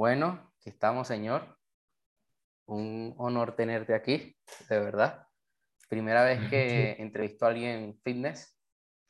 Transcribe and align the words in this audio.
Bueno, 0.00 0.50
aquí 0.56 0.70
estamos, 0.70 1.06
señor. 1.06 1.58
Un 2.64 3.14
honor 3.18 3.54
tenerte 3.54 3.92
aquí, 3.92 4.34
de 4.70 4.80
verdad. 4.80 5.26
Primera 5.90 6.24
vez 6.24 6.40
que 6.48 6.96
entrevisto 6.98 7.44
a 7.44 7.50
alguien 7.50 8.00
fitness 8.02 8.58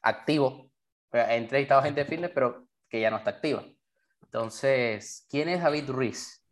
activo. 0.02 0.68
He 1.12 1.36
entrevistado 1.36 1.80
a 1.80 1.84
gente 1.84 2.04
fitness, 2.04 2.32
pero 2.34 2.66
que 2.88 3.00
ya 3.00 3.08
no 3.08 3.18
está 3.18 3.30
activa. 3.30 3.64
Entonces, 4.24 5.28
¿quién 5.30 5.48
es 5.48 5.62
David 5.62 5.90
Ruiz? 5.90 6.44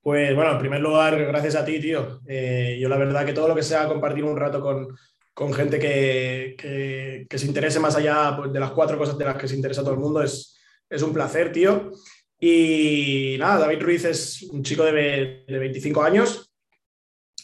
Pues 0.00 0.34
bueno, 0.34 0.52
en 0.52 0.58
primer 0.58 0.80
lugar, 0.80 1.22
gracias 1.22 1.54
a 1.54 1.66
ti, 1.66 1.78
tío. 1.82 2.22
Eh, 2.26 2.78
yo 2.80 2.88
la 2.88 2.96
verdad 2.96 3.26
que 3.26 3.34
todo 3.34 3.48
lo 3.48 3.54
que 3.54 3.62
sea 3.62 3.86
compartir 3.86 4.24
un 4.24 4.38
rato 4.38 4.62
con, 4.62 4.88
con 5.34 5.52
gente 5.52 5.78
que, 5.78 7.26
que, 7.28 7.38
se 7.38 7.46
interese 7.46 7.78
más 7.78 7.94
allá 7.94 8.34
pues, 8.38 8.50
de 8.54 8.60
las 8.60 8.70
cuatro 8.70 8.96
cosas 8.96 9.18
de 9.18 9.24
las 9.26 9.36
que 9.36 9.48
se 9.48 9.56
interesa 9.56 9.82
todo 9.82 9.92
el 9.92 10.00
mundo. 10.00 10.22
Es, 10.22 10.54
es 10.88 11.02
un 11.02 11.12
placer, 11.12 11.52
tío. 11.52 11.90
Y 12.38 13.36
nada, 13.38 13.60
David 13.60 13.82
Ruiz 13.82 14.04
es 14.04 14.42
un 14.42 14.62
chico 14.62 14.84
de, 14.84 15.44
de 15.46 15.58
25 15.58 16.02
años. 16.02 16.52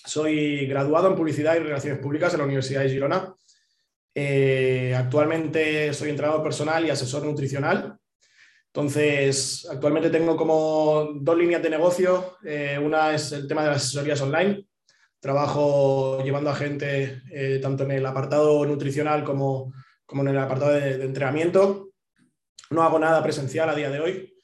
Soy 0.05 0.67
graduado 0.67 1.09
en 1.09 1.17
Publicidad 1.17 1.57
y 1.57 1.61
Relaciones 1.61 2.01
Públicas 2.01 2.33
en 2.33 2.39
la 2.39 2.45
Universidad 2.45 2.83
de 2.83 2.91
Girona. 2.91 3.35
Eh, 4.15 4.95
actualmente 4.97 5.95
soy 5.95 6.11
entrenador 6.11 6.43
personal 6.43 6.85
y 6.85 6.91
asesor 6.91 7.25
nutricional. 7.25 7.97
Entonces, 8.67 9.67
actualmente 9.71 10.11
tengo 10.11 10.37
como 10.37 11.11
dos 11.15 11.37
líneas 11.37 11.63
de 11.63 11.71
negocio. 11.71 12.39
Eh, 12.45 12.79
una 12.83 13.15
es 13.15 13.33
el 13.33 13.47
tema 13.47 13.63
de 13.63 13.69
las 13.69 13.85
asesorías 13.85 14.21
online 14.21 14.67
trabajo 15.23 16.21
llevando 16.25 16.51
a 16.51 16.57
gente 16.57 17.23
eh, 17.31 17.61
tanto 17.63 17.85
en 17.85 17.93
el 17.93 18.05
apartado 18.05 18.67
nutricional 18.67 19.23
como, 19.23 19.73
como 20.05 20.23
en 20.23 20.29
el 20.29 20.39
apartado 20.39 20.73
de, 20.73 21.05
entrenamiento. 21.05 21.91
No 22.71 22.83
hago 22.83 22.99
nada 22.99 23.23
presencial 23.23 23.71
a 23.71 23.75
día 23.77 23.89
de 23.89 24.01
hoy. 24.01 24.35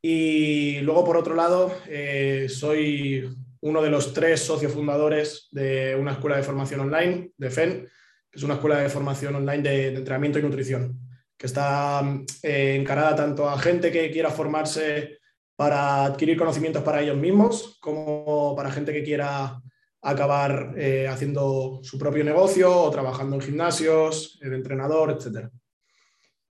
Y 0.00 0.80
luego, 0.80 1.04
por 1.04 1.16
otro 1.16 1.34
lado, 1.34 1.74
eh, 1.88 2.46
soy 2.48 3.28
uno 3.60 3.82
de 3.82 3.90
los 3.90 4.12
tres 4.12 4.40
socios 4.40 4.72
fundadores 4.72 5.48
de 5.50 5.96
una 5.98 6.12
escuela 6.12 6.36
de 6.36 6.44
formación 6.44 6.80
online, 6.80 7.32
de 7.36 7.50
FEN, 7.50 7.88
que 8.30 8.38
es 8.38 8.42
una 8.42 8.54
escuela 8.54 8.78
de 8.78 8.88
formación 8.88 9.34
online 9.34 9.62
de, 9.62 9.88
entrenamiento 9.88 10.38
y 10.38 10.42
nutrición, 10.42 10.98
que 11.36 11.46
está 11.46 12.02
eh, 12.42 12.76
encarada 12.78 13.16
tanto 13.16 13.48
a 13.48 13.58
gente 13.58 13.90
que 13.90 14.10
quiera 14.10 14.30
formarse 14.30 15.18
para 15.56 16.04
adquirir 16.04 16.38
conocimientos 16.38 16.84
para 16.84 17.02
ellos 17.02 17.16
mismos, 17.16 17.78
como 17.80 18.54
para 18.56 18.70
gente 18.70 18.92
que 18.92 19.02
quiera 19.02 19.60
acabar 20.00 20.74
eh, 20.76 21.08
haciendo 21.08 21.80
su 21.82 21.98
propio 21.98 22.22
negocio 22.22 22.72
o 22.72 22.90
trabajando 22.90 23.34
en 23.34 23.42
gimnasios, 23.42 24.38
de 24.40 24.54
entrenador, 24.54 25.10
etc. 25.10 25.48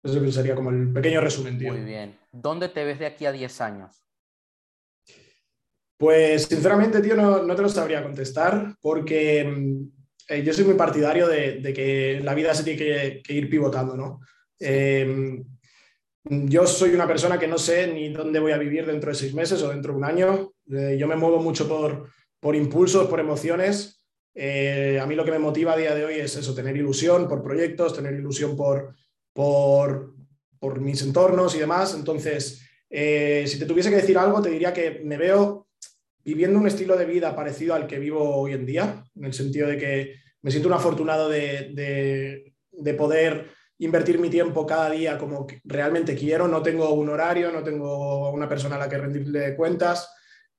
Eso 0.02 0.32
sería 0.32 0.56
como 0.56 0.70
el 0.70 0.92
pequeño 0.92 1.20
resumen, 1.20 1.58
tío. 1.58 1.72
Muy 1.72 1.84
bien. 1.84 2.18
¿Dónde 2.40 2.68
te 2.68 2.84
ves 2.84 2.98
de 2.98 3.06
aquí 3.06 3.26
a 3.26 3.32
10 3.32 3.60
años? 3.60 4.04
Pues 5.96 6.44
sinceramente, 6.44 7.00
tío, 7.00 7.16
no, 7.16 7.54
te 7.56 7.62
lo 7.62 7.68
sabría 7.68 8.02
contestar 8.02 8.76
porque 8.80 9.44
mm, 9.44 9.82
eh, 10.28 10.42
yo 10.44 10.52
soy 10.52 10.64
muy 10.64 10.74
partidario 10.74 11.26
de, 11.26 11.72
que 11.74 12.20
la 12.22 12.34
vida 12.34 12.54
se 12.54 12.62
tiene 12.62 13.22
que, 13.22 13.34
ir 13.34 13.50
pivotando, 13.50 13.96
¿no? 13.96 14.20
Em, 14.60 15.44
yo 16.24 16.66
soy 16.66 16.90
una 16.90 17.06
persona 17.06 17.38
que 17.38 17.48
no 17.48 17.58
sé 17.58 17.92
ni 17.92 18.12
dónde 18.12 18.38
voy 18.38 18.52
a 18.52 18.58
vivir 18.58 18.86
dentro 18.86 19.10
de 19.10 19.16
seis 19.16 19.34
meses 19.34 19.60
o 19.62 19.70
dentro 19.70 19.92
de 19.92 19.98
un 19.98 20.04
año. 20.04 20.52
Eh, 20.70 20.96
yo 20.98 21.08
me 21.08 21.16
muevo 21.16 21.38
mucho 21.40 21.68
por, 21.68 22.08
por 22.38 22.54
impulsos, 22.54 23.08
por 23.08 23.18
emociones. 23.18 24.04
Eh, 24.34 25.00
a 25.02 25.06
mí 25.06 25.16
lo 25.16 25.24
que 25.24 25.32
me 25.32 25.40
motiva 25.40 25.72
a 25.72 25.76
día 25.76 25.94
de 25.96 26.04
hoy 26.04 26.14
es 26.14 26.36
eso, 26.36 26.54
tener 26.54 26.76
ilusión 26.76 27.26
por 27.26 27.42
proyectos, 27.42 27.94
tener 27.94 28.14
ilusión 28.14 28.56
por, 28.56 28.94
por, 29.32 30.14
por 30.58 30.80
mis 30.80 31.02
entornos 31.02 31.54
y 31.54 31.58
demás. 31.58 31.94
Entonces, 31.94 32.62
eh, 32.90 33.44
si 33.46 33.58
te 33.58 33.66
tuviese 33.66 33.90
que 33.90 33.96
decir 33.96 34.18
algo, 34.18 34.42
te 34.42 34.50
diría 34.50 34.72
que 34.72 35.00
me 35.04 35.16
veo 35.16 35.68
viviendo 36.24 36.58
un 36.58 36.66
estilo 36.66 36.96
de 36.96 37.06
vida 37.06 37.34
parecido 37.34 37.74
al 37.74 37.86
que 37.86 37.98
vivo 37.98 38.36
hoy 38.36 38.52
en 38.52 38.66
día, 38.66 39.04
en 39.14 39.24
el 39.24 39.32
sentido 39.32 39.68
de 39.68 39.78
que 39.78 40.14
me 40.42 40.50
siento 40.50 40.68
un 40.68 40.74
afortunado 40.74 41.28
de, 41.28 41.70
de, 41.74 42.54
de 42.70 42.94
poder 42.94 43.46
invertir 43.78 44.18
mi 44.18 44.28
tiempo 44.28 44.66
cada 44.66 44.90
día 44.90 45.16
como 45.16 45.46
realmente 45.64 46.14
quiero, 46.14 46.48
no 46.48 46.62
tengo 46.62 46.92
un 46.92 47.08
horario, 47.08 47.50
no 47.52 47.62
tengo 47.62 48.30
una 48.30 48.48
persona 48.48 48.76
a 48.76 48.80
la 48.80 48.88
que 48.88 48.98
rendirle 48.98 49.56
cuentas, 49.56 50.10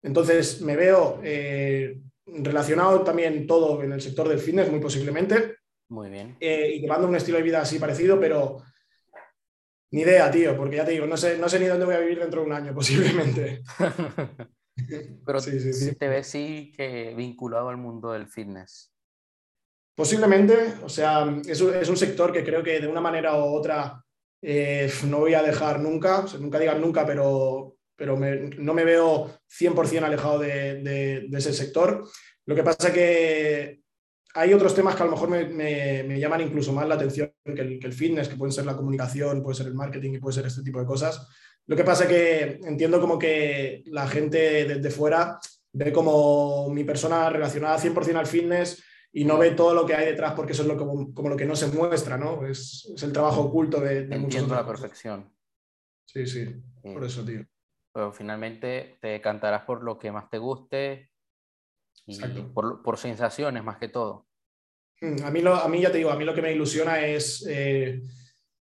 entonces, 0.01 0.61
me 0.61 0.75
veo 0.75 1.19
eh, 1.23 1.99
relacionado 2.25 3.01
también 3.01 3.45
todo 3.45 3.81
en 3.83 3.91
el 3.91 4.01
sector 4.01 4.27
del 4.27 4.39
fitness, 4.39 4.71
muy 4.71 4.79
posiblemente. 4.79 5.55
Muy 5.89 6.09
bien. 6.09 6.37
Eh, 6.39 6.73
y 6.75 6.81
llevando 6.81 7.07
un 7.07 7.15
estilo 7.15 7.37
de 7.37 7.43
vida 7.43 7.61
así 7.61 7.79
parecido, 7.79 8.19
pero 8.19 8.61
ni 9.91 10.01
idea, 10.01 10.29
tío, 10.29 10.55
porque 10.55 10.77
ya 10.77 10.85
te 10.85 10.91
digo, 10.91 11.05
no 11.05 11.17
sé, 11.17 11.37
no 11.37 11.49
sé 11.49 11.59
ni 11.59 11.65
dónde 11.65 11.85
voy 11.85 11.95
a 11.95 11.99
vivir 11.99 12.19
dentro 12.19 12.41
de 12.41 12.47
un 12.47 12.53
año, 12.53 12.73
posiblemente. 12.75 13.61
pero 15.25 15.39
sí, 15.39 15.95
te 15.95 16.07
ves 16.07 16.27
sí 16.27 16.71
que 16.75 17.13
vinculado 17.15 17.69
al 17.69 17.77
mundo 17.77 18.11
del 18.11 18.27
fitness. 18.27 18.93
Posiblemente, 19.95 20.75
o 20.83 20.89
sea, 20.89 21.27
es 21.45 21.59
un, 21.59 21.75
es 21.75 21.89
un 21.89 21.97
sector 21.97 22.31
que 22.31 22.43
creo 22.43 22.63
que 22.63 22.79
de 22.79 22.87
una 22.87 23.01
manera 23.01 23.35
u 23.35 23.53
otra 23.53 24.01
eh, 24.41 24.89
no 25.07 25.19
voy 25.19 25.33
a 25.33 25.43
dejar 25.43 25.81
nunca, 25.81 26.25
nunca 26.39 26.59
digan 26.59 26.79
nunca, 26.79 27.05
pero 27.05 27.75
pero 27.99 28.17
no 28.17 28.73
me 28.73 28.85
veo 28.85 29.29
100% 29.49 30.03
alejado 30.03 30.39
de, 30.39 31.27
ese 31.33 31.53
sector. 31.53 32.07
Lo 32.45 32.55
que 32.55 32.63
pasa 32.63 32.93
que 32.93 33.78
hay 34.39 34.53
otros 34.53 34.73
temas 34.73 34.95
que 34.95 35.03
a 35.03 35.05
lo 35.05 35.11
mejor 35.11 35.29
me, 35.29 36.19
llaman 36.19 36.41
incluso 36.41 36.73
más 36.73 36.87
la 36.87 36.95
atención 36.95 37.33
que 37.43 37.61
el, 37.61 37.93
fitness, 37.93 38.27
que 38.27 38.35
pueden 38.35 38.51
ser 38.51 38.65
la 38.65 38.75
comunicación, 38.75 39.43
puede 39.43 39.55
ser 39.55 39.67
el 39.67 39.75
marketing 39.75 40.13
y 40.13 40.19
puede 40.19 40.35
ser 40.35 40.45
este 40.45 40.63
tipo 40.63 40.79
de 40.79 40.85
cosas. 40.85 41.27
Lo 41.65 41.75
que 41.75 41.83
pasa 41.83 42.07
que 42.07 42.59
entiendo 42.63 42.99
como 42.99 43.19
que 43.19 43.83
la 43.87 44.07
gente 44.07 44.65
desde 44.65 44.89
fuera 44.89 45.39
ve 45.71 45.93
como 45.93 46.69
mi 46.69 46.83
persona 46.83 47.29
relacionada 47.29 47.77
100% 47.77 48.15
al 48.15 48.25
fitness 48.25 48.83
y 49.11 49.25
no 49.25 49.37
ve 49.37 49.51
todo 49.51 49.73
lo 49.73 49.85
que 49.85 49.93
hay 49.93 50.05
detrás 50.05 50.33
porque 50.33 50.53
eso 50.53 50.63
es 50.63 50.67
lo, 50.67 50.77
como, 50.77 51.29
lo 51.29 51.37
que 51.37 51.45
no 51.45 51.55
se 51.55 51.67
muestra, 51.67 52.17
¿no? 52.17 52.45
Es, 52.45 52.91
el 53.01 53.11
trabajo 53.13 53.41
oculto 53.41 53.79
de, 53.79 54.05
de 54.05 54.15
Entiendo 54.15 54.55
la 54.55 54.65
perfección. 54.65 55.31
Sí, 56.05 56.25
sí, 56.25 56.55
por 56.81 57.03
eso, 57.03 57.23
tío 57.23 57.45
pero 57.99 58.11
finalmente 58.13 58.97
te 59.01 59.19
cantarás 59.19 59.63
por 59.63 59.83
lo 59.83 59.97
que 59.97 60.11
más 60.11 60.29
te 60.29 60.37
guste 60.37 61.11
y 62.05 62.17
por, 62.53 62.97
sensaciones 62.97 63.61
más 63.61 63.77
que 63.77 63.89
todo. 63.89 64.28
Mm, 65.01 65.23
a 65.23 65.31
mí, 65.31 65.41
lo, 65.41 65.55
a 65.55 65.67
mí 65.67 65.81
ya 65.81 65.91
te 65.91 65.97
digo, 65.97 66.11
a 66.11 66.15
mí 66.15 66.25
lo 66.25 66.33
que 66.33 66.41
me 66.41 66.51
ilusiona 66.51 67.05
es 67.05 67.45
eh, 67.47 68.01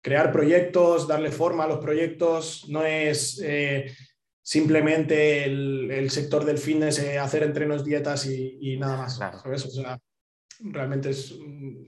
crear 0.01 0.31
proyectos, 0.31 1.07
darle 1.07 1.31
forma 1.31 1.63
a 1.63 1.67
los 1.67 1.79
proyectos, 1.79 2.65
no 2.69 2.83
es 2.83 3.41
eh, 3.43 3.91
simplemente 4.41 5.43
el, 5.45 6.09
sector 6.09 6.45
del 6.45 6.57
fitness, 6.57 6.99
eh, 6.99 7.19
hacer 7.19 7.43
entrenos, 7.43 7.83
dietas 7.83 8.25
y, 8.25 8.77
nada 8.77 8.97
más. 8.97 9.19
realmente 10.59 11.09
es 11.11 11.37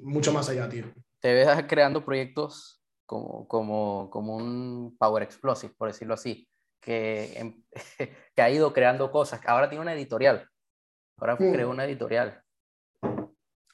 mucho 0.01 0.33
más 0.33 0.49
allá, 0.49 0.67
tío. 0.69 0.85
Te 1.19 1.33
ves 1.33 1.47
creando 1.67 2.03
proyectos 2.03 2.81
como, 3.05 3.47
como, 3.47 4.09
como 4.09 4.37
un 4.37 4.95
Power 4.97 5.23
Explosive, 5.23 5.73
por 5.77 5.87
decirlo 5.89 6.13
así 6.13 6.47
que, 6.81 7.33
em, 7.37 7.63
que 8.35 8.41
ha 8.41 8.49
ido 8.49 8.73
creando 8.73 9.11
cosas. 9.11 9.39
Ahora 9.45 9.69
tiene 9.69 9.83
una 9.83 9.93
editorial. 9.93 10.49
Ahora 11.17 11.35
mm. 11.35 11.53
creó 11.53 11.69
una 11.69 11.85
editorial. 11.85 12.43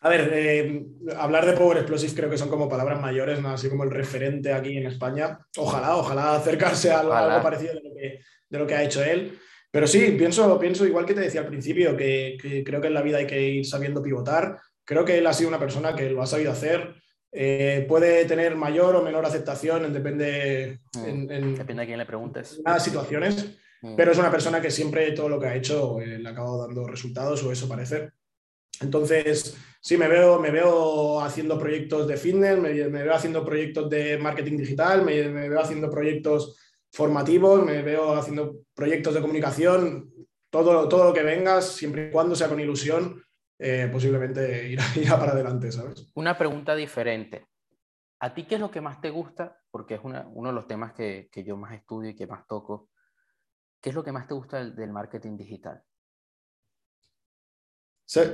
A 0.07 0.09
ver, 0.09 0.31
eh, 0.33 0.85
hablar 1.17 1.45
de 1.45 1.51
Power 1.51 1.79
Explosive 1.79 2.13
creo 2.15 2.29
que 2.29 2.37
son 2.37 2.47
como 2.47 2.69
palabras 2.69 3.01
mayores, 3.01 3.41
¿no? 3.41 3.49
así 3.49 3.67
como 3.67 3.83
el 3.83 3.91
referente 3.91 4.53
aquí 4.53 4.77
en 4.77 4.85
España. 4.85 5.37
Ojalá, 5.57 5.97
ojalá 5.97 6.33
acercarse 6.33 6.91
a 6.91 7.01
algo, 7.01 7.43
parecido 7.43 7.73
de 7.73 7.81
lo, 7.81 7.93
que, 7.93 8.19
de 8.47 8.57
lo, 8.57 8.65
que, 8.65 8.75
ha 8.75 8.83
hecho 8.83 9.03
él. 9.03 9.37
Pero 9.69 9.85
sí, 9.85 10.15
pienso, 10.17 10.57
pienso 10.57 10.87
igual 10.87 11.05
que 11.05 11.13
te 11.13 11.19
decía 11.19 11.41
al 11.41 11.47
principio, 11.47 11.97
que, 11.97 12.37
que, 12.41 12.63
creo 12.63 12.79
que 12.79 12.87
en 12.87 12.93
la 12.93 13.01
vida 13.01 13.17
hay 13.17 13.27
que 13.27 13.41
ir 13.41 13.65
sabiendo 13.65 14.01
pivotar. 14.01 14.57
Creo 14.85 15.03
que 15.03 15.17
él 15.17 15.27
ha 15.27 15.33
sido 15.33 15.49
una 15.49 15.59
persona 15.59 15.93
que 15.93 16.09
lo 16.09 16.21
ha 16.21 16.25
sabido 16.25 16.53
hacer. 16.53 16.95
Eh, 17.29 17.85
puede 17.85 18.23
tener 18.23 18.55
mayor 18.55 18.95
o 18.95 19.03
menor 19.03 19.25
aceptación, 19.25 19.91
depende, 19.91 20.79
mm, 20.95 21.05
en, 21.29 21.55
depende 21.57 21.83
a 21.83 21.85
quién 21.85 21.97
le 21.97 22.05
preguntes. 22.05 22.61
En 22.65 22.79
situaciones, 22.79 23.57
mm. 23.81 23.97
pero 23.97 24.13
es 24.13 24.17
una 24.17 24.31
persona 24.31 24.61
que 24.61 24.71
siempre 24.71 25.11
todo 25.11 25.27
lo 25.27 25.37
que 25.37 25.47
ha 25.47 25.55
hecho 25.55 25.99
eh, 25.99 26.17
le 26.17 26.29
ha 26.29 26.31
acabado 26.31 26.65
dando 26.65 26.87
resultados 26.87 27.43
o 27.43 27.51
eso 27.51 27.67
parece. 27.67 28.11
Entonces, 28.81 29.57
sí, 29.81 29.97
me 29.97 30.07
veo, 30.07 30.39
me 30.39 30.51
veo 30.51 31.21
haciendo 31.21 31.57
proyectos 31.57 32.07
de 32.07 32.17
fitness, 32.17 32.59
me, 32.59 32.71
veo 32.71 33.13
haciendo 33.13 33.43
proyectos 33.43 33.89
de 33.89 34.17
marketing 34.17 34.57
digital, 34.57 35.03
me, 35.03 35.27
veo 35.27 35.59
haciendo 35.59 35.89
proyectos 35.89 36.57
formativos, 36.91 37.63
me 37.63 37.81
veo 37.81 38.13
haciendo 38.13 38.61
proyectos 38.73 39.13
de 39.13 39.21
comunicación, 39.21 40.11
todo, 40.49 40.87
todo 40.87 41.05
lo 41.05 41.13
que 41.13 41.23
vengas, 41.23 41.65
siempre 41.65 42.07
y 42.07 42.11
cuando 42.11 42.35
sea 42.35 42.47
con 42.47 42.59
ilusión 42.59 43.21
eh, 43.59 43.89
posiblemente 43.91 44.69
irá, 44.95 45.19
para 45.19 45.31
adelante, 45.31 45.71
¿sabes? 45.71 46.11
Una 46.13 46.37
pregunta 46.37 46.75
diferente. 46.75 47.47
¿A 48.19 48.33
ti 48.33 48.45
qué 48.45 48.55
es 48.55 48.61
lo 48.61 48.71
que 48.71 48.81
más 48.81 48.99
te 49.01 49.09
gusta? 49.09 49.59
Porque 49.69 49.95
es 49.95 50.01
uno 50.03 50.49
de 50.49 50.53
los 50.53 50.67
temas 50.67 50.93
que, 50.93 51.29
que, 51.31 51.43
yo 51.43 51.55
más 51.55 51.73
estudio 51.73 52.09
y 52.09 52.15
que 52.15 52.27
más 52.27 52.47
toco. 52.47 52.89
¿Qué 53.79 53.89
es 53.89 53.95
lo 53.95 54.03
que 54.03 54.11
más 54.11 54.27
te 54.27 54.33
gusta 54.33 54.63
del, 54.63 54.91
marketing 54.91 55.37
digital? 55.37 55.83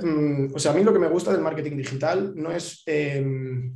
Mm, 0.02 0.54
o 0.54 0.58
sea, 0.58 0.70
a 0.72 0.74
mí 0.74 0.84
lo 0.84 0.92
que 0.92 0.98
me 0.98 1.08
gusta 1.08 1.32
del 1.32 1.40
marketing 1.40 1.76
digital 1.76 2.32
no 2.36 2.52
es, 2.52 2.82
em, 2.86 3.74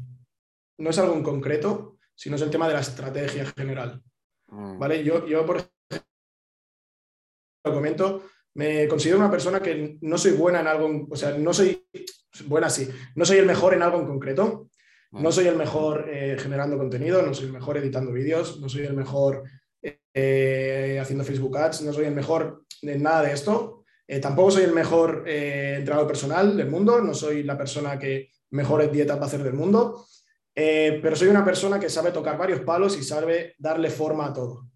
no 0.78 0.90
es 0.90 0.98
algo 0.98 1.14
en 1.14 1.22
concreto, 1.22 1.98
sino 2.14 2.36
es 2.36 2.42
el 2.42 2.50
tema 2.50 2.68
de 2.68 2.74
la 2.74 2.80
estrategia 2.80 3.46
general. 3.56 4.00
Mm. 4.48 4.78
¿Vale? 4.78 5.02
Yo, 5.02 5.26
yo, 5.26 5.44
por 5.44 5.62
lo 7.64 7.74
comento, 7.74 8.22
me 8.54 8.86
considero 8.88 9.18
una 9.18 9.30
persona 9.30 9.60
que 9.60 9.98
no 10.00 10.18
soy 10.18 10.32
buena 10.32 10.60
en 10.60 10.66
algo, 10.68 11.06
o 11.10 11.16
sea, 11.16 11.36
no 11.36 11.52
soy 11.52 11.86
buena 12.46 12.70
sí, 12.70 12.88
no 13.14 13.24
soy 13.24 13.38
el 13.38 13.46
mejor 13.46 13.74
en 13.74 13.82
algo 13.82 13.98
en 13.98 14.06
concreto, 14.06 14.70
no 15.10 15.32
soy 15.32 15.46
el 15.46 15.56
mejor 15.56 16.08
eh, 16.10 16.36
generando 16.38 16.76
contenido, 16.76 17.22
no 17.22 17.32
soy 17.34 17.46
el 17.46 17.52
mejor 17.52 17.78
editando 17.78 18.12
vídeos, 18.12 18.60
no 18.60 18.68
soy 18.68 18.82
el 18.82 18.94
mejor 18.94 19.44
eh, 20.14 20.98
haciendo 21.00 21.24
Facebook 21.24 21.56
Ads, 21.56 21.82
no 21.82 21.92
soy 21.92 22.06
el 22.06 22.14
mejor 22.14 22.64
en 22.82 23.02
nada 23.02 23.22
de 23.22 23.32
esto. 23.32 23.77
Eh, 24.08 24.18
tampoco 24.18 24.50
soy 24.50 24.64
el 24.64 24.72
mejor 24.72 25.22
entrenador 25.28 26.08
personal 26.08 26.56
del 26.56 26.70
mundo, 26.70 27.00
no 27.00 27.14
soy 27.14 27.42
la 27.42 27.56
persona 27.56 27.98
que 27.98 28.30
mejores 28.50 28.90
dietas 28.90 29.18
va 29.18 29.24
a 29.24 29.26
hacer 29.26 29.42
del 29.42 29.52
mundo, 29.52 30.06
pero 30.54 31.14
soy 31.14 31.28
una 31.28 31.44
persona 31.44 31.78
que 31.78 31.90
sabe 31.90 32.10
tocar 32.10 32.36
varios 32.36 32.60
palos 32.60 32.98
y 32.98 33.04
sabe 33.04 33.54
darle 33.58 33.90
forma 33.90 34.26
a 34.26 34.32
todo. 34.32 34.66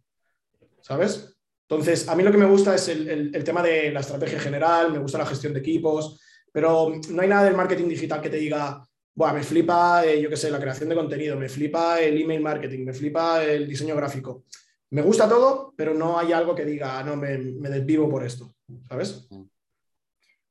¿Sabes? 0.83 1.35
Entonces, 1.73 2.07
a 2.07 2.15
mí 2.15 2.23
lo 2.23 2.31
que 2.31 2.37
me 2.37 2.45
gusta 2.45 2.75
es 2.75 2.89
el, 2.89 3.45
tema 3.45 3.63
de 3.63 3.91
la 3.91 4.01
estrategia 4.01 4.39
general, 4.39 4.93
me 4.93 4.99
gusta 4.99 5.17
la 5.17 5.25
gestión 5.25 5.55
de 5.55 5.61
equipos, 5.61 6.21
pero 6.53 6.93
no 7.09 7.23
hay 7.23 7.29
nada 7.29 7.45
del 7.45 7.57
marketing 7.57 7.89
digital 7.89 8.21
que 8.21 8.29
te 8.29 8.37
diga, 8.37 8.87
Buah, 9.15 9.35
me 9.35 9.43
flipa, 9.43 10.07
eh, 10.07 10.21
yo 10.21 10.31
qué 10.31 10.37
sé, 10.37 10.51
la 10.51 10.61
creación 10.61 10.89
de 10.89 10.95
contenido, 10.95 11.37
me 11.37 11.49
flipa 11.49 12.01
el 12.01 12.21
email 12.21 12.41
marketing, 12.41 12.85
me 12.85 12.95
flipa 12.95 13.45
el 13.45 13.69
diseño 13.69 13.95
gráfico. 13.95 14.45
Me 14.91 15.03
gusta 15.03 15.29
todo, 15.29 15.73
pero 15.77 15.95
no 15.95 16.19
hay 16.19 16.33
algo 16.33 16.55
que 16.55 16.65
diga, 16.65 16.99
ah, 16.99 17.03
no, 17.03 17.17
me, 17.17 17.37
desvivo 17.37 18.09
por 18.09 18.25
esto, 18.25 18.55
¿sabes? 18.89 19.29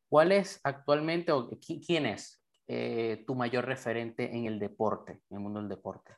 ¿Cuál 0.09 0.33
es 0.33 0.59
actualmente, 0.63 1.31
o 1.31 1.49
quién 1.85 2.05
es 2.05 2.43
eh, 2.67 3.23
tu 3.25 3.33
mayor 3.33 3.65
referente 3.65 4.35
en 4.35 4.45
el 4.45 4.59
deporte, 4.59 5.21
en 5.29 5.37
el 5.37 5.39
mundo 5.39 5.59
del 5.59 5.69
deporte? 5.69 6.11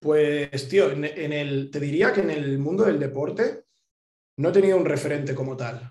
Pues, 0.00 0.68
tío, 0.68 0.90
en, 0.90 1.04
el, 1.04 1.70
te 1.70 1.78
diría 1.78 2.12
que 2.12 2.22
en 2.22 2.30
el 2.30 2.58
mundo 2.58 2.84
del 2.84 2.98
deporte 2.98 3.66
no 4.38 4.48
he 4.48 4.52
tenido 4.52 4.76
un 4.76 4.84
referente 4.84 5.34
como 5.34 5.56
tal. 5.56 5.88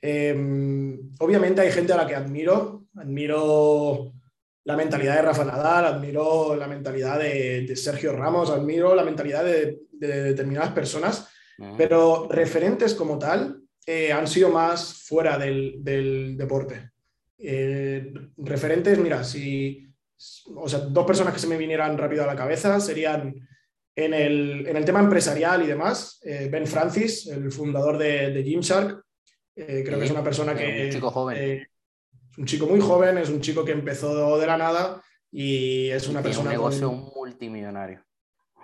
Em, 0.00 1.12
obviamente 1.18 1.60
hay 1.60 1.70
gente 1.70 1.92
a 1.92 1.98
la 1.98 2.06
que 2.06 2.14
admiro, 2.14 2.86
admiro 2.94 4.14
la 4.64 4.76
mentalidad 4.76 5.16
de 5.16 5.22
Rafa 5.22 5.44
Nadal, 5.44 5.84
admiro 5.84 6.56
la 6.56 6.68
mentalidad 6.68 7.18
de, 7.18 7.76
Sergio 7.76 8.12
Ramos, 8.12 8.48
admiro 8.48 8.94
la 8.94 9.04
mentalidad 9.04 9.44
de, 9.44 9.80
determinadas 9.92 10.72
personas, 10.72 11.28
pero 11.76 12.28
referentes 12.30 12.94
como 12.94 13.18
tal 13.18 13.65
eh, 13.86 14.12
han 14.12 14.26
sido 14.26 14.50
más 14.50 15.04
fuera 15.04 15.38
del, 15.38 16.36
deporte. 16.36 16.90
Eh, 17.38 18.12
referentes, 18.38 18.98
mira, 18.98 19.22
si 19.22 19.88
o 20.56 20.68
sea, 20.68 20.80
dos 20.80 21.06
personas 21.06 21.32
que 21.32 21.38
se 21.38 21.46
me 21.46 21.56
vinieran 21.56 21.96
rápido 21.96 22.24
a 22.24 22.26
la 22.26 22.34
cabeza 22.34 22.80
serían 22.80 23.34
en 23.94 24.12
el, 24.12 24.84
tema 24.84 25.00
empresarial 25.00 25.62
y 25.62 25.68
demás, 25.68 26.20
eh, 26.24 26.48
Ben 26.50 26.66
Francis, 26.66 27.28
el 27.28 27.52
fundador 27.52 27.96
de, 27.96 28.32
de 28.32 28.42
Gymshark, 28.42 29.04
creo 29.54 29.98
que 29.98 30.04
es 30.04 30.10
una 30.10 30.24
persona 30.24 30.54
que... 30.54 30.86
Un 30.86 30.90
chico 30.90 31.10
joven. 31.10 31.36
Es 31.36 32.38
un 32.38 32.44
chico 32.44 32.66
muy 32.66 32.80
joven, 32.80 33.18
es 33.18 33.30
un 33.30 33.40
chico 33.40 33.64
que 33.64 33.72
empezó 33.72 34.38
de 34.38 34.46
la 34.46 34.58
nada 34.58 35.02
y 35.30 35.88
es 35.90 36.08
una 36.08 36.22
persona... 36.22 36.50
Un 36.50 36.56
negocio 36.56 36.92
multimillonario. 36.92 38.04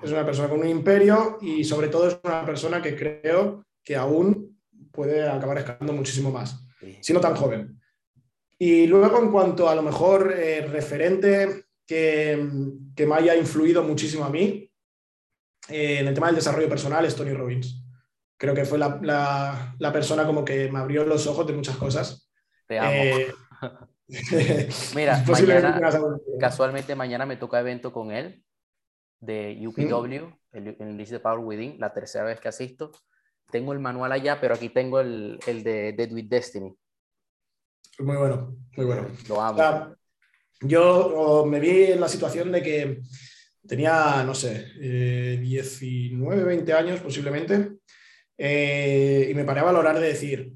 Es 0.02 0.10
una 0.10 0.26
persona 0.26 0.48
con 0.48 0.60
un 0.60 0.68
imperio 0.68 1.38
y 1.40 1.62
sobre 1.64 1.88
todo 1.88 2.08
es 2.08 2.18
una 2.24 2.44
persona 2.44 2.82
que 2.82 2.96
creo 2.96 3.64
que 3.84 3.94
aún 3.94 4.51
puede 4.92 5.28
acabar 5.28 5.58
escalando 5.58 5.92
muchísimo 5.92 6.30
más, 6.30 6.64
siendo 7.00 7.20
tan 7.20 7.34
joven. 7.34 7.80
Y 8.58 8.86
luego, 8.86 9.18
en 9.20 9.32
cuanto 9.32 9.68
a 9.68 9.74
lo 9.74 9.82
mejor 9.82 10.32
eh, 10.36 10.60
referente 10.66 11.64
que, 11.86 12.36
me 12.36 13.14
haya 13.14 13.34
influido 13.34 13.82
muchísimo 13.82 14.24
a 14.24 14.30
mí, 14.30 14.70
eh, 15.68 15.98
en 15.98 16.06
el 16.06 16.14
tema 16.14 16.28
del 16.28 16.36
desarrollo 16.36 16.68
personal 16.68 17.04
es 17.04 17.16
Tony 17.16 17.32
Robbins. 17.32 17.82
Creo 18.36 18.54
que 18.54 18.64
fue 18.64 18.78
la, 18.78 19.90
persona 19.92 20.26
como 20.26 20.44
que 20.44 20.70
me 20.70 20.78
abrió 20.78 21.04
los 21.04 21.26
ojos 21.26 21.46
de 21.46 21.52
muchas 21.54 21.76
cosas. 21.76 22.30
Te 22.66 22.78
amo. 22.78 22.90
Eh, 22.92 23.34
Mira, 24.94 25.24
casualmente 26.38 26.94
mañana 26.94 27.24
me 27.24 27.36
toca 27.36 27.60
evento 27.60 27.92
con 27.92 28.12
él 28.12 28.44
de 29.20 29.58
UPW, 29.66 30.36
el, 30.52 30.76
el 30.78 30.96
de 30.96 31.20
Power 31.20 31.38
Within, 31.38 31.78
la 31.78 31.92
tercera 31.92 32.24
vez 32.24 32.40
que 32.40 32.48
asisto. 32.48 32.92
Tengo 33.52 33.72
el 33.72 33.78
manual 33.78 34.10
allá, 34.10 34.40
pero 34.40 34.54
aquí 34.54 34.70
tengo 34.70 34.98
el, 34.98 35.38
el 35.46 35.62
de 35.62 35.92
Dead 35.92 36.10
with 36.10 36.24
Destiny. 36.24 36.74
Muy 37.98 38.16
bueno, 38.16 38.56
muy 38.76 38.86
bueno. 38.86 39.08
yo 40.62 41.44
me 41.46 41.60
vi 41.60 41.84
en 41.92 42.00
la 42.00 42.08
situación 42.08 42.50
de 42.50 42.62
que 42.62 43.02
tenía, 43.66 44.24
no 44.24 44.34
sé, 44.34 44.66
19, 45.38 46.40
eh, 46.40 46.44
20 46.44 46.72
años 46.72 47.00
posiblemente, 47.00 47.72
eh, 48.38 49.28
y 49.30 49.34
me 49.34 49.44
paré 49.44 49.60
a 49.60 49.64
valorar 49.64 50.00
de 50.00 50.08
decir, 50.08 50.52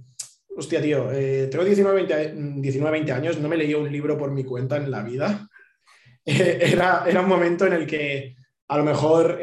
hostia, 0.57 0.81
tío, 0.81 1.13
eh, 1.13 1.49
tengo 1.49 1.65
19 1.65 2.05
20, 2.05 2.61
19, 2.63 2.91
20 2.91 3.13
años, 3.13 3.39
no 3.39 3.49
me 3.49 3.57
leía 3.57 3.79
un 3.79 3.93
libro 3.93 4.17
por 4.17 4.31
mi 4.31 4.45
cuenta 4.45 4.77
en 4.77 4.91
la 4.91 5.03
vida. 5.03 5.49
era, 6.25 7.05
era 7.07 7.21
un 7.21 7.29
momento 7.29 7.67
en 7.67 7.75
el 7.75 7.87
que 7.87 8.37
a 8.69 8.79
lo 8.79 8.85
mejor 8.85 9.39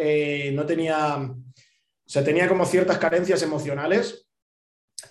no 0.53 0.65
tenía, 0.65 1.31
sea, 2.13 2.24
tenía 2.24 2.48
como 2.48 2.63
ciertas 2.68 3.00
carencias 3.00 3.42
emocionales 3.42 4.27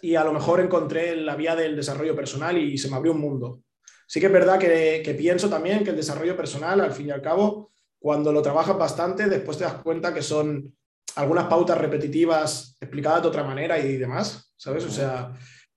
y 0.01 0.15
a 0.15 0.23
lo 0.23 0.33
mejor 0.33 0.61
encontré 0.61 1.17
la 1.17 1.35
vía 1.35 1.57
del 1.57 1.75
desarrollo 1.75 2.15
personal 2.15 2.57
y 2.57 2.79
se 2.79 2.89
me 2.89 2.95
abrió 2.95 3.11
un 3.11 3.21
mundo. 3.21 3.63
Sí 4.07 4.21
que 4.21 4.27
es 4.27 4.33
verdad 4.33 4.57
que, 4.57 5.15
pienso 5.19 5.51
también 5.51 5.83
que 5.83 5.91
el 5.91 5.97
desarrollo 5.97 6.37
personal, 6.37 6.81
al 6.81 6.93
fin 6.93 7.09
y 7.09 7.11
al 7.11 7.21
cabo, 7.21 7.73
cuando 7.99 8.31
lo 8.31 8.41
trabajas 8.41 8.79
bastante, 8.79 9.29
después 9.29 9.59
te 9.59 9.65
das 9.65 9.83
cuenta 9.83 10.15
que 10.15 10.23
son 10.23 10.73
algunas 11.17 11.47
pautas 11.47 11.77
repetitivas 11.77 12.77
explicadas 12.81 13.23
de 13.23 13.29
otra 13.29 13.43
manera 13.43 13.81
y 13.81 13.97
demás, 13.97 14.53
¿sabes? 14.57 14.85
O 14.85 14.91
sea, 14.91 15.33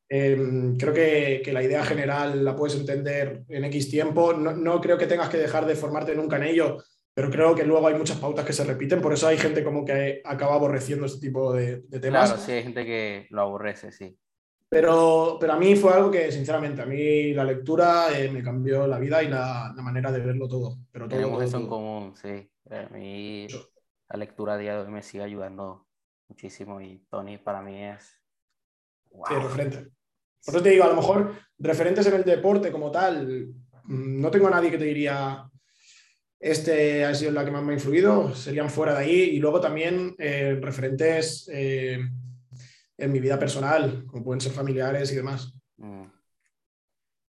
em, 0.07 0.77
creo 0.77 0.93
que, 0.93 1.51
la 1.51 1.63
idea 1.63 1.83
general 1.83 2.45
la 2.45 2.55
puedes 2.55 2.77
entender 2.77 3.45
en 3.49 3.65
X 3.65 3.89
tiempo. 3.89 4.33
No, 4.33 4.79
creo 4.79 4.97
que 4.99 5.07
tengas 5.07 5.29
que 5.29 5.37
dejar 5.37 5.65
de 5.65 5.75
formarte 5.75 6.13
nunca 6.13 6.37
en 6.37 6.43
ello, 6.43 6.83
pero 7.15 7.31
creo 7.31 7.55
que 7.55 7.63
luego 7.63 7.87
hay 7.87 7.95
muchas 7.95 8.17
pautas 8.17 8.45
que 8.45 8.51
se 8.51 8.65
repiten. 8.65 9.01
Por 9.01 9.13
eso 9.13 9.25
hay 9.27 9.37
gente 9.37 9.63
como 9.63 9.85
que 9.85 10.21
acaba 10.25 10.55
aborreciendo 10.55 11.05
este 11.05 11.25
tipo 11.25 11.53
de, 11.53 11.83
de 11.87 11.99
temas. 12.01 12.29
Claro, 12.29 12.45
sí, 12.45 12.51
hay 12.51 12.63
gente 12.63 12.85
que 12.85 13.25
lo 13.29 13.41
aborrece, 13.41 13.93
sí. 13.93 14.17
Pero, 14.67 15.37
pero 15.39 15.53
a 15.53 15.57
mí 15.57 15.77
fue 15.77 15.93
algo 15.93 16.11
que, 16.11 16.29
sinceramente, 16.29 16.81
a 16.81 16.85
mí 16.85 17.33
la 17.33 17.45
lectura 17.45 18.07
eh, 18.19 18.29
me 18.29 18.43
cambió 18.43 18.85
la 18.85 18.99
vida 18.99 19.23
y 19.23 19.29
la, 19.29 19.71
la, 19.73 19.81
manera 19.81 20.11
de 20.11 20.19
verlo 20.19 20.49
todo. 20.49 20.79
Pero 20.91 21.07
todo 21.07 21.17
Tenemos 21.17 21.41
eso 21.41 21.57
en 21.57 21.67
común, 21.67 22.13
sí. 22.17 22.51
A 22.69 22.89
mí 22.93 23.47
la 24.09 24.17
lectura 24.17 24.55
a 24.55 24.57
día 24.57 24.73
de 24.73 24.81
hoy 24.81 24.91
me 24.91 25.01
sigue 25.01 25.23
ayudando 25.23 25.87
muchísimo 26.27 26.81
y 26.81 27.05
Tony 27.09 27.37
para 27.37 27.61
mí 27.61 27.81
es... 27.81 28.21
Sí, 29.29 29.35
referente. 29.35 29.87
Por 30.45 30.55
eso 30.55 30.63
te 30.63 30.71
digo, 30.71 30.83
a 30.83 30.89
lo 30.89 30.95
mejor 30.95 31.33
referentes 31.57 32.05
en 32.07 32.15
el 32.15 32.25
deporte 32.25 32.73
como 32.73 32.91
tal, 32.91 33.53
mm, 33.85 34.19
no 34.19 34.29
tengo 34.29 34.47
a 34.47 34.51
nadie 34.51 34.69
que 34.69 34.77
te 34.77 34.83
diría, 34.83 35.49
este 36.39 37.05
ha 37.05 37.13
sido 37.15 37.31
la 37.31 37.45
que 37.45 37.51
más 37.51 37.63
me 37.63 37.71
ha 37.71 37.75
influido, 37.75 38.33
serían 38.35 38.69
fuera 38.69 38.93
de 38.93 39.05
ahí. 39.05 39.21
Y 39.21 39.39
luego 39.39 39.59
también 39.61 40.15
eh, 40.19 40.57
referentes... 40.61 41.49
Eh, 41.51 41.99
en 42.97 43.11
mi 43.11 43.19
vida 43.19 43.37
personal, 43.39 44.05
como 44.07 44.23
pueden 44.23 44.41
ser 44.41 44.51
familiares 44.51 45.11
y 45.11 45.15
demás. 45.15 45.53
Mm. 45.77 46.05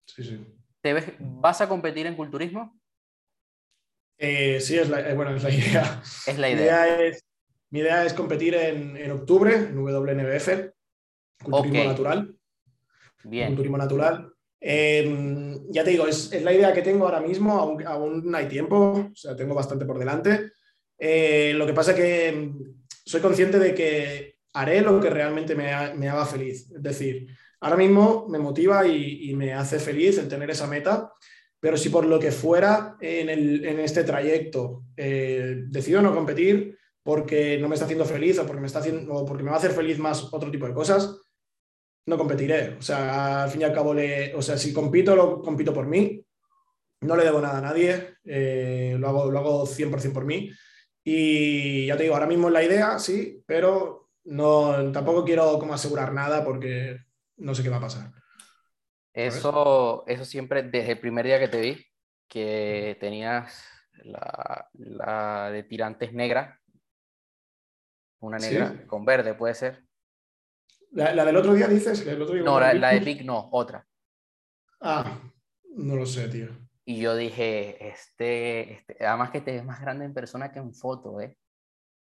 Sí, 0.07 0.25
sí. 0.25 0.47
¿Te 0.81 0.93
ves, 0.93 1.13
¿Vas 1.19 1.61
a 1.61 1.69
competir 1.69 2.07
en 2.07 2.15
culturismo? 2.15 2.79
Eh, 4.19 4.61
sí, 4.61 4.79
es 4.79 4.89
la, 4.89 5.15
bueno, 5.15 5.35
es 5.35 5.43
la 5.43 5.51
idea. 5.55 6.03
Es 6.27 6.39
la 6.39 6.51
idea. 6.51 6.87
Mi 7.71 7.81
idea 7.81 8.05
es, 8.05 8.15
competir 8.15 8.55
en, 8.55 8.97
en, 8.97 9.11
octubre 9.11 9.55
en 9.55 9.77
WNBF, 9.77 10.73
culturismo 11.43 11.85
natural. 11.85 12.39
Bien. 13.25 13.49
Culturismo 13.49 13.77
natural. 13.77 14.33
Em, 14.61 15.71
ya 15.71 15.85
te 15.85 15.91
digo, 15.91 16.07
es, 16.07 16.33
la 16.43 16.53
idea 16.53 16.73
que 16.73 16.83
tengo 16.83 17.05
ahora 17.05 17.21
mismo, 17.21 17.59
aún, 17.59 17.87
aún, 17.87 18.35
hay 18.35 18.49
tiempo, 18.49 19.11
o 19.13 19.15
sea, 19.15 19.37
tengo 19.37 19.55
bastante 19.55 19.85
por 19.85 19.99
delante. 19.99 20.53
Eh, 20.99 21.53
lo 21.55 21.67
que 21.67 21.75
pasa 21.75 21.95
que 21.95 22.51
soy 23.05 23.21
consciente 23.21 23.59
de 23.59 23.75
que 23.75 24.37
haré 24.55 24.81
lo 24.81 25.01
que 25.01 25.11
realmente 25.11 25.55
me, 25.55 25.73
haga 25.73 26.27
feliz. 26.27 26.71
Es 26.75 26.83
decir, 26.83 27.27
ahora 27.61 27.77
mismo 27.77 28.27
me 28.29 28.39
motiva 28.39 28.87
y, 28.87 29.35
me 29.35 29.53
hace 29.53 29.79
feliz 29.79 30.19
el 30.19 30.29
tener 30.29 30.51
esa 30.51 30.67
meta, 30.67 31.13
pero 31.61 31.77
si 31.77 31.91
por 31.91 32.07
lo 32.07 32.19
que 32.19 32.33
fuera 32.33 32.97
en, 33.01 33.81
este 33.81 34.05
trayecto 34.05 34.85
eh, 34.97 35.65
decido 35.69 36.01
no 36.01 36.15
competir 36.15 36.79
porque 37.03 37.59
no 37.59 37.69
me 37.69 37.75
está 37.75 37.85
haciendo 37.85 38.05
feliz 38.05 38.39
o 38.39 38.47
porque 38.47 38.61
me, 38.61 38.67
está 38.67 38.81
haciendo, 38.81 39.25
porque 39.25 39.43
me 39.43 39.51
va 39.51 39.57
a 39.57 39.59
hacer 39.59 39.73
feliz 39.73 39.99
más 39.99 40.33
otro 40.33 40.51
tipo 40.51 40.67
de 40.67 40.75
cosas, 40.75 41.21
no 42.07 42.17
competiré. 42.17 42.77
O 42.79 42.83
sea, 42.83 43.43
al 43.45 43.51
fin 43.51 43.61
y 43.61 43.65
al 43.65 43.75
cabo, 43.75 43.95
o 44.35 44.43
sea, 44.43 44.57
si 44.57 44.73
compito, 44.73 45.15
lo 45.15 45.43
compito 45.43 45.75
por 45.75 45.87
mí. 45.87 46.23
No 47.03 47.17
le 47.17 47.25
debo 47.25 47.41
nada 47.41 47.59
a 47.59 47.61
nadie, 47.61 48.17
eh, 48.25 48.97
lo, 48.99 49.09
hago, 49.09 49.31
lo 49.31 49.39
hago 49.39 49.67
100% 49.67 50.13
por 50.13 50.25
mí. 50.25 50.51
Y 51.05 51.87
ya 51.87 51.97
te 51.97 52.05
digo, 52.05 52.15
ahora 52.15 52.27
mismo 52.27 52.49
es 52.49 52.55
la 52.55 52.65
idea, 52.65 52.99
sí, 52.99 53.43
pero 53.47 54.09
no, 54.25 54.91
tampoco 54.93 55.25
quiero 55.25 55.59
como 55.59 55.75
asegurar 55.75 56.13
nada 56.13 56.43
porque 56.43 56.99
no 57.37 57.55
sé 57.55 57.63
qué 57.63 57.69
va 57.69 57.77
a 57.77 57.83
pasar. 57.83 58.13
Eso, 59.13 60.05
eso 60.07 60.25
siempre, 60.25 60.63
desde 60.63 60.93
el 60.93 61.01
primer 61.01 61.27
día 61.27 61.39
que 61.39 61.49
te 61.49 61.61
vi, 61.61 61.87
que 62.29 62.97
tenías 62.99 63.65
la, 64.05 64.69
la 64.75 65.51
de 65.51 65.63
tirantes 65.63 66.13
negra, 66.13 66.61
una 68.21 68.39
negra 68.39 68.85
con 68.87 69.05
verde, 69.05 69.35
puede 69.35 69.55
ser. 69.55 69.86
¿La, 70.97 71.25
del 71.27 71.37
otro 71.37 71.53
día 71.53 71.69
dices? 71.69 72.07
El 72.07 72.23
otro 72.23 72.35
día 72.35 72.43
no, 72.43 72.59
la, 72.59 72.73
de 72.73 73.01
Vic 73.01 73.23
no, 73.23 73.51
otra. 73.53 73.87
Ah, 74.81 75.21
no 75.75 75.97
lo 75.97 76.07
sé, 76.07 76.27
tío. 76.29 76.49
Y 76.87 77.01
yo 77.01 77.15
dije, 77.15 77.87
este, 77.87 78.73
este, 78.73 79.05
además 79.05 79.31
que 79.31 79.43
te 79.43 79.53
ves 79.53 79.65
más 79.65 79.79
grande 79.81 80.07
en 80.07 80.15
persona 80.15 80.51
que 80.51 80.59
en 80.59 80.73
foto, 80.73 81.21
¿eh? 81.21 81.37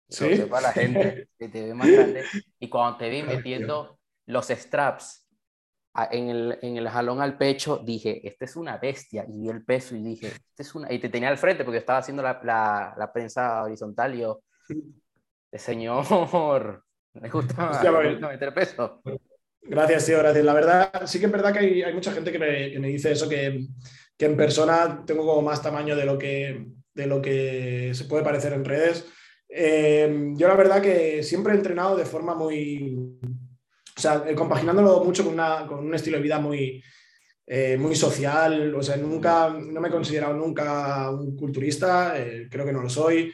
Sí. 0.09 0.47
Para 0.49 0.69
la 0.69 0.73
gente, 0.73 1.29
que 1.39 1.49
te 1.49 1.67
ve 1.67 1.75
más 1.75 1.91
grande. 1.91 2.25
Y 2.59 2.71
cuando 2.71 2.97
te 2.97 3.11
vi 3.11 3.23
metiendo 3.23 3.99
los 4.25 4.49
straps 4.49 5.29
en 6.11 6.29
el, 6.31 6.59
en 6.63 6.79
el 6.79 6.89
jalón 6.89 7.21
al 7.21 7.37
pecho, 7.37 7.83
dije, 7.85 8.27
este 8.27 8.47
es 8.47 8.57
una 8.57 8.79
bestia. 8.79 9.27
Y 9.29 9.39
vi 9.39 9.49
el 9.51 9.67
peso 9.67 9.97
y 9.97 10.03
dije, 10.03 10.29
este 10.29 10.63
es 10.63 10.75
una... 10.75 10.91
Y 10.91 10.99
te 10.99 11.11
tenía 11.11 11.29
al 11.29 11.37
frente 11.37 11.63
porque 11.63 11.79
estaba 11.79 11.99
haciendo 11.99 12.23
la, 12.23 12.41
la, 12.43 12.95
la 12.97 13.13
prensa 13.13 13.65
horizontal 13.65 14.15
y 14.15 14.21
yo, 14.21 14.41
señor, 15.53 16.85
me 17.21 17.29
gusta, 17.29 17.93
meter 18.21 18.55
peso. 18.55 19.03
Gracias, 19.63 20.07
tío, 20.07 20.19
gracias. 20.19 20.45
La 20.45 20.55
verdad, 20.55 21.07
sí 21.07 21.19
que 21.19 21.27
es 21.27 21.33
verdad 21.33 21.53
que 21.53 21.59
hay, 21.59 21.83
hay 21.83 21.95
mucha 21.95 22.13
gente 22.13 22.33
que 22.33 22.39
me, 22.39 22.71
que 22.71 22.79
me, 22.79 22.89
dice 22.89 23.13
eso, 23.13 23.29
que, 23.29 23.67
que 24.17 24.27
en 24.27 24.37
persona 24.37 25.03
tengo 25.07 25.27
como 25.27 25.43
más 25.43 25.63
tamaño 25.63 25.95
de 25.95 26.05
lo 26.07 26.17
que, 26.17 26.67
de 26.95 27.07
lo 27.07 27.21
que 27.21 27.93
se 27.95 28.05
puede 28.05 28.25
parecer 28.25 28.53
en 28.53 28.65
redes. 28.65 29.07
Eh, 29.49 30.33
yo 30.35 30.49
la 30.49 30.57
verdad 30.57 30.83
que 30.83 31.23
siempre 31.23 31.53
he 31.53 31.57
entrenado 31.57 31.97
de 31.97 32.05
forma 32.05 32.35
muy, 32.35 33.19
o 33.97 34.01
sea, 34.01 34.25
eh, 34.27 34.35
compaginándolo 34.35 35.03
mucho 35.05 35.25
con, 35.25 35.35
una, 35.35 35.67
con 35.67 35.79
un 35.79 35.95
estilo 35.95 36.17
de 36.17 36.23
vida 36.23 36.39
muy, 36.39 36.83
eh, 37.47 37.77
muy 37.79 37.95
social, 37.95 38.75
o 38.75 38.83
sea, 38.83 38.97
nunca, 38.97 39.49
no 39.51 39.81
me 39.81 39.89
he 39.89 39.93
considerado 39.93 40.35
nunca 40.35 41.11
un 41.11 41.37
culturista, 41.37 42.15
creo 42.51 42.67
que 42.67 42.73
no 42.73 42.83
lo 42.83 42.91
soy. 42.91 43.33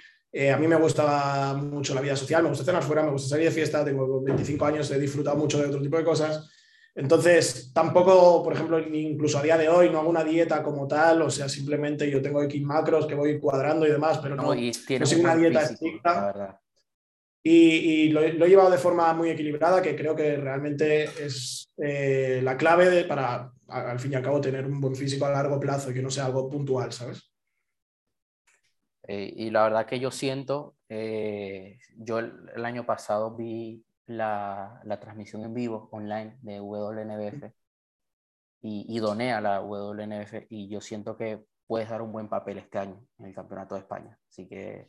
A 0.52 0.56
mí 0.56 0.66
me 0.66 0.76
gusta 0.76 1.54
mucho 1.54 1.94
la 1.94 2.00
vida 2.00 2.16
social, 2.16 2.42
me 2.42 2.48
gusta 2.48 2.64
cenar 2.64 2.82
fuera, 2.82 3.04
me 3.04 3.12
gusta 3.12 3.28
salir 3.28 3.46
de 3.46 3.52
fiesta, 3.52 3.84
tengo 3.84 4.20
25 4.20 4.64
años, 4.64 4.90
he 4.90 4.98
disfrutado 4.98 5.36
mucho 5.36 5.58
de 5.58 5.66
otro 5.66 5.80
tipo 5.80 5.96
de 5.96 6.04
cosas. 6.04 6.50
Entonces, 6.96 7.72
tampoco, 7.72 8.42
por 8.42 8.52
ejemplo, 8.52 8.78
incluso 8.78 9.38
a 9.38 9.42
día 9.42 9.58
de 9.58 9.68
hoy 9.68 9.90
no 9.90 9.98
hago 9.98 10.10
una 10.10 10.22
dieta 10.22 10.62
como 10.62 10.86
tal, 10.86 11.22
o 11.22 11.30
sea, 11.30 11.48
simplemente 11.48 12.08
yo 12.08 12.22
tengo 12.22 12.42
X 12.44 12.62
macros 12.62 13.06
que 13.06 13.16
voy 13.16 13.40
cuadrando 13.40 13.86
y 13.86 13.90
demás, 13.90 14.18
pero 14.18 14.36
no, 14.36 14.54
no, 14.54 15.06
soy 15.06 15.20
una 15.20 15.36
dieta 15.36 15.62
estricta. 15.62 16.60
Y, 17.46 18.08
lo, 18.08 18.22
he 18.22 18.48
llevado 18.48 18.70
de 18.70 18.78
forma 18.78 19.12
muy 19.12 19.30
equilibrada, 19.30 19.82
que 19.82 19.94
creo 19.96 20.14
que 20.14 20.36
realmente 20.36 21.04
es 21.04 21.68
eh, 21.76 22.40
la 22.42 22.56
clave 22.56 23.04
para, 23.04 23.52
al 23.68 23.98
fin 23.98 24.12
y 24.12 24.14
al 24.14 24.22
cabo, 24.22 24.40
tener 24.40 24.64
un 24.64 24.80
buen 24.80 24.94
físico 24.94 25.26
a 25.26 25.30
largo 25.30 25.60
plazo 25.60 25.90
y 25.90 25.94
que 25.94 26.02
no 26.02 26.10
sea 26.10 26.26
algo 26.26 26.48
puntual, 26.48 26.92
¿sabes? 26.92 27.33
Eh, 29.06 29.32
y 29.37 29.50
la 29.50 29.64
verdad 29.64 29.87
que 29.87 30.00
yo 30.00 30.11
siento, 30.11 30.76
eh, 30.88 31.78
yo 31.96 32.18
el, 32.18 32.64
año 32.64 32.87
pasado 32.87 33.37
vi 33.37 33.84
la, 34.06 34.80
la, 34.84 35.00
transmisión 35.00 35.44
en 35.44 35.52
vivo 35.52 35.88
online 35.92 36.38
de 36.40 36.61
WNBF 36.61 37.52
y, 38.62 38.87
y 38.88 38.99
doné 38.99 39.32
a 39.32 39.40
la 39.40 39.61
WNBF 39.61 40.46
y 40.49 40.68
yo 40.68 40.80
siento 40.80 41.16
que 41.16 41.44
puedes 41.66 41.88
dar 41.88 42.02
un 42.02 42.12
buen 42.12 42.28
papel 42.28 42.58
este 42.58 42.78
año 42.78 43.00
en 43.18 43.26
el 43.26 43.34
Campeonato 43.34 43.75
de 43.75 43.82
España. 43.82 44.18
Así 44.28 44.46
que... 44.49 44.88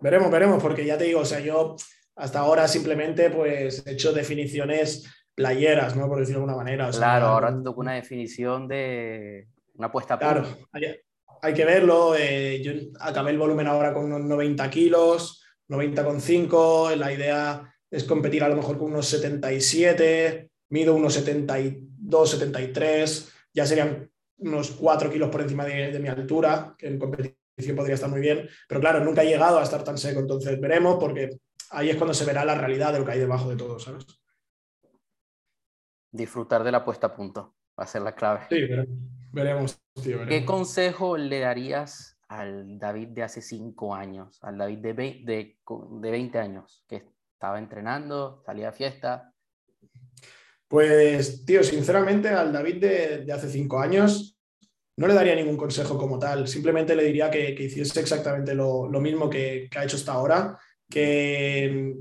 Veremos, 0.00 0.30
veremos, 0.30 0.62
porque 0.62 0.84
ya 0.84 0.98
te 0.98 1.04
digo, 1.04 1.20
o 1.20 1.24
sea, 1.24 1.40
yo 1.40 1.76
hasta 2.16 2.40
ahora 2.40 2.68
simplemente 2.68 3.30
pues 3.30 3.86
he 3.86 3.92
hecho 3.92 4.12
definiciones 4.12 5.26
playeras, 5.34 5.96
¿no? 5.96 6.08
Por 6.08 6.20
decirlo 6.20 6.40
de 6.40 6.44
alguna 6.50 6.64
manera. 6.64 6.90
claro, 6.90 7.26
ahora 7.26 7.54
te 7.54 7.62
toca 7.62 7.80
una 7.80 7.94
definición 7.94 8.68
de 8.68 9.48
una 9.74 9.90
puesta 9.90 10.14
a 10.14 10.18
Claro, 10.18 10.46
hay, 11.44 11.54
que 11.54 11.64
verlo. 11.64 12.14
Eh, 12.16 12.60
yo 12.62 12.72
acabé 13.00 13.30
el 13.30 13.38
volumen 13.38 13.66
ahora 13.66 13.92
con 13.92 14.04
unos 14.04 14.20
90 14.22 14.70
kilos, 14.70 15.44
90,5. 15.68 16.96
La 16.96 17.12
idea 17.12 17.74
es 17.90 18.04
competir 18.04 18.42
a 18.42 18.48
lo 18.48 18.56
mejor 18.56 18.78
con 18.78 18.90
unos 18.90 19.06
77, 19.06 20.50
mido 20.70 20.94
unos 20.94 21.14
72, 21.14 22.30
73, 22.30 23.32
ya 23.52 23.66
serían 23.66 24.10
unos 24.38 24.72
4 24.72 25.10
kilos 25.10 25.30
por 25.30 25.42
encima 25.42 25.64
de, 25.64 25.98
mi 26.00 26.08
altura, 26.08 26.74
que 26.76 26.88
en 26.88 26.98
competición 26.98 27.76
podría 27.76 27.94
estar 27.94 28.10
muy 28.10 28.20
bien, 28.20 28.48
pero 28.68 28.80
claro, 28.80 29.04
nunca 29.04 29.22
he 29.22 29.26
llegado 29.26 29.58
a 29.58 29.62
estar 29.62 29.84
tan 29.84 29.96
seco, 29.96 30.20
entonces 30.20 30.60
veremos 30.60 30.96
porque 30.98 31.38
ahí 31.70 31.90
es 31.90 31.96
cuando 31.96 32.14
se 32.14 32.24
verá 32.24 32.44
la 32.44 32.56
realidad 32.56 32.92
de 32.92 32.98
lo 32.98 33.04
que 33.04 33.12
hay 33.12 33.20
debajo 33.20 33.48
de 33.48 33.56
todo, 33.56 33.78
¿sabes? 33.78 34.04
Disfrutar 36.10 36.64
de 36.64 36.72
la 36.72 36.84
puesta 36.84 37.08
a 37.08 37.14
punto 37.14 37.54
va 37.78 37.84
a 37.84 37.86
ser 37.86 38.02
la 38.02 38.14
clave. 38.14 38.46
Sí, 38.48 38.66
veremos. 39.34 39.80
¿Qué 40.28 40.44
consejo 40.44 41.16
le 41.16 41.40
darías 41.40 42.16
al 42.28 42.78
David 42.78 43.08
de 43.08 43.22
hace 43.22 43.42
5 43.42 43.94
años, 43.94 44.38
al 44.42 44.58
David 44.58 44.78
de, 44.78 44.94
de, 44.94 45.58
de 46.00 46.10
20 46.10 46.38
años, 46.38 46.84
que 46.88 47.14
estaba 47.44 47.58
entrenando, 47.58 48.42
salía 48.46 48.70
a 48.70 48.72
fiesta. 48.72 49.34
Pues, 50.66 51.44
tío, 51.44 51.62
sinceramente 51.62 52.30
al 52.30 52.52
David 52.52 52.80
de, 52.80 53.32
hace 53.32 53.50
cinco 53.50 53.78
años 53.78 54.38
no 54.96 55.06
le 55.06 55.12
daría 55.14 55.34
ningún 55.34 55.58
consejo 55.58 55.98
como 55.98 56.18
tal. 56.18 56.48
Simplemente 56.48 56.96
le 56.96 57.04
diría 57.04 57.30
que, 57.30 57.50
hiciese 57.50 58.00
exactamente 58.00 58.54
lo, 58.54 58.88
mismo 58.98 59.28
que, 59.28 59.68
ha 59.76 59.84
hecho 59.84 59.96
hasta 59.96 60.12
ahora, 60.12 60.58
que, 60.88 61.96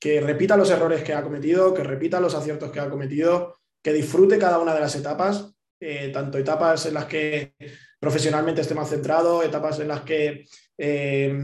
que 0.00 0.20
repita 0.20 0.56
los 0.56 0.70
errores 0.70 1.04
que 1.04 1.14
ha 1.14 1.22
cometido, 1.22 1.72
que 1.72 1.84
repita 1.84 2.18
los 2.18 2.34
aciertos 2.34 2.72
que 2.72 2.80
ha 2.80 2.90
cometido, 2.90 3.54
que 3.80 3.92
disfrute 3.92 4.36
cada 4.36 4.58
una 4.58 4.74
de 4.74 4.80
las 4.80 4.96
etapas, 4.96 5.51
eh, 5.84 6.10
tanto 6.12 6.38
etapas 6.38 6.86
en 6.86 6.94
las 6.94 7.06
que 7.06 7.54
profesionalmente 7.98 8.60
esté 8.60 8.72
más 8.72 8.88
centrado, 8.88 9.42
etapas 9.42 9.80
en 9.80 9.88
las 9.88 10.02
que 10.02 10.44
eh, 10.78 11.34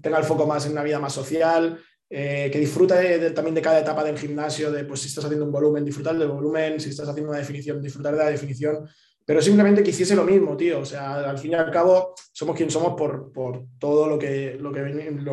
tenga 0.00 0.18
el 0.18 0.24
foco 0.24 0.46
más 0.46 0.64
en 0.66 0.72
una 0.72 0.84
vida 0.84 1.00
más 1.00 1.12
social, 1.12 1.76
eh, 2.08 2.48
que 2.52 2.60
disfruta 2.60 2.94
también 3.34 3.56
de 3.56 3.60
cada 3.60 3.80
etapa 3.80 4.04
del 4.04 4.16
gimnasio, 4.16 4.70
de 4.70 4.84
pues 4.84 5.00
si 5.00 5.08
estás 5.08 5.24
haciendo 5.24 5.44
un 5.44 5.50
volumen, 5.50 5.84
disfrutar 5.84 6.16
del 6.16 6.28
volumen, 6.28 6.78
si 6.78 6.90
estás 6.90 7.08
haciendo 7.08 7.30
una 7.30 7.40
definición, 7.40 7.82
disfrutar 7.82 8.12
de 8.12 8.22
la 8.22 8.30
definición, 8.30 8.88
pero 9.26 9.42
simplemente 9.42 9.82
que 9.82 9.90
hiciese 9.90 10.14
lo 10.14 10.22
mismo, 10.22 10.56
tío. 10.56 10.78
O 10.78 10.84
sea, 10.84 11.28
al 11.28 11.38
fin 11.38 11.50
y 11.50 11.54
al 11.56 11.72
cabo, 11.72 12.14
somos 12.32 12.54
quien 12.56 12.70
somos 12.70 12.94
por, 12.96 13.32
por 13.32 13.64
todo 13.80 14.06
lo 14.06 14.20
que, 14.20 14.54
lo, 14.54 14.70
que 14.70 14.82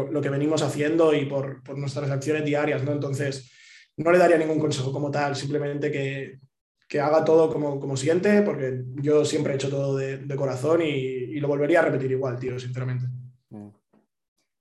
lo, 0.09 0.19
que 0.19 0.29
venimos 0.29 0.63
haciendo 0.63 1.13
y 1.13 1.27
por, 1.27 1.61
por, 1.61 1.77
nuestras 1.77 2.09
acciones 2.09 2.43
diarias, 2.43 2.83
¿no? 2.83 2.91
Entonces, 2.91 3.51
no 3.97 4.11
le 4.11 4.17
daría 4.17 4.39
ningún 4.39 4.59
consejo 4.59 4.91
como 4.91 5.11
tal, 5.11 5.35
simplemente 5.35 5.91
que, 5.91 6.39
que 6.87 6.99
haga 6.99 7.25
todo 7.25 7.51
como, 7.51 7.79
como, 7.79 7.97
siente, 7.97 8.41
porque 8.41 8.83
yo 8.95 9.25
siempre 9.25 9.53
he 9.53 9.55
hecho 9.55 9.69
todo 9.69 9.97
de, 9.97 10.17
de 10.17 10.35
corazón 10.35 10.81
y, 10.81 10.85
y, 10.85 11.39
lo 11.39 11.47
volvería 11.47 11.79
a 11.79 11.83
repetir 11.83 12.11
igual, 12.11 12.39
tío, 12.39 12.57
sinceramente. 12.59 13.07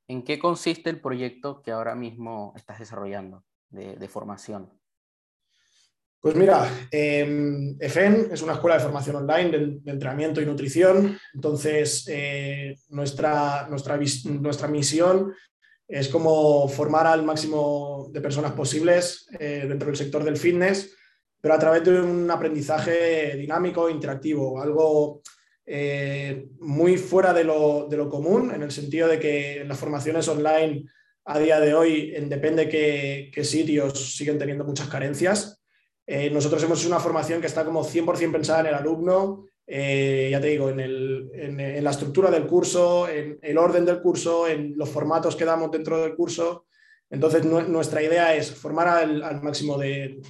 ¿En 0.08 0.22
qué 0.22 0.38
consiste 0.38 0.88
el 0.88 1.00
proyecto 1.00 1.62
que 1.62 1.72
ahora 1.72 1.94
mismo 1.94 2.52
estás 2.56 2.78
desarrollando 2.78 3.44
de, 3.70 4.08
formación? 4.08 4.70
Pues 6.20 6.36
mira, 6.36 6.68
EFEN 6.90 8.14
em, 8.14 8.32
es 8.32 8.42
una 8.42 8.54
escuela 8.54 8.76
de 8.76 8.84
formación 8.84 9.16
online 9.16 9.50
de, 9.50 9.90
entrenamiento 9.90 10.40
y 10.40 10.46
nutrición. 10.46 11.18
Entonces, 11.34 12.06
eh, 12.08 12.76
nuestra, 12.88 13.66
nuestra, 13.68 13.98
nuestra 14.24 14.68
misión 14.68 15.34
es 15.88 16.08
como 16.08 16.68
formar 16.68 17.06
al 17.06 17.24
máximo 17.24 18.08
de 18.12 18.20
personas 18.20 18.52
posibles 18.52 19.28
eh, 19.38 19.66
dentro 19.68 19.86
del 19.86 19.96
sector 19.96 20.22
del 20.22 20.36
fitness, 20.36 20.95
pero 21.46 21.54
a 21.54 21.60
través 21.60 21.84
de 21.84 22.00
un 22.00 22.28
aprendizaje 22.28 23.36
dinámico, 23.36 23.88
interactivo, 23.88 24.60
algo 24.60 25.22
eh, 25.64 26.48
muy 26.58 26.98
fuera 26.98 27.32
de 27.32 27.44
lo, 27.44 28.10
común, 28.10 28.50
en 28.52 28.64
el 28.64 28.72
sentido 28.72 29.06
de 29.06 29.20
que 29.20 29.64
las 29.64 29.78
formaciones 29.78 30.26
online 30.26 30.86
a 31.24 31.38
día 31.38 31.60
de 31.60 31.72
hoy, 31.72 32.10
depende 32.26 32.68
qué, 32.68 33.30
qué 33.32 33.44
sitios, 33.44 34.16
siguen 34.16 34.40
teniendo 34.40 34.64
muchas 34.64 34.88
carencias. 34.88 35.62
Eh, 36.04 36.30
nosotros 36.30 36.60
hemos 36.64 36.80
hecho 36.80 36.88
una 36.88 36.98
formación 36.98 37.40
que 37.40 37.46
está 37.46 37.64
como 37.64 37.84
100% 37.84 38.32
pensada 38.32 38.62
en 38.62 38.66
el 38.66 38.74
alumno, 38.74 39.44
eh, 39.68 40.26
ya 40.32 40.40
te 40.40 40.48
digo, 40.48 40.68
en, 40.70 40.80
en, 40.80 41.84
la 41.84 41.90
estructura 41.90 42.28
del 42.28 42.48
curso, 42.48 43.08
en 43.08 43.38
el 43.40 43.56
orden 43.56 43.84
del 43.84 44.00
curso, 44.00 44.48
en 44.48 44.76
los 44.76 44.88
formatos 44.88 45.36
que 45.36 45.44
damos 45.44 45.70
dentro 45.70 46.02
del 46.02 46.16
curso. 46.16 46.65
Entonces, 47.10 47.44
nuestra 47.44 48.02
idea 48.02 48.34
es 48.34 48.50
formar 48.50 48.88
al, 48.88 49.42
máximo 49.42 49.78
de, 49.78 50.20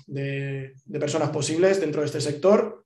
personas 1.01 1.31
posibles 1.31 1.81
dentro 1.81 2.03
de 2.03 2.07
este 2.07 2.21
sector. 2.21 2.85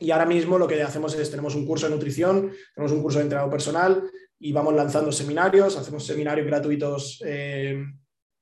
Y 0.00 0.10
ahora 0.10 0.26
mismo 0.26 0.58
lo 0.58 0.66
que 0.66 0.82
hacemos 0.82 1.14
es, 1.14 1.30
tenemos 1.30 1.54
un 1.54 1.66
curso 1.66 1.86
de 1.86 1.94
nutrición, 1.94 2.52
tenemos 2.74 2.92
un 2.92 3.02
curso 3.02 3.18
de 3.18 3.24
entrenado 3.24 3.50
personal 3.50 4.02
y 4.38 4.52
vamos 4.52 4.74
lanzando 4.74 5.12
seminarios, 5.12 5.76
hacemos 5.76 6.04
seminarios 6.04 6.46
gratuitos 6.46 7.22
eh, 7.24 7.84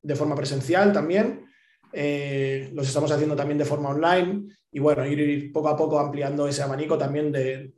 de 0.03 0.17
forma 0.17 0.35
presencial 0.35 0.93
también, 0.93 1.45
eh, 1.93 2.71
los 2.73 2.87
estamos 2.87 3.11
haciendo 3.11 3.37
también 3.37 3.59
de 3.59 3.65
forma 3.65 3.91
online 3.91 4.45
y 4.73 4.79
bueno, 4.79 5.05
ir, 5.07 5.53
poco 5.53 5.69
a 5.69 5.77
poco 5.77 5.99
ampliando 5.99 6.47
ese 6.47 6.62
abanico 6.62 6.97
también 6.97 7.33
de, 7.33 7.75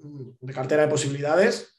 cartera 0.54 0.82
de 0.82 0.88
posibilidades. 0.88 1.71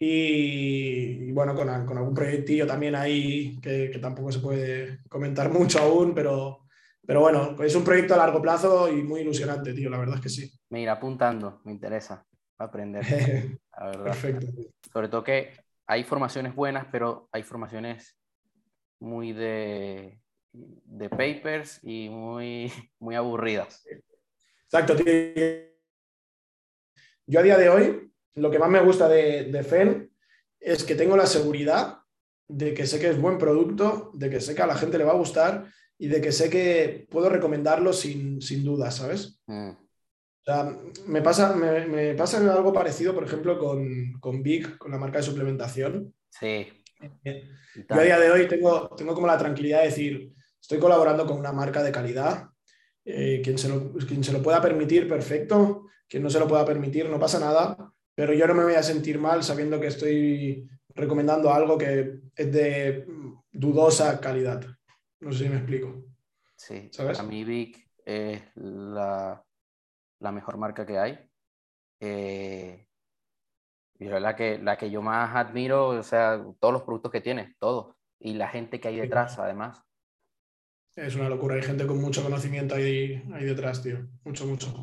Y, 0.00 1.32
bueno, 1.32 1.54
con, 1.54 1.68
algún 1.68 2.14
proyectillo 2.14 2.66
también 2.66 2.94
ahí 2.94 3.58
que, 3.60 3.90
que, 3.90 3.98
tampoco 3.98 4.30
se 4.30 4.38
puede 4.38 5.00
comentar 5.08 5.50
mucho 5.52 5.80
aún, 5.80 6.14
pero, 6.14 6.66
pero 7.04 7.20
bueno, 7.20 7.56
es 7.62 7.74
un 7.74 7.84
proyecto 7.84 8.14
a 8.14 8.18
largo 8.18 8.40
plazo 8.40 8.88
y 8.88 9.02
muy 9.02 9.22
ilusionante, 9.22 9.72
tío, 9.74 9.90
la 9.90 9.98
verdad 9.98 10.16
es 10.16 10.20
que 10.20 10.28
sí. 10.28 10.52
Me 10.70 10.82
irá 10.82 10.92
apuntando, 10.92 11.60
me 11.64 11.72
interesa 11.72 12.24
aprender. 12.58 13.04
La 13.78 13.86
verdad. 13.86 14.04
Perfecto. 14.04 14.46
Sobre 14.92 15.08
todo 15.08 15.22
que 15.22 15.52
hay 15.86 16.04
formaciones 16.04 16.54
buenas, 16.54 16.86
pero 16.90 17.28
hay 17.32 17.42
formaciones 17.42 18.18
muy 19.00 19.32
de, 19.32 20.20
de 20.52 21.08
papers 21.08 21.80
y 21.82 22.08
muy, 22.08 22.70
muy 22.98 23.14
aburridas. 23.14 23.84
Exacto, 24.64 24.96
tío. 24.96 25.04
Yo 27.26 27.40
a 27.40 27.42
día 27.42 27.58
de 27.58 27.68
hoy, 27.68 28.12
lo 28.38 28.50
que 28.50 28.58
más 28.58 28.70
me 28.70 28.80
gusta 28.80 29.08
de, 29.08 29.44
de 29.44 29.62
FEN 29.62 30.10
es 30.60 30.84
que 30.84 30.94
tengo 30.94 31.16
la 31.16 31.26
seguridad 31.26 31.98
de 32.48 32.72
que 32.74 32.86
sé 32.86 32.98
que 32.98 33.10
es 33.10 33.20
buen 33.20 33.38
producto, 33.38 34.10
de 34.14 34.30
que 34.30 34.40
sé 34.40 34.54
que 34.54 34.62
a 34.62 34.66
la 34.66 34.76
gente 34.76 34.98
le 34.98 35.04
va 35.04 35.12
a 35.12 35.16
gustar 35.16 35.66
y 35.98 36.08
de 36.08 36.20
que 36.20 36.32
sé 36.32 36.48
que 36.48 37.06
puedo 37.10 37.28
recomendarlo 37.28 37.92
sin, 37.92 38.40
sin 38.40 38.64
duda, 38.64 38.90
¿sabes? 38.90 39.40
Mm, 39.46 39.70
O 39.70 40.44
sea, 40.44 40.76
me 41.06 41.20
pasa, 41.20 41.54
me, 41.54 41.86
me 41.86 42.14
pasa 42.14 42.38
algo 42.38 42.72
parecido, 42.72 43.14
por 43.14 43.24
ejemplo, 43.24 43.58
con, 43.58 44.12
con 44.20 44.42
Big, 44.42 44.78
con 44.78 44.90
la 44.92 44.98
marca 44.98 45.18
de 45.18 45.24
suplementación. 45.24 46.14
sí. 46.30 46.66
Yo 47.74 47.94
a 47.94 48.02
día 48.02 48.18
de 48.18 48.30
hoy 48.32 48.48
tengo, 48.48 48.88
tengo 48.96 49.14
como 49.14 49.28
la 49.28 49.38
tranquilidad 49.38 49.80
de 49.80 49.86
decir, 49.86 50.32
estoy 50.60 50.78
colaborando 50.80 51.26
con 51.26 51.38
una 51.38 51.52
marca 51.52 51.80
de 51.82 51.92
calidad, 51.92 52.48
eh, 53.04 53.40
quien, 53.44 53.56
se 53.56 53.68
lo, 53.68 53.92
quien 53.92 54.24
se 54.24 54.32
lo 54.32 54.42
pueda 54.42 54.60
permitir, 54.60 55.06
perfecto, 55.06 55.86
quien 56.08 56.24
no 56.24 56.30
se 56.30 56.40
lo 56.40 56.48
pueda 56.48 56.64
permitir, 56.64 57.08
no 57.08 57.20
pasa 57.20 57.38
nada, 57.38 57.92
pero 58.18 58.32
yo 58.32 58.48
no 58.48 58.54
me 58.54 58.64
voy 58.64 58.74
a 58.74 58.82
sentir 58.82 59.16
mal 59.20 59.44
sabiendo 59.44 59.78
que 59.78 59.86
estoy 59.86 60.68
recomendando 60.88 61.52
algo 61.52 61.78
que 61.78 62.18
es 62.34 62.52
de 62.52 63.06
dudosa 63.52 64.20
calidad. 64.20 64.66
No 65.20 65.30
sé 65.30 65.44
si 65.44 65.48
me 65.48 65.58
explico. 65.58 66.02
Sí, 66.56 66.88
¿Sabes? 66.90 67.16
para 67.16 67.28
mí 67.28 67.44
Vic 67.44 67.88
es 68.04 68.42
la, 68.56 69.40
la 70.18 70.32
mejor 70.32 70.56
marca 70.56 70.84
que 70.84 70.98
hay. 70.98 71.16
Eh, 72.00 72.88
y 74.00 74.06
es 74.08 74.20
la 74.20 74.34
que, 74.34 74.58
la 74.58 74.76
que 74.76 74.90
yo 74.90 75.00
más 75.00 75.36
admiro, 75.36 75.90
o 75.90 76.02
sea, 76.02 76.44
todos 76.58 76.74
los 76.74 76.82
productos 76.82 77.12
que 77.12 77.20
tiene, 77.20 77.54
todos. 77.60 77.94
Y 78.18 78.34
la 78.34 78.48
gente 78.48 78.80
que 78.80 78.88
hay 78.88 78.96
detrás, 78.96 79.38
además. 79.38 79.80
Es 80.96 81.14
una 81.14 81.28
locura, 81.28 81.54
hay 81.54 81.62
gente 81.62 81.86
con 81.86 82.00
mucho 82.00 82.24
conocimiento 82.24 82.74
ahí, 82.74 83.22
ahí 83.32 83.44
detrás, 83.44 83.80
tío. 83.80 84.08
Mucho, 84.24 84.44
mucho. 84.44 84.74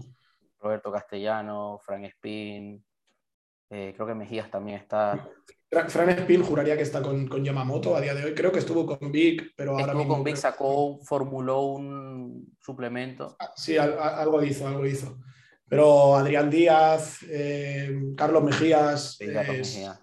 Roberto 0.58 0.90
Castellano, 0.90 1.82
Frank 1.84 2.06
Spin, 2.06 2.82
eh, 3.78 3.94
creo 3.94 4.08
que 4.08 4.16
Mejías 4.16 4.50
también 4.50 4.78
está. 4.80 5.28
Fra- 5.70 5.90
Fran 5.90 6.10
Spin 6.12 6.44
juraría 6.44 6.78
que 6.78 6.84
está 6.84 7.02
con, 7.02 7.28
con 7.28 7.44
Yamamoto 7.44 7.94
a 7.96 8.00
día 8.00 8.14
de 8.16 8.24
hoy. 8.24 8.34
Creo 8.34 8.52
que 8.52 8.60
estuvo 8.60 8.86
con 8.86 9.12
Vic, 9.12 9.52
pero 9.58 9.72
ahora 9.72 9.84
Estuvo 9.88 10.00
mismo 10.00 10.14
con 10.16 10.24
Vic, 10.24 10.36
sacó, 10.38 11.00
formuló 11.04 11.62
un 11.64 12.56
suplemento. 12.62 13.36
Sí, 13.58 13.78
al- 13.78 14.00
a- 14.00 14.22
algo 14.22 14.42
hizo, 14.44 14.66
algo 14.68 14.86
hizo. 14.86 15.18
Pero 15.68 16.16
Adrián 16.16 16.50
Díaz, 16.50 17.20
eh, 17.30 18.14
Carlos 18.16 18.44
Mejías, 18.44 19.16
Sí, 19.18 19.26
Carlos 19.34 19.56
es, 19.58 19.74
Mejía, 19.76 20.00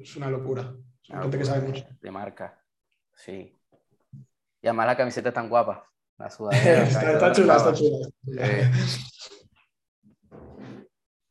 es 0.00 0.16
una 0.16 0.30
locura. 0.30 0.62
Son 1.02 1.16
una 1.16 1.22
gente 1.22 1.36
que 1.38 1.44
locura 1.44 1.54
sabe 1.60 1.68
mucho. 1.68 1.84
De 2.00 2.10
marca. 2.10 2.64
Sí. 3.14 3.58
Y 4.62 4.66
además 4.66 4.86
la 4.86 4.96
camiseta 4.96 5.28
es 5.28 5.34
tan 5.34 5.48
guapa. 5.50 5.86
La 6.16 6.30
sudadera. 6.30 6.82
está, 6.88 7.12
está 7.12 7.32
chula, 7.32 7.56
está 7.56 7.72
chula. 7.74 8.08
Eh, 8.38 8.70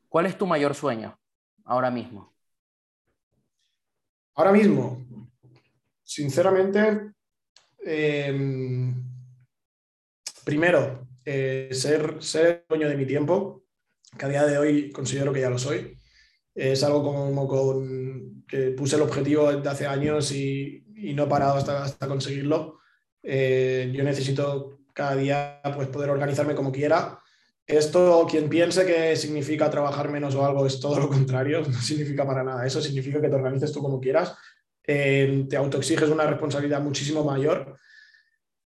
¿Cuál 0.08 0.26
es 0.26 0.36
tu 0.36 0.46
mayor 0.46 0.74
sueño 0.74 1.18
ahora 1.64 1.90
mismo? 1.90 2.32
Ahora 4.34 4.52
mismo, 4.52 5.04
sinceramente, 6.02 7.12
eh, 7.84 8.94
primero, 10.44 11.06
eh, 11.24 11.68
ser, 11.72 12.22
ser 12.22 12.64
dueño 12.68 12.88
de 12.88 12.96
mi 12.96 13.06
tiempo, 13.06 13.64
que 14.18 14.24
a 14.24 14.28
día 14.28 14.46
de 14.46 14.58
hoy 14.58 14.90
considero 14.90 15.32
que 15.32 15.40
ya 15.40 15.50
lo 15.50 15.58
soy. 15.58 15.98
Es 16.54 16.82
algo 16.82 17.02
como 17.02 17.48
con, 17.48 18.44
que 18.46 18.72
puse 18.72 18.96
el 18.96 19.02
objetivo 19.02 19.52
desde 19.52 19.68
hace 19.68 19.86
años 19.86 20.32
y, 20.32 20.84
y 20.96 21.14
no 21.14 21.24
he 21.24 21.28
parado 21.28 21.54
hasta, 21.54 21.84
hasta 21.84 22.08
conseguirlo. 22.08 22.80
Eh, 23.22 23.90
yo 23.94 24.04
necesito 24.04 24.80
cada 24.92 25.16
día 25.16 25.60
pues, 25.74 25.88
poder 25.88 26.10
organizarme 26.10 26.54
como 26.54 26.72
quiera. 26.72 27.18
Esto, 27.72 28.26
quien 28.30 28.50
piense 28.50 28.84
que 28.84 29.16
significa 29.16 29.70
trabajar 29.70 30.10
menos 30.10 30.34
o 30.34 30.44
algo, 30.44 30.66
es 30.66 30.78
todo 30.78 31.00
lo 31.00 31.08
contrario, 31.08 31.62
no 31.66 31.80
significa 31.80 32.26
para 32.26 32.44
nada. 32.44 32.66
Eso 32.66 32.82
significa 32.82 33.18
que 33.18 33.28
te 33.28 33.34
organices 33.34 33.72
tú 33.72 33.80
como 33.80 33.98
quieras, 33.98 34.36
eh, 34.86 35.46
te 35.48 35.56
autoexiges 35.56 36.10
una 36.10 36.26
responsabilidad 36.26 36.82
muchísimo 36.82 37.24
mayor. 37.24 37.76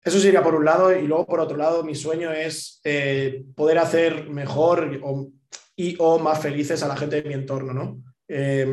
Eso 0.02 0.18
sería 0.18 0.42
por 0.42 0.54
un 0.54 0.64
lado, 0.64 0.96
y 0.96 1.06
luego 1.06 1.26
por 1.26 1.40
otro 1.40 1.58
lado, 1.58 1.84
mi 1.84 1.94
sueño 1.94 2.32
es 2.32 2.80
eh, 2.84 3.44
poder 3.54 3.78
hacer 3.78 4.30
mejor 4.30 4.98
o, 5.02 5.28
y 5.76 5.96
o 5.98 6.18
más 6.18 6.40
felices 6.40 6.82
a 6.82 6.88
la 6.88 6.96
gente 6.96 7.20
de 7.20 7.28
mi 7.28 7.34
entorno, 7.34 7.74
¿no? 7.74 8.02
Eh, 8.26 8.66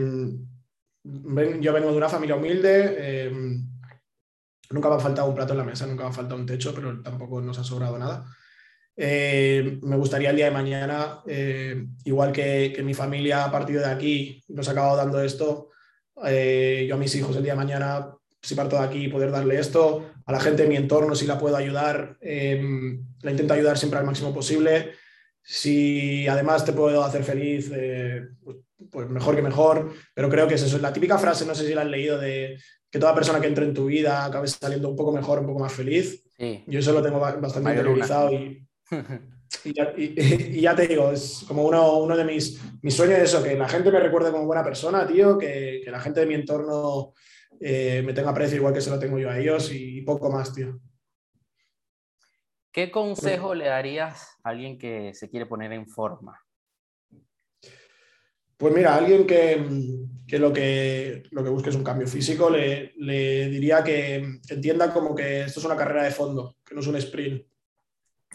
yo 1.03 1.73
vengo 1.73 1.91
de 1.91 1.97
una 1.97 2.09
familia 2.09 2.35
humilde, 2.35 2.95
eh, 2.97 3.31
nunca 4.69 4.87
me 4.87 4.95
ha 4.95 4.99
faltado 4.99 5.27
un 5.27 5.35
plato 5.35 5.51
en 5.51 5.57
la 5.57 5.65
mesa, 5.65 5.85
nunca 5.87 6.03
me 6.03 6.09
ha 6.09 6.13
faltado 6.13 6.39
un 6.39 6.45
techo, 6.45 6.73
pero 6.73 7.01
tampoco 7.01 7.41
nos 7.41 7.59
ha 7.59 7.65
sobrado 7.65 7.97
nada. 7.97 8.25
Eh, 8.97 9.79
me 9.81 9.95
gustaría 9.95 10.29
el 10.31 10.35
día 10.35 10.45
de 10.45 10.51
mañana, 10.51 11.21
eh, 11.27 11.85
igual 12.05 12.31
que, 12.31 12.71
que 12.75 12.83
mi 12.83 12.93
familia 12.93 13.45
a 13.45 13.51
partir 13.51 13.79
de 13.79 13.85
aquí 13.85 14.43
nos 14.49 14.67
ha 14.67 14.71
acabado 14.71 14.97
dando 14.97 15.21
esto, 15.21 15.69
eh, 16.25 16.85
yo 16.87 16.95
a 16.95 16.97
mis 16.97 17.15
hijos 17.15 17.35
el 17.35 17.43
día 17.43 17.53
de 17.53 17.57
mañana, 17.57 18.11
si 18.41 18.53
parto 18.55 18.77
de 18.77 18.83
aquí, 18.85 19.07
poder 19.07 19.31
darle 19.31 19.59
esto, 19.59 20.11
a 20.25 20.31
la 20.31 20.39
gente 20.39 20.63
de 20.63 20.69
mi 20.69 20.75
entorno, 20.75 21.15
si 21.15 21.25
la 21.25 21.37
puedo 21.39 21.55
ayudar, 21.55 22.17
eh, 22.21 22.61
la 23.21 23.31
intento 23.31 23.53
ayudar 23.53 23.77
siempre 23.77 23.99
al 23.99 24.05
máximo 24.05 24.33
posible. 24.33 24.91
Si 25.43 26.27
además 26.27 26.63
te 26.65 26.73
puedo 26.73 27.03
hacer 27.03 27.23
feliz, 27.23 27.71
eh, 27.73 28.21
pues, 28.43 28.57
pues 28.91 29.09
mejor 29.09 29.35
que 29.35 29.41
mejor. 29.41 29.91
Pero 30.13 30.29
creo 30.29 30.47
que 30.47 30.53
es 30.55 30.61
eso. 30.61 30.77
La 30.77 30.93
típica 30.93 31.17
frase, 31.17 31.45
no 31.45 31.55
sé 31.55 31.65
si 31.65 31.73
la 31.73 31.81
has 31.81 31.87
leído, 31.87 32.19
de 32.19 32.59
que 32.91 32.99
toda 32.99 33.15
persona 33.15 33.41
que 33.41 33.47
entre 33.47 33.65
en 33.65 33.73
tu 33.73 33.85
vida 33.85 34.23
acabe 34.25 34.47
saliendo 34.47 34.89
un 34.89 34.95
poco 34.95 35.11
mejor, 35.11 35.39
un 35.39 35.47
poco 35.47 35.59
más 35.59 35.73
feliz. 35.73 36.23
Sí. 36.37 36.63
Yo 36.67 36.79
eso 36.79 36.93
lo 36.93 37.01
tengo 37.01 37.19
ba- 37.19 37.35
bastante 37.37 37.69
interiorizado 37.71 38.31
y, 38.33 38.67
y 39.65 39.73
ya, 39.73 39.93
y- 39.97 40.13
y 40.57 40.61
ya 40.61 40.75
te 40.75 40.87
digo, 40.87 41.11
es 41.11 41.43
como 41.47 41.63
uno, 41.65 41.99
uno 41.99 42.15
de 42.17 42.25
mis, 42.25 42.59
mis 42.81 42.93
sueños 42.93 43.17
es 43.19 43.23
eso, 43.33 43.43
que 43.43 43.55
la 43.55 43.67
gente 43.69 43.91
me 43.91 43.99
recuerde 43.99 44.31
como 44.31 44.45
buena 44.45 44.63
persona, 44.63 45.07
tío, 45.07 45.37
que, 45.37 45.81
que 45.83 45.91
la 45.91 45.99
gente 45.99 46.19
de 46.21 46.25
mi 46.25 46.35
entorno 46.35 47.13
eh, 47.59 48.01
me 48.05 48.13
tenga 48.13 48.31
aprecio 48.31 48.57
igual 48.57 48.73
que 48.73 48.81
se 48.81 48.89
lo 48.89 48.99
tengo 48.99 49.17
yo 49.19 49.29
a 49.29 49.37
ellos 49.39 49.71
y 49.71 50.01
poco 50.01 50.31
más, 50.31 50.53
tío. 50.53 50.79
¿Qué 52.71 52.89
consejo 52.89 53.53
le 53.53 53.65
darías 53.65 54.37
a 54.43 54.49
alguien 54.49 54.77
que 54.77 55.13
se 55.13 55.29
quiere 55.29 55.45
poner 55.45 55.73
en 55.73 55.87
forma? 55.87 56.39
Pues 58.55 58.73
mira, 58.73 58.95
alguien 58.95 59.27
que, 59.27 59.65
que 60.27 60.39
lo 60.39 60.53
que 60.53 61.23
lo 61.31 61.43
que 61.43 61.49
busque 61.49 61.69
es 61.69 61.75
un 61.75 61.83
cambio 61.83 62.07
físico, 62.07 62.49
le, 62.49 62.93
le 62.97 63.49
diría 63.49 63.83
que 63.83 64.39
entienda 64.49 64.93
como 64.93 65.13
que 65.15 65.41
esto 65.41 65.59
es 65.59 65.65
una 65.65 65.75
carrera 65.75 66.03
de 66.03 66.11
fondo, 66.11 66.55
que 66.63 66.75
no 66.75 66.79
es 66.81 66.87
un 66.87 66.95
sprint, 66.95 67.43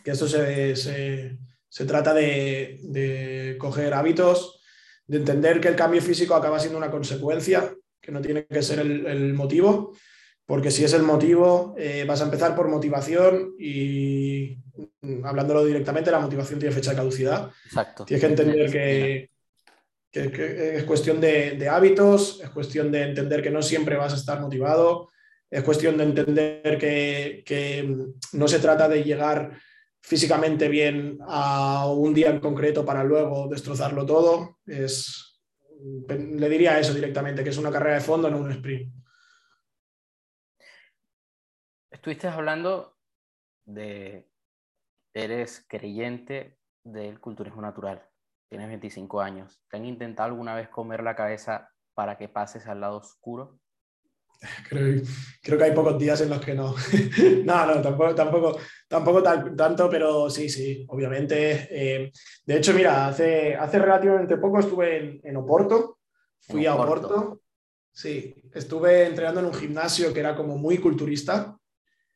que 0.07 0.13
esto 0.13 0.29
se, 0.29 0.77
se- 0.77 1.37
se 1.69 1.85
trata 1.85 2.15
de, 2.15 2.79
de 2.85 3.57
coger 3.59 3.93
hábitos, 3.93 4.63
de 5.05 5.17
entender 5.19 5.61
que 5.61 5.67
el 5.67 5.75
cambio 5.75 6.01
físico 6.01 6.37
acaba 6.37 6.61
siendo 6.61 6.79
una 6.79 6.93
consecuencia, 6.93 7.75
que 8.01 8.13
no 8.13 8.21
tiene 8.21 8.47
que 8.47 8.63
ser 8.63 8.79
el, 8.79 9.05
el 9.05 9.35
motivo, 9.35 9.97
porque 10.47 10.71
si 10.71 10.85
es 10.85 10.93
el 10.93 11.03
motivo, 11.03 11.75
eh, 11.77 12.05
vas 12.07 12.21
a 12.21 12.25
empezar 12.27 12.55
por 12.55 12.69
motivación 12.69 13.57
y 13.59 14.59
mm, 15.03 15.25
hablándolo 15.25 15.65
directamente, 15.65 16.13
la 16.13 16.21
motivación 16.21 16.61
tiene 16.61 16.73
fecha 16.73 16.91
de 16.93 16.97
caducidad. 16.99 17.51
Exacto. 17.65 18.05
Tienes 18.05 18.21
que 18.25 18.31
entender 18.31 18.71
que, 18.71 19.31
que- 20.13 20.31
que 20.31 20.77
es 20.77 20.85
cuestión 20.85 21.21
de, 21.21 21.57
de 21.59 21.69
hábitos, 21.69 22.41
es 22.45 22.51
cuestión 22.51 22.93
de 22.93 23.03
entender 23.03 23.43
que 23.43 23.51
no 23.51 23.61
siempre 23.61 23.97
vas 23.97 24.13
a 24.13 24.17
estar 24.17 24.41
motivado, 24.41 25.09
es 25.51 25.65
cuestión 25.65 25.97
de 25.97 26.05
entender 26.05 26.79
que, 26.79 27.43
que 27.45 27.93
no 28.35 28.47
se 28.47 28.61
trata 28.61 28.89
de 28.89 29.03
llegar 29.03 29.59
físicamente 30.07 30.69
bien 30.69 31.19
a 31.27 31.91
un 31.91 32.15
día 32.15 32.31
en 32.31 32.39
concreto 32.39 32.85
para 32.85 33.03
luego 33.03 33.49
destrozarlo 33.49 34.07
todo. 34.07 34.61
Es, 34.65 35.43
le 36.09 36.49
diría 36.49 36.79
eso 36.79 36.95
directamente, 36.95 37.43
que 37.43 37.51
es 37.51 37.59
una 37.59 37.73
carrera 37.73 37.97
de 37.97 38.03
fondo, 38.03 38.31
no 38.31 38.39
un 38.39 38.53
sprint. 38.53 38.95
Estuviste 41.91 42.29
hablando 42.29 42.97
de, 43.65 44.31
eres 45.13 45.67
creyente 45.69 46.57
del 46.85 47.19
culturismo 47.19 47.61
natural, 47.61 48.09
tienes 48.49 48.69
25 48.69 49.21
años. 49.21 49.61
¿Te 49.69 49.77
han 49.77 49.87
intentado 49.87 50.29
alguna 50.29 50.55
vez 50.55 50.69
comer 50.69 51.03
la 51.03 51.17
cabeza 51.17 51.73
para 51.95 52.17
que 52.17 52.29
pases 52.29 52.69
al 52.69 52.81
lado 52.81 52.99
oscuro? 52.99 53.59
Creo, 54.69 55.03
creo 55.43 55.59
que 55.59 55.65
hay 55.65 55.73
pocos 55.73 55.99
días 55.99 56.21
en 56.21 56.31
los 56.31 56.41
que 56.41 56.55
no. 56.55 56.75
no, 57.45 57.67
no, 57.67 57.83
tampoco, 57.83 58.15
tampoco, 58.15 58.59
tampoco 58.89 59.23
tan- 59.23 59.57
tanto, 59.57 59.89
pero 59.91 60.29
sí, 60.31 60.49
sí, 60.49 60.85
obviamente. 60.89 61.69
Eh, 61.71 62.13
de 62.45 62.57
hecho, 62.57 62.73
mira, 62.75 63.07
hace, 63.09 63.55
hace 63.55 63.79
relativamente 63.79 64.37
poco 64.37 64.61
estuve 64.61 64.97
en, 64.99 65.21
en 65.25 65.37
Oporto. 65.37 65.99
Fui 66.41 66.65
En 66.67 66.71
a 66.71 66.75
Oporto. 66.75 67.07
Oporto. 67.07 67.41
Sí, 67.93 68.35
estuve 68.53 69.07
entrenando 69.07 69.41
en 69.41 69.47
un 69.47 69.55
gimnasio 69.55 70.13
que 70.13 70.21
era 70.21 70.37
como 70.37 70.57
muy 70.59 70.79
culturista. 70.79 71.57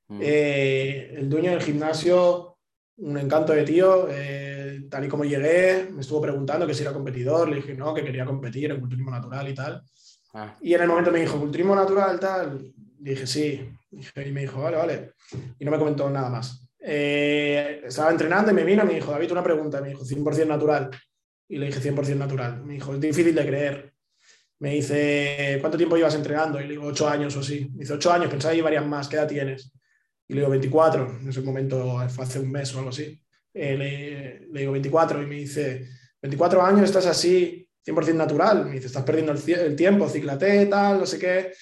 Mm, 0.09 0.20
Eh, 0.22 1.14
el 1.16 1.28
dueño 1.28 1.50
del 1.52 1.62
gimnasio, 1.62 2.59
un 2.98 3.16
encanto 3.18 3.52
de 3.54 3.62
tío, 3.64 4.06
eh, 4.11 4.83
tal 4.90 5.04
y 5.04 5.09
como 5.09 5.24
llegué, 5.24 5.88
me 5.90 6.02
estuvo 6.02 6.20
preguntando 6.20 6.66
que 6.66 6.74
si 6.74 6.83
era 6.83 6.92
competidor, 6.92 7.48
le 7.48 7.56
dije 7.56 7.74
no, 7.74 7.94
que 7.94 8.04
quería 8.04 8.26
competir 8.26 8.70
en 8.70 8.80
culturismo 8.80 9.11
natural 9.11 9.48
y 9.48 9.54
tal. 9.54 9.83
Ah, 10.34 10.56
Y 10.60 10.74
en 10.74 10.82
el 10.82 10.88
momento 10.88 11.10
me 11.10 11.20
dijo, 11.20 11.38
culturismo 11.38 11.74
natural, 11.74 12.18
tal. 12.20 12.72
dije, 12.98 13.26
sí. 13.26 13.68
Y 13.92 14.30
me 14.30 14.42
dijo, 14.42 14.62
vale, 14.62 14.76
vale. 14.76 15.12
Y 15.58 15.64
no 15.64 15.70
me 15.70 15.78
comentó 15.78 16.08
nada 16.10 16.30
más. 16.30 16.66
Eh, 16.78 17.82
estaba 17.84 18.10
entrenando 18.10 18.50
y 18.50 18.54
me 18.54 18.64
vino 18.64 18.84
y 18.84 18.86
me 18.86 18.94
dijo, 18.94 19.12
David, 19.12 19.32
una 19.32 19.42
pregunta. 19.42 19.80
Me 19.80 19.88
dijo, 19.88 20.04
100% 20.04 20.46
natural. 20.46 20.90
Y 21.48 21.58
le 21.58 21.66
dije, 21.66 21.80
100% 21.80 22.16
natural. 22.16 22.64
Me 22.64 22.74
dijo, 22.74 22.94
es 22.94 23.00
difícil 23.00 23.34
de 23.34 23.46
creer. 23.46 23.92
Me 24.60 24.74
dice, 24.74 25.56
¿cuánto 25.60 25.78
tiempo 25.78 25.96
llevas 25.96 26.14
entrenando? 26.14 26.60
Y 26.60 26.64
le 26.64 26.70
digo, 26.70 26.86
ocho 26.86 27.08
años 27.08 27.34
o 27.36 27.42
sí. 27.42 27.70
Me 27.72 27.80
dice, 27.80 27.94
ocho 27.94 28.12
años, 28.12 28.30
pensaba 28.30 28.52
que 28.52 28.58
llevarían 28.58 28.88
más. 28.88 29.08
¿Qué 29.08 29.16
edad 29.16 29.26
tienes? 29.26 29.72
Y 30.28 30.34
le 30.34 30.40
digo, 30.40 30.50
24. 30.50 31.18
En 31.20 31.28
ese 31.28 31.40
momento 31.40 32.08
fue 32.08 32.24
hace 32.24 32.38
un 32.38 32.50
mes 32.50 32.74
o 32.74 32.78
algo 32.78 32.90
así. 32.90 33.20
Eh, 33.52 33.76
le, 33.76 34.40
le, 34.52 34.60
digo, 34.60 34.72
24. 34.72 35.22
Y 35.22 35.26
me 35.26 35.36
dice, 35.36 35.88
24 36.22 36.62
años, 36.62 36.82
estás 36.82 37.06
así, 37.06 37.66
100% 37.86 38.14
natural. 38.14 38.66
Me 38.66 38.72
dice, 38.72 38.86
estás 38.86 39.04
perdiendo 39.04 39.32
el, 39.32 39.76
tiempo, 39.76 40.08
ciclate, 40.08 40.66
tal, 40.66 41.00
no 41.00 41.06
sé 41.06 41.18
qué. 41.18 41.52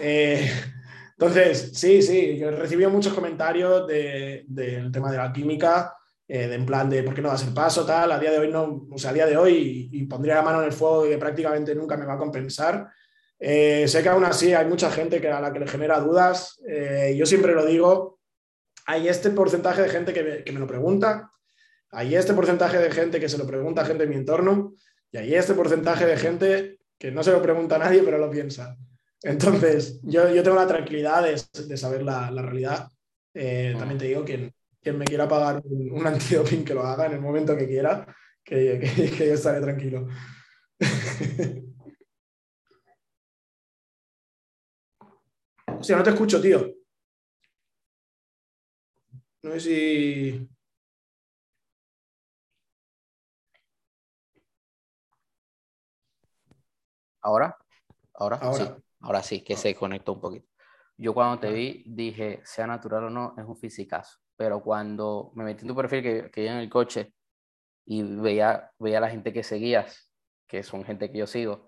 Eh, 0.00 0.50
entonces, 1.18 1.72
sí, 1.74 2.02
sí, 2.02 2.36
yo 2.38 2.48
he 2.48 2.56
recibido 2.56 2.90
muchos 2.90 3.12
comentarios 3.12 3.86
del 3.86 4.44
de, 4.46 4.90
tema 4.92 5.10
de 5.10 5.18
la 5.18 5.32
química, 5.32 5.94
eh, 6.26 6.48
de 6.48 6.54
en 6.54 6.66
plan 6.66 6.88
de 6.88 7.02
por 7.02 7.14
qué 7.14 7.22
no 7.22 7.28
das 7.28 7.46
el 7.46 7.54
paso, 7.54 7.84
tal. 7.84 8.12
A 8.12 8.18
día 8.18 8.30
de 8.30 8.38
hoy 8.38 8.50
no, 8.50 8.86
o 8.90 8.98
sea, 8.98 9.10
a 9.10 9.14
día 9.14 9.26
de 9.26 9.36
hoy, 9.36 9.88
y, 9.92 10.04
pondría 10.06 10.36
la 10.36 10.42
mano 10.42 10.60
en 10.60 10.66
el 10.66 10.72
fuego 10.72 11.04
que 11.04 11.18
prácticamente 11.18 11.74
nunca 11.74 11.96
me 11.96 12.06
va 12.06 12.14
a 12.14 12.18
compensar. 12.18 12.88
Eh, 13.38 13.86
sé 13.88 14.02
que 14.02 14.08
aún 14.08 14.24
así 14.24 14.54
hay 14.54 14.66
mucha 14.66 14.90
gente 14.90 15.20
que 15.20 15.28
a 15.28 15.40
la 15.40 15.52
que 15.52 15.60
le 15.60 15.66
genera 15.66 16.00
dudas. 16.00 16.60
Yo 17.14 17.26
siempre 17.26 17.52
lo 17.52 17.66
digo, 17.66 18.20
hay 18.86 19.08
este 19.08 19.30
porcentaje 19.30 19.82
de 19.82 19.88
gente 19.88 20.12
que 20.12 20.22
me, 20.22 20.44
que 20.44 20.52
me, 20.52 20.60
lo 20.60 20.66
pregunta, 20.66 21.30
hay 21.90 22.16
este 22.16 22.34
porcentaje 22.34 22.78
de 22.78 22.90
gente 22.90 23.20
que 23.20 23.28
se 23.28 23.38
lo 23.38 23.46
pregunta 23.46 23.82
a 23.82 23.84
gente 23.84 24.04
en 24.04 24.10
mi 24.10 24.16
entorno, 24.16 24.74
y 25.14 25.18
hay 25.18 25.34
este 25.36 25.54
porcentaje 25.54 26.06
de 26.06 26.16
gente 26.16 26.80
que 26.98 27.12
no 27.12 27.22
se 27.22 27.30
lo 27.30 27.40
pregunta 27.40 27.76
a 27.76 27.78
nadie, 27.78 28.02
pero 28.02 28.18
lo 28.18 28.28
piensa. 28.28 28.76
Entonces, 29.22 30.00
yo, 30.02 30.28
yo 30.34 30.42
tengo 30.42 30.56
la 30.56 30.66
tranquilidad 30.66 31.22
de, 31.22 31.40
de 31.68 31.76
saber 31.76 32.02
la, 32.02 32.32
la 32.32 32.42
realidad. 32.42 32.88
Eh. 33.32 33.76
También 33.78 33.98
te 33.98 34.06
digo 34.06 34.24
que 34.24 34.52
quien 34.82 34.98
me 34.98 35.04
quiera 35.04 35.28
pagar 35.28 35.62
un, 35.64 35.92
un 35.92 36.04
antidoping 36.04 36.64
que 36.64 36.74
lo 36.74 36.82
haga 36.82 37.06
en 37.06 37.12
el 37.12 37.20
momento 37.20 37.56
que 37.56 37.68
quiera, 37.68 38.04
que, 38.42 38.80
que, 38.80 39.12
que 39.12 39.28
yo 39.28 39.34
estaré 39.34 39.60
tranquilo. 39.60 40.08
o 45.78 45.82
sea, 45.84 45.96
no 45.96 46.02
te 46.02 46.10
escucho, 46.10 46.40
tío. 46.40 46.74
No 49.44 49.52
sé 49.52 49.60
si... 49.60 50.53
¿Ahora? 57.24 57.56
¿Ahora? 58.14 58.36
Ahora. 58.36 58.64
Sí. 58.64 58.70
Ahora 59.00 59.22
sí, 59.22 59.42
que 59.42 59.56
se 59.56 59.74
conectó 59.74 60.12
un 60.12 60.20
poquito. 60.20 60.46
Yo 60.96 61.12
cuando 61.12 61.40
te 61.40 61.52
vi 61.52 61.82
dije, 61.86 62.40
sea 62.44 62.66
natural 62.66 63.04
o 63.04 63.10
no, 63.10 63.34
es 63.36 63.44
un 63.44 63.56
fisicazo. 63.56 64.18
Pero 64.36 64.62
cuando 64.62 65.32
me 65.34 65.44
metí 65.44 65.62
en 65.62 65.68
tu 65.68 65.74
perfil, 65.74 66.02
que, 66.02 66.30
que 66.30 66.46
en 66.46 66.58
el 66.58 66.70
coche 66.70 67.12
y 67.86 68.02
veía, 68.02 68.70
veía 68.78 68.98
a 68.98 69.00
la 69.00 69.10
gente 69.10 69.32
que 69.32 69.42
seguías, 69.42 70.10
que 70.46 70.62
son 70.62 70.84
gente 70.84 71.10
que 71.10 71.18
yo 71.18 71.26
sigo, 71.26 71.66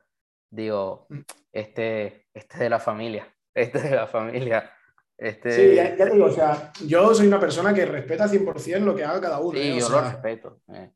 digo, 0.51 1.07
mm. 1.09 1.21
este, 1.53 2.27
este 2.33 2.55
es 2.55 2.61
de 2.61 2.71
la 2.71 2.79
familia, 2.79 3.35
este 3.55 3.79
es 3.79 3.85
de 3.85 3.97
la 3.97 4.07
familia. 4.07 4.71
Este... 5.19 5.53
Sí, 5.53 5.75
ya, 5.75 5.97
te 5.97 6.11
digo, 6.11 6.27
o 6.27 6.31
sea, 6.31 6.73
yo 6.87 7.15
soy 7.15 7.27
una 7.27 7.41
persona 7.41 7.73
que 7.73 7.87
respeta 7.87 8.29
100% 8.29 8.81
lo 8.81 8.95
que 8.95 9.05
haga 9.05 9.21
cada 9.21 9.41
uno. 9.41 9.59
Sí, 9.59 9.69
¿eh? 9.69 9.81
yo 9.81 9.89
lo 9.89 10.01
respeto. 10.03 10.61
Eh 10.69 10.93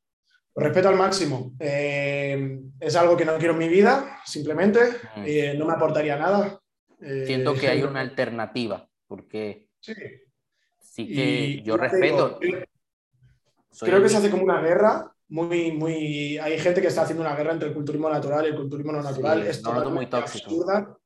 respeto 0.55 0.89
al 0.89 0.97
máximo. 0.97 1.55
Eh, 1.59 2.61
es 2.79 2.97
algo 2.97 3.17
que 3.17 3.25
no 3.25 3.37
quiero 3.39 3.53
en 3.53 3.59
mi 3.59 3.69
vida, 3.69 4.21
simplemente. 4.25 4.81
Eh, 5.25 5.55
no 5.57 5.67
me 5.67 5.73
aportaría 5.73 6.17
nada. 6.17 6.61
Eh, 7.01 7.25
Siento 7.27 7.55
que 7.55 7.69
hay 7.69 7.83
una 7.83 8.01
alternativa, 8.01 8.89
porque 9.07 9.69
sí, 9.81 9.95
sí 10.79 11.09
que 11.09 11.63
yo 11.63 11.77
respeto. 11.77 12.39
creo 13.81 14.03
que 14.03 14.09
se 14.09 14.17
hace 14.17 14.31
como 14.31 14.45
una 14.45 14.61
guerra. 14.61 15.13
Muy, 15.29 15.71
muy. 15.71 16.39
Hay 16.39 16.59
gente 16.59 16.81
que 16.81 16.89
está 16.89 17.03
haciendo 17.03 17.23
una 17.23 17.37
guerra 17.37 17.53
entre 17.53 17.69
el 17.69 17.75
culturismo 17.75 18.11
natural 18.11 18.47
y 18.47 18.49
el 18.49 18.57
culturismo 18.57 18.91
no 18.91 19.03
natural. 19.03 19.47
es, 19.47 19.63
totalmente 19.63 19.95
muy 19.95 20.23
absurda. 20.23 20.99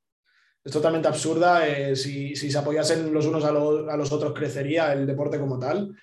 Es 0.65 0.73
totalmente 0.73 1.09
absurda. 1.09 1.95
si, 1.95 2.35
si, 2.35 2.51
se 2.51 2.59
apoyasen 2.59 3.13
los 3.13 3.27
unos 3.27 3.45
a, 3.45 3.51
a 3.51 3.97
los 3.99 4.13
otros, 4.13 4.33
crecería 4.33 4.95
el 4.95 5.07
deporte 5.07 5.39
como 5.39 5.59
tal. 5.59 5.95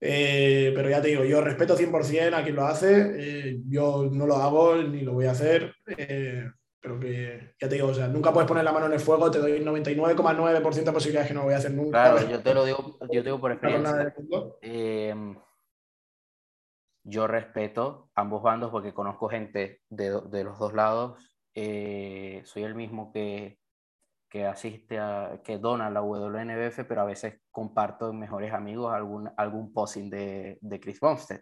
Eh, 0.00 0.72
pero 0.74 0.88
ya 0.88 1.02
te 1.02 1.08
digo, 1.08 1.24
yo 1.24 1.42
respeto 1.42 1.76
100% 1.76 2.34
a 2.34 2.42
quien 2.42 2.56
lo 2.56 2.64
hace, 2.64 3.12
eh, 3.18 3.60
yo 3.68 4.08
no 4.10 4.26
lo 4.26 4.36
hago 4.36 4.76
ni 4.76 5.02
lo 5.02 5.12
voy 5.12 5.26
a 5.26 5.32
hacer, 5.32 5.74
eh, 5.86 6.50
pero 6.80 6.98
que 6.98 7.54
ya 7.60 7.68
te 7.68 7.74
digo, 7.74 7.88
o 7.88 7.94
sea, 7.94 8.08
nunca 8.08 8.32
puedes 8.32 8.48
poner 8.48 8.64
la 8.64 8.72
mano 8.72 8.86
en 8.86 8.94
el 8.94 9.00
fuego, 9.00 9.30
te 9.30 9.38
doy 9.38 9.60
99,9% 9.60 10.84
de 10.84 10.92
posibilidades 10.92 11.28
que 11.28 11.34
no 11.34 11.40
lo 11.40 11.46
voy 11.46 11.54
a 11.54 11.58
hacer 11.58 11.72
nunca. 11.72 12.12
Claro, 12.12 12.30
yo 12.30 12.42
te 12.42 12.54
lo 12.54 12.64
digo, 12.64 12.98
yo 13.02 13.08
te 13.08 13.22
digo 13.22 13.40
por 13.40 13.52
experiencia. 13.52 14.14
yo 17.02 17.26
respeto 17.26 18.10
ambos 18.14 18.42
bandos 18.42 18.70
porque 18.70 18.94
conozco 18.94 19.28
gente 19.28 19.82
de, 19.90 20.18
de 20.30 20.44
los 20.44 20.58
dos 20.58 20.72
lados. 20.72 21.20
soy 21.54 22.62
el 22.62 22.74
mismo 22.74 23.12
que 23.12 23.59
que 24.30 24.46
asiste 24.46 24.98
a, 24.98 25.40
que 25.42 25.58
dona 25.58 25.90
la 25.90 26.02
WNBF, 26.02 26.84
pero 26.86 27.00
a 27.02 27.04
veces 27.04 27.40
comparto 27.50 28.10
en 28.10 28.18
mejores 28.20 28.54
amigos 28.54 28.94
algún, 28.94 29.28
algún 29.36 29.72
posing 29.72 30.08
de, 30.08 30.56
de 30.60 30.80
Chris 30.80 31.00
Bumstead. 31.00 31.40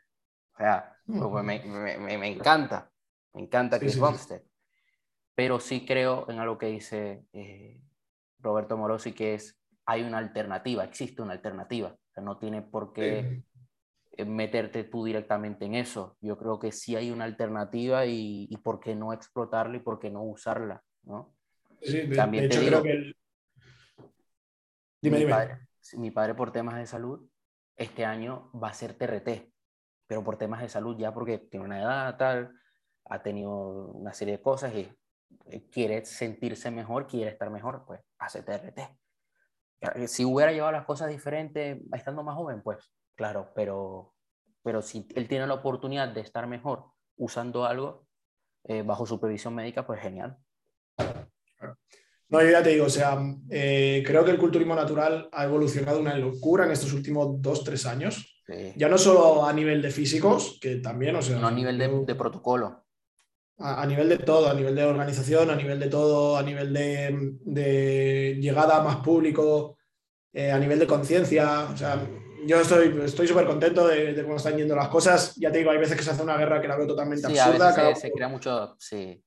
O 0.54 0.58
sea, 0.58 0.96
pues 1.06 1.44
me, 1.44 1.60
me, 1.64 2.18
me, 2.18 2.28
encanta, 2.28 2.90
me 3.34 3.42
encanta 3.42 3.78
Chris 3.78 3.92
sí, 3.92 4.00
Bumstead. 4.00 4.40
Pero 5.34 5.60
sí 5.60 5.84
creo 5.86 6.28
en 6.30 6.40
algo 6.40 6.56
que 6.56 6.66
dice 6.66 7.26
eh, 7.32 7.80
Roberto 8.40 8.76
Morosi, 8.76 9.12
que 9.12 9.34
es, 9.34 9.60
hay 9.84 10.02
una 10.02 10.18
alternativa, 10.18 10.82
existe 10.82 11.22
una 11.22 11.34
alternativa. 11.34 11.90
O 11.90 12.12
sea, 12.12 12.24
no 12.24 12.38
tiene 12.38 12.62
por 12.62 12.92
qué 12.94 13.44
eh, 14.12 14.24
meterte 14.24 14.84
tú 14.84 15.04
directamente 15.04 15.66
en 15.66 15.74
eso. 15.74 16.16
Yo 16.22 16.38
creo 16.38 16.58
que 16.58 16.72
sí 16.72 16.96
hay 16.96 17.10
una 17.10 17.24
alternativa 17.24 18.06
y, 18.06 18.48
y 18.50 18.56
por 18.56 18.80
qué 18.80 18.96
no 18.96 19.12
explotarla 19.12 19.76
y 19.76 19.80
por 19.80 20.00
qué 20.00 20.10
no 20.10 20.22
usarla, 20.24 20.82
¿no? 21.02 21.37
Sí, 21.80 22.06
de, 22.06 22.16
También 22.16 22.44
hecho, 22.44 22.60
creo 22.60 22.82
que 22.82 22.90
el... 22.90 23.16
Dime, 25.00 25.16
mi 25.16 25.24
dime. 25.24 25.30
Padre, 25.30 25.58
mi 25.96 26.10
padre 26.10 26.34
por 26.34 26.52
temas 26.52 26.76
de 26.76 26.86
salud, 26.86 27.28
este 27.76 28.04
año 28.04 28.50
va 28.52 28.68
a 28.68 28.74
ser 28.74 28.94
TRT, 28.94 29.52
pero 30.06 30.24
por 30.24 30.36
temas 30.36 30.60
de 30.60 30.68
salud 30.68 30.96
ya 30.98 31.14
porque 31.14 31.38
tiene 31.38 31.64
una 31.64 31.80
edad 31.80 32.16
tal, 32.16 32.52
ha 33.04 33.22
tenido 33.22 33.52
una 33.92 34.12
serie 34.12 34.38
de 34.38 34.42
cosas 34.42 34.74
y 34.74 34.90
eh, 35.46 35.68
quiere 35.70 36.04
sentirse 36.04 36.70
mejor, 36.70 37.06
quiere 37.06 37.30
estar 37.30 37.50
mejor, 37.50 37.84
pues 37.86 38.00
hace 38.18 38.42
TRT. 38.42 38.80
Si 40.08 40.24
hubiera 40.24 40.50
llevado 40.50 40.72
las 40.72 40.84
cosas 40.84 41.08
diferentes 41.08 41.80
estando 41.92 42.24
más 42.24 42.34
joven, 42.34 42.62
pues 42.62 42.92
claro, 43.14 43.52
pero, 43.54 44.12
pero 44.62 44.82
si 44.82 45.06
él 45.14 45.28
tiene 45.28 45.46
la 45.46 45.54
oportunidad 45.54 46.08
de 46.08 46.20
estar 46.20 46.48
mejor 46.48 46.86
usando 47.16 47.64
algo 47.64 48.08
eh, 48.64 48.82
bajo 48.82 49.06
supervisión 49.06 49.54
médica, 49.54 49.86
pues 49.86 50.00
genial. 50.00 50.36
No, 52.30 52.42
yo 52.42 52.50
ya 52.50 52.62
te 52.62 52.70
digo, 52.70 52.86
o 52.86 52.90
sea, 52.90 53.18
eh, 53.50 54.02
creo 54.06 54.24
que 54.24 54.30
el 54.30 54.38
culturismo 54.38 54.74
natural 54.74 55.28
ha 55.32 55.44
evolucionado 55.44 55.98
una 55.98 56.14
locura 56.14 56.66
en 56.66 56.72
estos 56.72 56.92
últimos 56.92 57.40
dos, 57.40 57.64
tres 57.64 57.86
años. 57.86 58.34
Ya 58.76 58.88
no 58.88 58.96
solo 58.96 59.44
a 59.44 59.52
nivel 59.52 59.82
de 59.82 59.90
físicos, 59.90 60.58
que 60.60 60.76
también, 60.76 61.14
o 61.16 61.20
sea... 61.22 61.38
No 61.38 61.48
a 61.48 61.52
nivel 61.52 61.76
de, 61.76 62.04
de 62.06 62.14
protocolo. 62.14 62.86
A, 63.58 63.82
a, 63.82 63.86
nivel 63.86 64.08
de 64.08 64.18
todo, 64.18 64.48
a 64.48 64.54
nivel 64.54 64.74
de 64.74 64.84
organización, 64.84 65.50
a 65.50 65.56
nivel 65.56 65.78
de 65.78 65.88
todo, 65.88 66.36
a 66.36 66.42
nivel 66.42 66.72
de, 66.72 67.34
de 67.44 68.38
llegada 68.40 68.78
a 68.78 68.82
más 68.82 68.96
público, 68.96 69.76
eh, 70.32 70.50
a 70.50 70.58
nivel 70.58 70.78
de 70.78 70.86
conciencia. 70.86 71.64
O 71.64 71.76
sea, 71.76 72.00
yo 72.46 72.60
estoy 72.60 72.98
estoy 73.04 73.28
súper 73.28 73.46
contento 73.46 73.86
de, 73.86 74.14
de, 74.14 74.22
cómo 74.22 74.36
están 74.36 74.56
yendo 74.56 74.74
las 74.74 74.88
cosas. 74.88 75.34
Ya 75.36 75.52
te 75.52 75.58
digo, 75.58 75.70
hay 75.70 75.78
veces 75.78 75.96
que 75.96 76.02
se 76.02 76.10
hace 76.10 76.22
una 76.22 76.38
guerra 76.38 76.60
que 76.60 76.68
la 76.68 76.76
veo 76.76 76.86
totalmente 76.86 77.28
sí, 77.28 77.38
absurda. 77.38 77.68
A 77.68 77.88
veces 77.88 78.00
se, 78.00 78.08
se, 78.08 78.12
crea 78.12 78.28
mucho, 78.28 78.76
sí. 78.78 79.22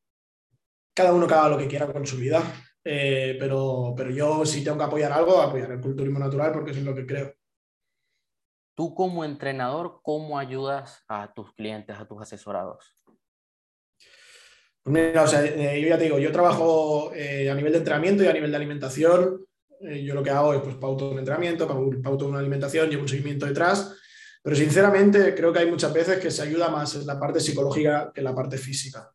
Cada 0.93 1.13
uno 1.13 1.27
que 1.27 1.33
haga 1.33 1.49
lo 1.49 1.57
que 1.57 1.67
quiera 1.67 1.91
con 1.91 2.05
su 2.05 2.17
vida. 2.17 2.43
Eh, 2.83 3.37
pero, 3.39 3.93
pero 3.95 4.09
yo 4.09 4.45
si 4.45 4.63
tengo 4.63 4.77
que 4.77 4.83
apoyar 4.83 5.11
algo, 5.11 5.39
apoyar 5.39 5.71
el 5.71 5.81
culturismo 5.81 6.19
natural 6.19 6.51
porque 6.51 6.71
eso 6.71 6.79
es 6.79 6.85
lo 6.85 6.95
que 6.95 7.05
creo. 7.05 7.33
Tú 8.75 8.95
como 8.95 9.23
entrenador, 9.23 9.99
¿cómo 10.01 10.39
ayudas 10.39 11.03
a 11.07 11.31
tus 11.33 11.53
clientes, 11.53 11.97
a 11.97 12.07
tus 12.07 12.21
asesorados? 12.21 12.95
Pues 14.83 14.93
mira, 14.93 15.21
o 15.21 15.27
sea, 15.27 15.45
eh, 15.45 15.79
yo 15.79 15.89
ya 15.89 15.97
te 15.97 16.05
digo, 16.05 16.17
yo 16.17 16.31
trabajo 16.31 17.11
eh, 17.13 17.51
a 17.51 17.53
nivel 17.53 17.73
de 17.73 17.79
entrenamiento 17.79 18.23
y 18.23 18.27
a 18.27 18.33
nivel 18.33 18.49
de 18.49 18.57
alimentación. 18.57 19.45
Yo 19.79 20.13
lo 20.13 20.21
que 20.21 20.29
hago 20.29 20.53
es 20.53 20.61
pues 20.61 20.75
pauto 20.75 21.09
un 21.09 21.17
entrenamiento, 21.17 21.67
pauto 22.03 22.27
una 22.27 22.37
alimentación, 22.37 22.87
llevo 22.87 23.01
un 23.01 23.07
seguimiento 23.07 23.47
detrás. 23.47 23.95
Pero 24.43 24.55
sinceramente 24.55 25.33
creo 25.35 25.51
que 25.51 25.59
hay 25.59 25.69
muchas 25.69 25.91
veces 25.91 26.19
que 26.19 26.29
se 26.29 26.43
ayuda 26.43 26.69
más 26.69 26.95
en 26.95 27.05
la 27.05 27.19
parte 27.19 27.39
psicológica 27.39 28.11
que 28.13 28.21
en 28.21 28.25
la 28.25 28.35
parte 28.35 28.57
física. 28.57 29.11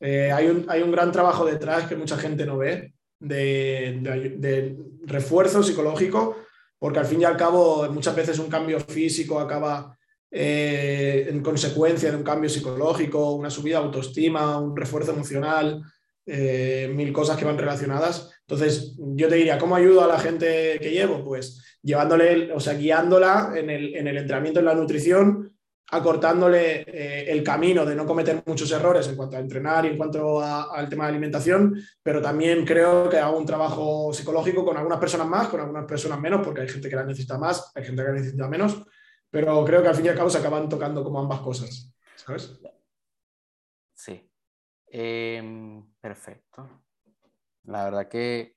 Eh, 0.00 0.30
hay, 0.30 0.48
un, 0.48 0.66
hay, 0.68 0.82
un, 0.82 0.92
gran 0.92 1.10
trabajo 1.10 1.44
detrás 1.44 1.86
que 1.88 1.96
mucha 1.96 2.18
gente 2.18 2.44
no 2.44 2.58
ve 2.58 2.92
de, 3.18 3.98
de, 4.36 4.76
refuerzo 5.06 5.62
psicológico, 5.62 6.36
porque 6.78 6.98
al 6.98 7.06
fin 7.06 7.22
y 7.22 7.24
al 7.24 7.36
cabo 7.36 7.88
muchas 7.90 8.14
veces 8.14 8.38
un 8.38 8.48
cambio 8.48 8.78
físico 8.80 9.40
acaba 9.40 9.96
eh, 10.30 11.28
en 11.30 11.42
consecuencia 11.42 12.10
de 12.10 12.16
un 12.16 12.24
cambio 12.24 12.50
psicológico, 12.50 13.32
una 13.34 13.50
subida 13.50 13.78
de 13.78 13.84
autoestima, 13.84 14.58
un 14.58 14.76
refuerzo 14.76 15.12
emocional, 15.12 15.82
eh, 16.26 16.90
mil 16.94 17.12
cosas 17.12 17.36
que 17.36 17.44
van 17.44 17.56
relacionadas. 17.56 18.30
Entonces, 18.40 18.96
yo 18.98 19.28
te 19.28 19.36
diría, 19.36 19.58
¿cómo 19.58 19.76
ayudo 19.76 20.02
a 20.02 20.08
la 20.08 20.18
gente 20.18 20.78
que 20.80 20.90
llevo? 20.90 21.24
Pues 21.24 21.78
llevándole, 21.82 22.52
o 22.52 22.60
sea, 22.60 22.74
guiándola 22.74 23.52
en 23.54 23.70
el, 23.70 23.94
en 23.94 24.08
el 24.08 24.18
entrenamiento, 24.18 24.60
en 24.60 24.66
la 24.66 24.74
nutrición, 24.74 25.53
acortándole 25.94 26.82
eh, 26.82 27.30
el 27.30 27.42
camino 27.42 27.84
de 27.84 27.94
no 27.94 28.04
cometer 28.04 28.42
muchos 28.44 28.70
errores 28.72 29.06
en 29.08 29.16
cuanto 29.16 29.36
a 29.36 29.40
entrenar 29.40 29.84
y 29.84 29.88
en 29.88 29.96
cuanto 29.96 30.40
al 30.40 30.88
tema 30.88 31.04
de 31.04 31.10
alimentación, 31.10 31.80
pero 32.02 32.20
también 32.20 32.64
creo 32.64 33.08
que 33.08 33.18
hago 33.18 33.38
un 33.38 33.46
trabajo 33.46 34.12
psicológico 34.12 34.64
con 34.64 34.76
algunas 34.76 34.98
personas 34.98 35.28
más, 35.28 35.48
con 35.48 35.60
algunas 35.60 35.84
personas 35.84 36.20
menos, 36.20 36.44
porque 36.44 36.62
hay 36.62 36.68
gente 36.68 36.88
que 36.88 36.96
la 36.96 37.04
necesita 37.04 37.38
más, 37.38 37.70
hay 37.74 37.84
gente 37.84 38.02
que 38.02 38.08
la 38.08 38.14
necesita 38.14 38.48
menos, 38.48 38.84
pero 39.30 39.64
creo 39.64 39.82
que 39.82 39.88
al 39.88 39.94
fin 39.94 40.06
y 40.06 40.08
al 40.08 40.16
cabo 40.16 40.30
se 40.30 40.38
acaban 40.38 40.68
tocando 40.68 41.04
como 41.04 41.20
ambas 41.20 41.40
cosas, 41.40 41.94
¿sabes? 42.16 42.60
Sí. 43.94 44.30
Em, 44.86 45.84
perfecto. 46.00 46.68
La 47.64 47.84
verdad 47.84 48.08
que 48.08 48.56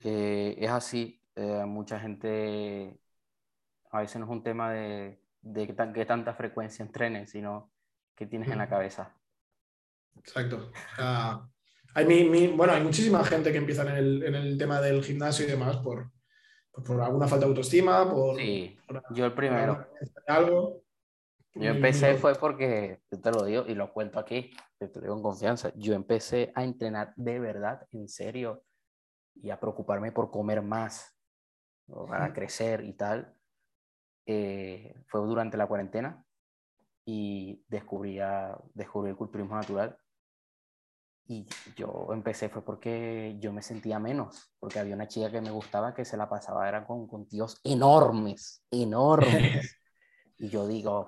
eh, 0.00 0.56
es 0.58 0.70
así. 0.70 1.20
Eh, 1.34 1.64
mucha 1.66 1.98
gente, 1.98 2.98
a 3.90 4.00
veces 4.00 4.16
no 4.18 4.26
es 4.26 4.32
un 4.32 4.42
tema 4.42 4.72
de 4.72 5.21
de 5.42 5.66
qué, 5.66 6.04
tanta 6.06 6.34
frecuencia 6.34 6.84
entrenes, 6.84 7.30
sino 7.30 7.70
qué 8.16 8.26
tienes 8.26 8.48
en 8.48 8.58
la 8.58 8.68
cabeza. 8.68 9.14
Exacto. 10.16 10.70
hay 11.94 12.48
bueno, 12.56 12.72
hay 12.72 12.82
muchísima 12.82 13.24
gente 13.24 13.52
que 13.52 13.58
empieza 13.58 13.82
en 13.82 13.96
el, 13.96 14.22
en 14.22 14.34
el 14.34 14.56
tema 14.56 14.80
del 14.80 15.02
gimnasio 15.02 15.44
y 15.44 15.50
demás 15.50 15.78
por, 15.78 16.10
por, 16.70 17.00
alguna 17.00 17.26
falta 17.26 17.44
de 17.44 17.50
autoestima, 17.50 18.10
por... 18.10 18.36
Sí, 18.36 18.78
yo 19.14 19.26
el 19.26 19.34
primero. 19.34 19.86
algo. 20.26 20.82
Yo 21.54 21.70
empecé 21.70 22.14
fue 22.14 22.34
porque, 22.34 23.02
yo 23.10 23.20
te 23.20 23.30
lo 23.30 23.44
digo 23.44 23.64
y 23.68 23.74
lo 23.74 23.92
cuento 23.92 24.18
aquí, 24.18 24.52
te 24.78 24.86
lo 24.86 25.00
digo 25.02 25.14
con 25.14 25.22
confianza, 25.22 25.70
yo 25.76 25.92
empecé 25.92 26.50
a 26.54 26.64
entrenar 26.64 27.12
de 27.16 27.38
verdad, 27.40 27.86
en 27.92 28.08
serio, 28.08 28.64
y 29.34 29.50
a 29.50 29.60
preocuparme 29.60 30.12
por 30.12 30.30
comer 30.30 30.62
más, 30.62 31.14
para 32.08 32.32
crecer 32.32 32.84
y 32.84 32.94
tal, 32.94 33.36
eh, 34.26 34.94
fue 35.06 35.20
durante 35.22 35.56
la 35.56 35.66
cuarentena 35.66 36.24
y 37.04 37.64
descubrí, 37.68 38.18
descubrí 38.74 39.10
el 39.10 39.16
culturismo 39.16 39.56
natural. 39.56 39.96
Y 41.24 41.46
yo 41.76 42.08
empecé 42.12 42.48
fue 42.48 42.64
porque 42.64 43.36
yo 43.38 43.52
me 43.52 43.62
sentía 43.62 43.98
menos, 43.98 44.52
porque 44.58 44.80
había 44.80 44.94
una 44.94 45.08
chica 45.08 45.30
que 45.30 45.40
me 45.40 45.50
gustaba 45.50 45.94
que 45.94 46.04
se 46.04 46.16
la 46.16 46.28
pasaba, 46.28 46.68
era 46.68 46.84
con, 46.84 47.06
con 47.06 47.26
tíos 47.26 47.60
enormes, 47.64 48.64
enormes. 48.70 49.80
y 50.38 50.48
yo 50.48 50.66
digo, 50.66 51.06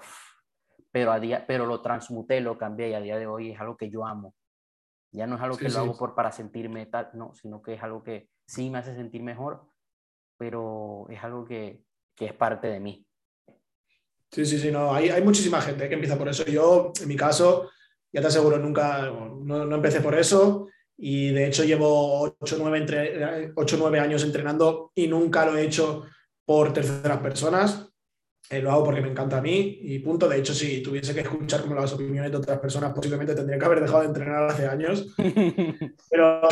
pero, 0.90 1.12
a 1.12 1.18
día, 1.18 1.44
pero 1.46 1.66
lo 1.66 1.82
transmuté, 1.82 2.40
lo 2.40 2.56
cambié 2.56 2.90
y 2.90 2.94
a 2.94 3.00
día 3.00 3.18
de 3.18 3.26
hoy 3.26 3.50
es 3.50 3.60
algo 3.60 3.76
que 3.76 3.90
yo 3.90 4.06
amo. 4.06 4.34
Ya 5.10 5.26
no 5.26 5.36
es 5.36 5.42
algo 5.42 5.56
que 5.56 5.68
lo 5.68 5.78
hago 5.78 5.96
por, 5.96 6.14
para 6.14 6.32
sentirme 6.32 6.86
tal, 6.86 7.10
no, 7.14 7.34
sino 7.34 7.62
que 7.62 7.74
es 7.74 7.82
algo 7.82 8.02
que 8.02 8.30
sí 8.46 8.70
me 8.70 8.78
hace 8.78 8.94
sentir 8.94 9.22
mejor, 9.22 9.68
pero 10.36 11.06
es 11.08 11.22
algo 11.22 11.44
que, 11.44 11.84
que 12.14 12.26
es 12.26 12.32
parte 12.32 12.68
de 12.68 12.80
mí. 12.80 13.06
Sí, 14.30 14.44
sí, 14.44 14.58
sí, 14.58 14.70
no, 14.70 14.92
hay, 14.92 15.10
hay 15.10 15.22
muchísima 15.22 15.60
gente 15.60 15.88
que 15.88 15.94
empieza 15.94 16.18
por 16.18 16.28
eso. 16.28 16.44
Yo, 16.44 16.92
en 17.00 17.08
mi 17.08 17.16
caso, 17.16 17.70
ya 18.12 18.20
te 18.20 18.26
aseguro, 18.26 18.58
nunca, 18.58 19.10
no, 19.10 19.64
no 19.64 19.76
empecé 19.76 20.00
por 20.00 20.14
eso 20.18 20.68
y 20.96 21.30
de 21.30 21.46
hecho 21.46 21.64
llevo 21.64 22.36
8 22.38 22.56
o 22.56 22.58
9, 22.58 24.00
años 24.00 24.22
entrenando 24.22 24.92
y 24.94 25.08
nunca 25.08 25.44
lo 25.44 25.56
he 25.56 25.64
hecho 25.64 26.04
por 26.44 26.72
terceras 26.72 27.18
personas. 27.18 27.88
Eh, 28.50 28.60
lo 28.60 28.70
hago 28.70 28.84
porque 28.84 29.00
me 29.00 29.08
encanta 29.08 29.38
a 29.38 29.42
mí 29.42 29.78
y 29.82 29.98
punto. 30.00 30.28
De 30.28 30.38
hecho, 30.38 30.54
si 30.54 30.82
tuviese 30.82 31.14
que 31.14 31.20
escuchar 31.20 31.62
como 31.62 31.74
las 31.74 31.92
opiniones 31.92 32.30
de 32.30 32.36
otras 32.36 32.58
personas, 32.58 32.92
posiblemente 32.92 33.34
tendría 33.34 33.58
que 33.58 33.64
haber 33.64 33.80
dejado 33.80 34.00
de 34.00 34.08
entrenar 34.08 34.44
hace 34.44 34.66
años. 34.66 35.06
Pero, 36.10 36.42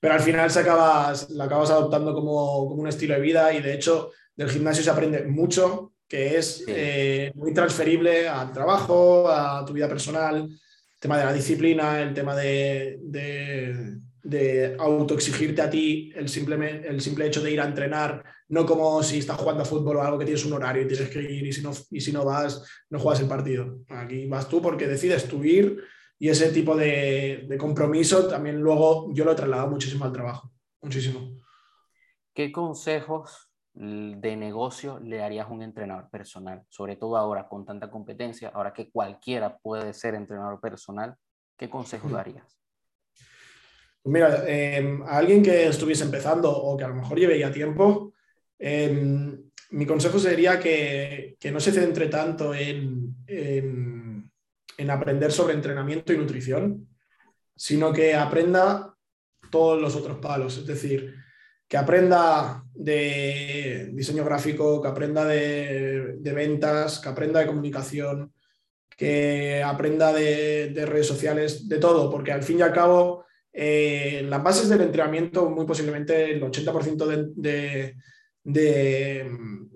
pero 0.00 0.14
al 0.14 0.20
final 0.20 0.50
se 0.50 0.60
acabas, 0.60 1.28
la 1.28 1.44
acabas 1.44 1.70
adoptando 1.70 2.14
como, 2.14 2.66
como 2.68 2.80
un 2.80 2.88
estilo 2.88 3.14
de 3.14 3.20
vida 3.20 3.52
y 3.52 3.60
de 3.60 3.74
hecho 3.74 4.12
del 4.40 4.48
gimnasio 4.48 4.82
se 4.82 4.88
aprende 4.88 5.26
mucho, 5.26 5.92
que 6.08 6.38
es 6.38 6.64
eh, 6.66 7.30
muy 7.34 7.52
transferible 7.52 8.26
al 8.26 8.54
trabajo, 8.54 9.28
a 9.28 9.62
tu 9.66 9.74
vida 9.74 9.86
personal, 9.86 10.48
el 10.48 10.58
tema 10.98 11.18
de 11.18 11.24
la 11.26 11.32
disciplina, 11.34 12.00
el 12.00 12.14
tema 12.14 12.34
de, 12.34 12.98
de, 13.02 14.76
autoexigirte 14.78 15.60
a 15.60 15.68
ti, 15.68 16.10
el 16.16 16.30
simple, 16.30 16.88
el 16.88 17.02
simple 17.02 17.26
hecho 17.26 17.42
de 17.42 17.50
ir 17.52 17.60
a 17.60 17.66
entrenar, 17.66 18.24
no 18.48 18.64
como 18.64 19.02
si 19.02 19.18
estás 19.18 19.36
jugando 19.36 19.62
a 19.62 19.66
fútbol 19.66 19.98
o 19.98 20.02
algo 20.02 20.18
que 20.18 20.24
tienes 20.24 20.46
un 20.46 20.54
horario 20.54 20.84
y 20.84 20.88
tienes 20.88 21.10
que 21.10 21.20
ir 21.20 21.46
y 21.46 21.52
si 21.52 21.60
no, 21.60 21.72
y 21.90 22.00
si 22.00 22.10
no 22.10 22.24
vas, 22.24 22.64
no 22.88 22.98
juegas 22.98 23.20
el 23.20 23.28
partido. 23.28 23.80
Aquí 23.90 24.26
vas 24.26 24.48
tú 24.48 24.62
porque 24.62 24.88
decides 24.88 25.28
tu 25.28 25.44
ir 25.44 25.84
y 26.18 26.30
ese 26.30 26.50
tipo 26.50 26.74
de, 26.74 27.44
de 27.46 27.58
compromiso 27.58 28.26
también 28.26 28.58
luego 28.58 29.12
yo 29.12 29.26
lo 29.26 29.32
he 29.32 29.36
trasladado 29.36 29.68
muchísimo 29.68 30.06
al 30.06 30.12
trabajo, 30.12 30.50
muchísimo. 30.80 31.36
¿Qué 32.32 32.50
consejos 32.50 33.49
de 33.72 34.36
negocio 34.36 34.98
le 35.00 35.18
darías 35.18 35.46
a 35.46 35.50
un 35.50 35.62
entrenador 35.62 36.08
personal? 36.10 36.62
Sobre 36.68 36.96
todo 36.96 37.16
ahora 37.16 37.48
con 37.48 37.64
tanta 37.64 37.90
competencia, 37.90 38.50
ahora 38.54 38.72
que 38.72 38.90
cualquiera 38.90 39.56
puede 39.58 39.92
ser 39.92 40.14
entrenador 40.14 40.60
personal, 40.60 41.14
¿qué 41.56 41.68
consejos 41.70 42.10
darías? 42.12 42.58
Mira, 44.04 44.44
em, 44.46 45.02
a 45.02 45.18
alguien 45.18 45.42
que 45.42 45.66
estuviese 45.68 46.04
empezando 46.04 46.50
o 46.50 46.76
que 46.76 46.84
a 46.84 46.88
lo 46.88 46.94
mejor 46.94 47.18
lleve 47.18 47.38
ya 47.38 47.52
tiempo, 47.52 48.14
em, 48.58 49.50
mi 49.70 49.86
consejo 49.86 50.18
sería 50.18 50.58
que, 50.58 51.36
no 51.52 51.60
se 51.60 51.72
centre 51.72 52.08
tanto 52.08 52.54
en, 52.54 53.14
en 54.80 54.90
aprender 54.90 55.30
sobre 55.30 55.54
entrenamiento 55.54 56.12
y 56.12 56.16
nutrición, 56.16 56.88
sino 57.54 57.92
que 57.92 58.14
aprenda 58.14 58.96
todos 59.50 59.80
los 59.80 59.94
otros 59.94 60.18
palos. 60.18 60.56
Es 60.56 60.66
decir, 60.66 61.14
que 61.70 61.76
aprenda 61.76 62.64
de 62.74 63.90
diseño 63.92 64.24
gráfico, 64.24 64.82
que 64.82 64.88
aprenda 64.88 65.24
de, 65.24 66.18
ventas, 66.20 66.98
que 66.98 67.08
aprenda 67.08 67.38
de 67.38 67.46
comunicación, 67.46 68.32
que 68.96 69.62
aprenda 69.62 70.12
de, 70.12 70.84
redes 70.84 71.06
sociales, 71.06 71.68
de 71.68 71.78
todo, 71.78 72.10
porque 72.10 72.32
al 72.32 72.42
fin 72.42 72.58
y 72.58 72.62
al 72.62 72.72
cabo 72.72 73.24
eh, 73.52 74.26
las 74.28 74.42
bases 74.42 74.68
del 74.68 74.80
entrenamiento 74.80 75.48
muy 75.48 75.64
posiblemente 75.64 76.32
el 76.32 76.42
80% 76.42 77.32
de, 77.36 77.94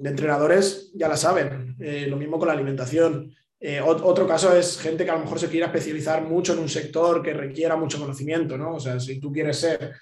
entrenadores 0.02 0.90
ya 0.94 1.07
la 1.07 1.16
saben, 1.16 1.76
eh, 1.78 2.09
lo 2.09 2.16
mismo 2.16 2.40
con 2.40 2.48
la 2.48 2.54
alimentación. 2.54 3.33
Eh, 3.61 3.80
otro 3.80 4.26
caso 4.26 4.54
es 4.57 4.80
gente 4.80 5.04
que 5.04 5.12
a 5.12 5.14
lo 5.14 5.20
mejor 5.20 5.38
se 5.38 5.48
quiera 5.48 5.66
especializar 5.66 6.24
mucho 6.24 6.54
en 6.54 6.59
un 6.59 6.68
sector 6.68 7.22
que 7.22 7.35
requiera 7.35 7.76
mucho 7.76 8.00
conocimiento, 8.00 8.59
¿no? 8.59 8.74
O 8.74 8.80
sea, 8.80 8.98
si 8.98 9.20
tú 9.20 9.30
quieres 9.30 9.59
ser 9.59 9.94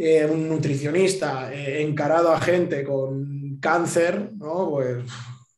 eh, 0.00 0.24
un 0.24 0.48
nutricionista 0.48 1.52
eh, 1.52 1.82
encarado 1.82 2.32
a 2.32 2.40
gente 2.40 2.84
con 2.84 3.58
cáncer, 3.58 4.32
¿no? 4.36 4.70
Pues 4.70 5.04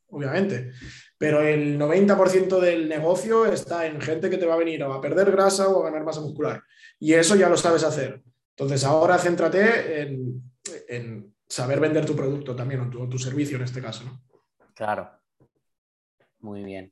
obviamente. 0.09 0.71
Pero 1.15 1.41
el 1.41 1.77
90% 1.77 2.59
del 2.59 2.89
negocio 2.89 3.45
está 3.45 3.85
en 3.85 4.01
gente 4.01 4.31
que 4.31 4.39
te 4.39 4.47
va 4.47 4.55
a 4.55 4.57
venir 4.57 4.81
a 4.81 4.99
perder 4.99 5.29
grasa 5.29 5.69
o 5.69 5.81
a 5.81 5.85
ganar 5.85 6.03
masa 6.03 6.21
muscular. 6.21 6.63
Y 6.97 7.13
eso 7.13 7.35
ya 7.35 7.49
lo 7.49 7.55
sabes 7.55 7.83
hacer. 7.83 8.23
Entonces 8.55 8.83
ahora 8.83 9.19
céntrate 9.19 10.01
en, 10.01 11.35
saber 11.47 11.79
vender 11.79 12.07
tu 12.07 12.15
producto 12.15 12.55
también 12.55 12.81
o 12.81 12.89
tu, 12.89 13.07
tu 13.07 13.19
servicio 13.19 13.57
en 13.57 13.63
este 13.63 13.79
caso. 13.79 14.05
¿no? 14.05 14.23
Claro. 14.73 15.11
Muy 16.39 16.63
bien. 16.63 16.91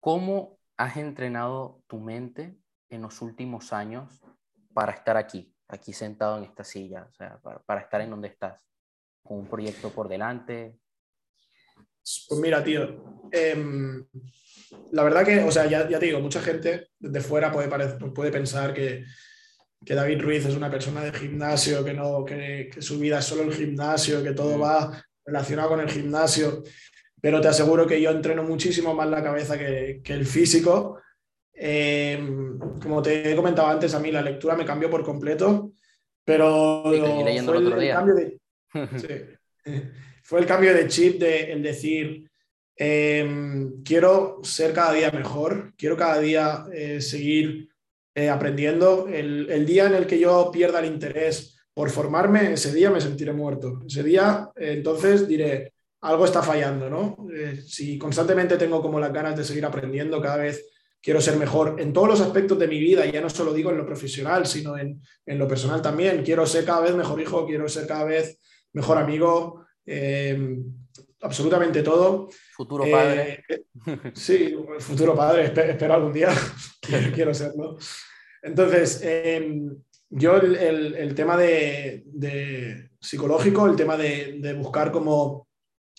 ¿Cómo 0.00 0.58
has 0.78 0.96
entrenado 0.96 1.82
tu 1.88 2.00
mente 2.00 2.56
en 2.88 3.02
los 3.02 3.20
últimos 3.20 3.74
años 3.74 4.24
para 4.72 4.92
estar 4.92 5.18
aquí? 5.18 5.55
Aquí 5.68 5.92
sentado 5.92 6.38
en 6.38 6.44
esta 6.44 6.64
silla, 6.64 7.08
o 7.10 7.14
sea, 7.14 7.38
para, 7.64 7.80
estar 7.80 8.00
en 8.00 8.10
donde 8.10 8.28
estás, 8.28 8.60
con 9.22 9.38
un 9.38 9.46
proyecto 9.46 9.90
por 9.90 10.08
delante? 10.08 10.78
Pues 12.28 12.40
mira, 12.40 12.62
tío, 12.62 13.28
em, 13.32 14.06
la 14.92 15.02
verdad 15.02 15.24
que, 15.24 15.42
o 15.42 15.50
sea, 15.50 15.66
ya, 15.66 15.86
te 15.86 16.06
digo, 16.06 16.20
mucha 16.20 16.40
gente 16.40 16.88
desde 16.98 17.20
fuera 17.20 17.50
puede, 17.50 17.68
puede 18.10 18.30
pensar 18.30 18.72
que, 18.72 19.04
David 19.78 20.20
Ruiz 20.20 20.44
es 20.44 20.56
una 20.56 20.70
persona 20.70 21.04
de 21.04 21.12
gimnasio, 21.12 21.84
que, 21.84 21.94
no, 21.94 22.24
que, 22.24 22.70
su 22.80 22.98
vida 22.98 23.18
es 23.18 23.24
solo 23.24 23.42
el 23.42 23.54
gimnasio, 23.54 24.22
que 24.22 24.32
todo 24.32 24.58
mm. 24.58 24.62
va 24.62 25.04
relacionado 25.24 25.68
con 25.70 25.80
el 25.80 25.90
gimnasio, 25.90 26.62
pero 27.20 27.40
te 27.40 27.48
aseguro 27.48 27.86
que 27.86 28.00
yo 28.00 28.10
entreno 28.10 28.42
muchísimo 28.42 28.94
más 28.94 29.08
la 29.08 29.22
cabeza 29.22 29.58
que, 29.58 30.00
que 30.02 30.12
el 30.12 30.26
físico 30.26 31.00
eh, 31.58 32.22
como 32.82 33.00
te 33.00 33.32
he 33.32 33.36
comentado 33.36 33.68
antes, 33.68 33.94
a 33.94 34.00
mí 34.00 34.12
la 34.12 34.20
lectura 34.20 34.54
me 34.54 34.64
cambió 34.64 34.90
por 34.90 35.02
completo, 35.02 35.72
pero 36.24 36.82
fue 36.84 36.96
el, 36.98 37.92
cambio 37.92 38.14
de, 38.14 38.38
fue 40.22 40.40
el 40.40 40.46
cambio 40.46 40.74
de 40.74 40.86
chip 40.86 41.18
de 41.18 41.52
el 41.52 41.62
decir, 41.62 42.30
em, 42.76 43.82
quiero 43.82 44.40
ser 44.42 44.74
cada 44.74 44.92
día 44.92 45.10
mejor, 45.10 45.72
quiero 45.78 45.96
cada 45.96 46.20
día 46.20 46.66
eh, 46.72 47.00
seguir 47.00 47.70
eh, 48.14 48.28
aprendiendo. 48.28 49.08
El, 49.08 49.50
el, 49.50 49.64
día 49.64 49.86
en 49.86 49.94
el 49.94 50.06
que 50.06 50.18
yo 50.18 50.50
pierda 50.52 50.80
el 50.80 50.92
interés 50.92 51.58
por 51.72 51.90
formarme, 51.90 52.52
ese 52.52 52.72
día 52.74 52.90
me 52.90 53.00
sentiré 53.00 53.32
muerto. 53.32 53.80
Ese 53.86 54.02
día, 54.02 54.50
entonces 54.56 55.26
diré, 55.28 55.72
algo 56.00 56.24
está 56.24 56.42
fallando, 56.42 56.88
¿no? 56.88 57.26
si 57.66 57.98
constantemente 57.98 58.56
tengo 58.56 58.80
como 58.80 59.00
las 59.00 59.12
ganas 59.12 59.36
de 59.36 59.44
seguir 59.44 59.64
aprendiendo 59.66 60.20
cada 60.20 60.38
vez 60.38 60.75
quiero 61.06 61.20
ser 61.20 61.36
mejor 61.36 61.80
en 61.80 61.92
todos 61.92 62.08
los 62.08 62.20
aspectos 62.20 62.58
de 62.58 62.66
mi 62.66 62.80
vida, 62.80 63.06
y 63.06 63.12
ya 63.12 63.20
no 63.20 63.30
solo 63.30 63.54
digo 63.54 63.70
en 63.70 63.76
lo 63.76 63.86
profesional, 63.86 64.44
sino 64.44 64.76
en, 64.76 65.00
lo 65.24 65.46
personal 65.46 65.80
también. 65.80 66.24
Quiero 66.24 66.44
ser 66.46 66.64
cada 66.64 66.80
vez 66.80 66.96
mejor 66.96 67.20
hijo, 67.20 67.46
quiero 67.46 67.68
ser 67.68 67.86
cada 67.86 68.02
vez 68.02 68.40
mejor 68.72 68.98
amigo, 68.98 69.64
eh, 69.86 70.58
absolutamente 71.20 71.84
todo. 71.84 72.28
Futuro 72.56 72.90
padre. 72.90 73.44
Eh, 73.48 73.64
sí, 74.14 74.56
futuro 74.80 75.14
padre, 75.14 75.44
espero, 75.44 75.94
algún 75.94 76.12
día, 76.12 76.30
quiero, 77.14 77.32
serlo. 77.32 77.78
Entonces, 78.42 79.00
em, 79.04 79.76
yo 80.10 80.34
el, 80.38 81.14
tema 81.14 81.36
de, 81.36 82.90
psicológico, 82.98 83.66
el 83.66 83.76
tema 83.76 83.96
de 83.96 84.56
buscar 84.58 84.90
como 84.90 85.46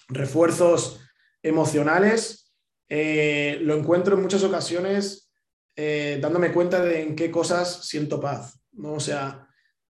refuerzos 0.10 1.00
emocionales, 1.42 2.47
eh, 2.90 3.60
lo 3.62 3.76
encuentro 3.76 4.16
en 4.16 4.22
muchas 4.22 4.44
ocasiones 4.44 5.32
eh, 5.76 6.20
dándome 6.22 6.52
cuenta 6.52 6.84
de 6.84 7.02
en 7.02 7.16
qué 7.16 7.30
cosas 7.30 7.86
siento 7.86 8.20
paz. 8.20 8.60
¿no? 8.74 8.94
O 8.94 9.00
sea, 9.00 9.48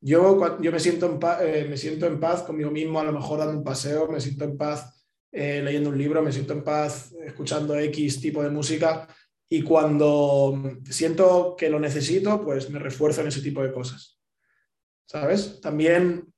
yo, 0.01 0.61
yo 0.61 0.73
me, 0.73 0.81
siento 0.81 1.07
en 1.07 1.19
paz, 1.19 1.41
eh, 1.43 1.67
me 1.69 1.77
siento 1.77 2.07
en 2.07 2.19
paz 2.19 2.43
conmigo 2.43 2.71
mismo, 2.71 3.01
a 3.01 3.05
lo 3.05 3.13
mejor 3.13 3.39
dando 3.39 3.59
un 3.59 3.65
paseo, 3.65 4.09
me 4.09 4.21
siento 4.21 4.45
en 4.45 4.57
paz 4.57 4.95
leyendo 5.31 5.91
un 5.91 5.99
libro, 5.99 6.23
me 6.23 6.33
siento 6.33 6.55
en 6.55 6.65
paz 6.65 7.13
escuchando 7.25 7.79
X 7.79 8.21
tipo 8.21 8.43
de 8.43 8.49
música 8.49 9.07
y 9.49 9.63
cuando 9.63 10.59
siento 10.89 11.55
que 11.57 11.69
lo 11.69 11.79
necesito, 11.79 12.43
pues 12.43 12.71
me 12.71 12.79
refuerzo 12.79 13.21
en 13.21 13.29
ese 13.29 13.43
tipo 13.43 13.63
de 13.63 13.71
cosas. 13.71 14.19
¿Sabes? 15.07 15.61
También 15.61 16.33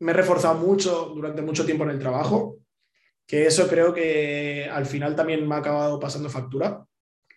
me 0.00 0.12
he 0.12 0.14
reforzado 0.14 0.54
mucho 0.54 1.12
durante 1.14 1.42
mucho 1.42 1.64
tiempo 1.64 1.84
en 1.84 1.90
el 1.90 1.98
trabajo 1.98 2.61
que 3.32 3.46
eso 3.46 3.66
creo 3.66 3.94
que 3.94 4.68
al 4.70 4.84
final 4.84 5.16
también 5.16 5.48
me 5.48 5.54
ha 5.54 5.58
acabado 5.60 5.98
pasando 5.98 6.28
factura, 6.28 6.84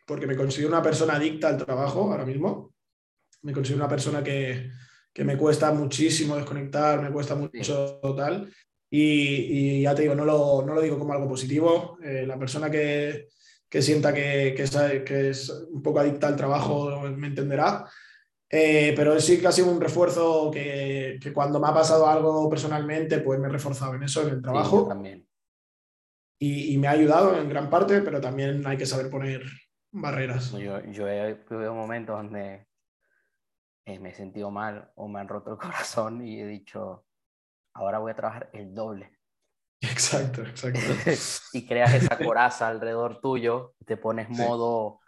porque 0.05 0.27
me 0.27 0.35
considero 0.35 0.67
una 0.67 0.81
persona 0.81 1.15
adicta 1.15 1.47
al 1.47 1.55
trabajo 1.55 2.11
ahora 2.11 2.25
mismo. 2.25 2.73
Me 3.43 3.53
considero 3.53 3.81
una 3.81 3.87
persona 3.87 4.21
que, 4.21 4.71
me 5.23 5.37
cuesta 5.37 5.71
muchísimo 5.71 6.35
desconectar, 6.35 7.01
me 7.01 7.13
cuesta 7.13 7.35
mucho 7.35 8.01
tal. 8.13 8.51
Y, 8.89 9.83
ya 9.83 9.95
te 9.95 10.01
digo, 10.01 10.15
no 10.15 10.25
lo, 10.25 10.65
no 10.65 10.73
lo 10.73 10.81
digo 10.81 10.99
como 10.99 11.13
algo 11.13 11.29
positivo. 11.29 11.97
Eh, 12.03 12.25
la 12.27 12.37
persona 12.37 12.69
que, 12.69 13.29
sienta 13.79 14.13
que, 14.13 14.53
que, 14.53 15.29
es, 15.29 15.49
un 15.71 15.81
poco 15.81 16.01
adicta 16.01 16.27
al 16.27 16.35
trabajo 16.35 17.03
me 17.03 17.27
entenderá. 17.27 17.89
Eh, 18.49 18.91
pero 18.97 19.17
sí 19.21 19.39
que 19.39 19.47
ha 19.47 19.51
sido 19.53 19.71
un 19.71 19.79
refuerzo 19.79 20.51
que, 20.51 21.21
cuando 21.33 21.57
me 21.57 21.69
ha 21.69 21.73
pasado 21.73 22.05
algo 22.05 22.49
personalmente, 22.49 23.19
pues 23.19 23.39
me 23.39 23.47
he 23.47 23.51
reforzado 23.51 23.95
en 23.95 24.03
eso, 24.03 24.23
en 24.23 24.33
el 24.33 24.41
trabajo. 24.41 24.89
también 24.89 25.25
y, 26.37 26.77
me 26.77 26.87
ha 26.87 26.91
ayudado 26.91 27.37
en 27.37 27.49
gran 27.49 27.69
parte, 27.69 28.01
pero 28.01 28.19
también 28.19 28.65
hay 28.67 28.77
que 28.77 28.85
saber 28.85 29.09
poner 29.09 29.43
barreras. 29.91 30.51
Yo, 30.51 30.83
yo 30.85 31.07
he 31.07 31.33
vivido 31.49 31.73
momentos 31.73 32.17
donde 32.17 32.67
eh, 33.85 33.99
me 33.99 34.09
he 34.09 34.13
sentido 34.13 34.51
mal 34.51 34.91
o 34.95 35.07
me 35.07 35.19
han 35.19 35.27
roto 35.27 35.51
el 35.51 35.57
corazón 35.57 36.25
y 36.25 36.41
he 36.41 36.45
dicho, 36.45 37.05
ahora 37.73 37.99
voy 37.99 38.11
a 38.11 38.15
trabajar 38.15 38.49
el 38.53 38.73
doble. 38.73 39.11
Exacto, 39.81 40.41
exacto. 40.41 40.79
y 41.53 41.65
creas 41.65 41.93
esa 41.93 42.17
coraza 42.17 42.67
alrededor 42.67 43.21
tuyo, 43.21 43.75
te 43.85 43.97
pones 43.97 44.29
modo, 44.29 44.99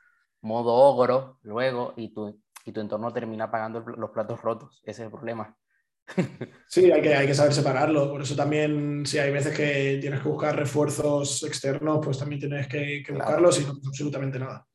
modo 0.41 0.73
ogro 0.73 1.39
luego 1.41 1.93
y 1.97 2.13
tu, 2.13 2.41
y 2.63 2.71
tu 2.71 2.81
entorno 2.81 3.11
termina 3.11 3.49
pagando 3.49 3.79
los 3.81 4.11
platos 4.11 4.41
rotos. 4.41 4.81
Ese 4.83 5.01
es 5.01 5.05
el 5.05 5.11
problema. 5.11 5.57
Sí, 6.67 6.91
hay 6.91 7.01
que, 7.01 7.15
hay 7.15 7.27
que 7.27 7.33
saber 7.33 7.53
separarlo. 7.53 8.09
Por 8.09 8.21
eso 8.21 8.35
también, 8.35 9.05
si 9.05 9.17
hay 9.17 9.31
veces 9.31 9.55
que 9.55 9.97
tienes 10.01 10.21
que 10.21 10.29
buscar 10.29 10.55
refuerzos 10.55 11.43
externos, 11.43 11.99
pues 12.03 12.17
también 12.17 12.41
tienes 12.41 12.67
que, 12.67 13.03
buscarlos 13.09 13.59
y 13.61 13.65
no 13.65 13.71
absolutamente 13.85 14.39
nada. 14.39 14.65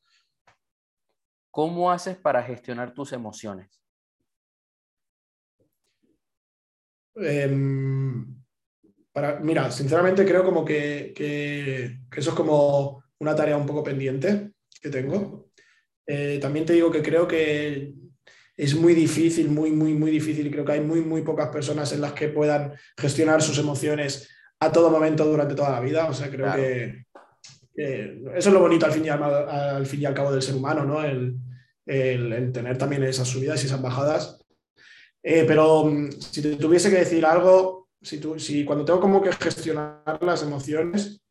¿Cómo 1.51 1.91
haces 1.91 2.17
para 2.17 2.43
gestionar 2.43 2.95
tus 2.95 3.13
emociones? 3.13 3.83
Em, 7.15 8.43
para, 9.13 9.39
mira, 9.41 9.71
sinceramente 9.71 10.25
creo 10.25 10.45
como 10.45 10.65
que, 10.65 11.13
eso 12.17 12.31
es 12.31 12.37
como 12.37 13.05
una 13.19 13.37
tarea 13.37 13.57
un 13.59 13.67
poco 13.67 13.83
pendiente 13.83 14.53
que 14.81 14.89
tengo. 14.89 15.51
Eh, 16.07 16.39
también 16.41 16.65
te 16.65 16.73
digo 16.73 16.91
que 16.91 17.03
creo 17.03 17.29
que 17.29 17.95
es 18.57 18.75
muy 18.75 18.95
difícil, 18.95 19.49
muy, 19.49 19.71
muy, 19.71 19.95
muy 19.95 20.11
difícil. 20.11 20.51
Creo 20.51 20.65
que 20.65 20.73
hay 20.73 20.81
muy, 20.81 21.01
muy 21.01 21.23
pocas 21.23 21.49
personas 21.49 21.93
en 21.93 22.01
las 22.01 22.13
que 22.13 22.29
puedan 22.29 22.75
gestionar 22.97 23.43
sus 23.43 23.59
emociones 23.59 24.29
a 24.61 24.71
todo 24.71 24.91
momento 24.91 25.25
durante 25.25 25.55
toda 25.55 25.71
la 25.71 25.81
vida. 25.81 26.07
O 26.09 26.15
sea, 26.15 26.31
creo 26.31 26.55
que, 26.55 27.05
eso 27.75 28.49
es 28.49 28.53
lo 28.53 28.61
bonito 28.61 28.85
al 28.85 28.93
fin 28.93 29.07
y 29.07 29.09
al, 29.09 29.87
fin 29.87 30.03
y 30.03 30.05
al 30.05 30.15
cabo 30.15 30.33
del 30.33 30.43
ser 30.43 30.55
humano, 30.55 30.85
¿no? 30.85 31.03
El, 31.03 31.41
tener 31.85 32.79
también 32.79 33.03
esas 33.03 33.27
subidas 33.27 33.63
y 33.63 33.67
esas 33.67 33.83
bajadas. 33.83 34.39
Eh, 35.23 35.45
pero 35.47 35.85
mm, 35.85 36.11
si 36.13 36.43
te 36.43 36.57
tuviese 36.57 36.91
que 36.91 36.99
decir 36.99 37.25
algo, 37.25 37.89
si, 38.01 38.21
si 38.39 38.65
cuando 38.65 38.85
tengo 38.85 39.01
como 39.01 39.23
que 39.23 39.33
gestionar 39.33 40.19
las 40.21 40.43
emociones, 40.43 41.23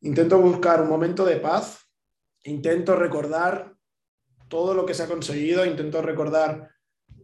intento 0.00 0.38
buscar 0.38 0.82
un 0.82 0.88
momento 0.88 1.24
de 1.24 1.36
paz, 1.36 1.80
intento 2.44 2.96
recordar 2.96 3.73
todo 4.54 4.72
lo 4.72 4.86
que 4.86 4.94
se 4.94 5.02
ha 5.02 5.08
conseguido, 5.08 5.66
intento 5.66 6.00
recordar 6.00 6.70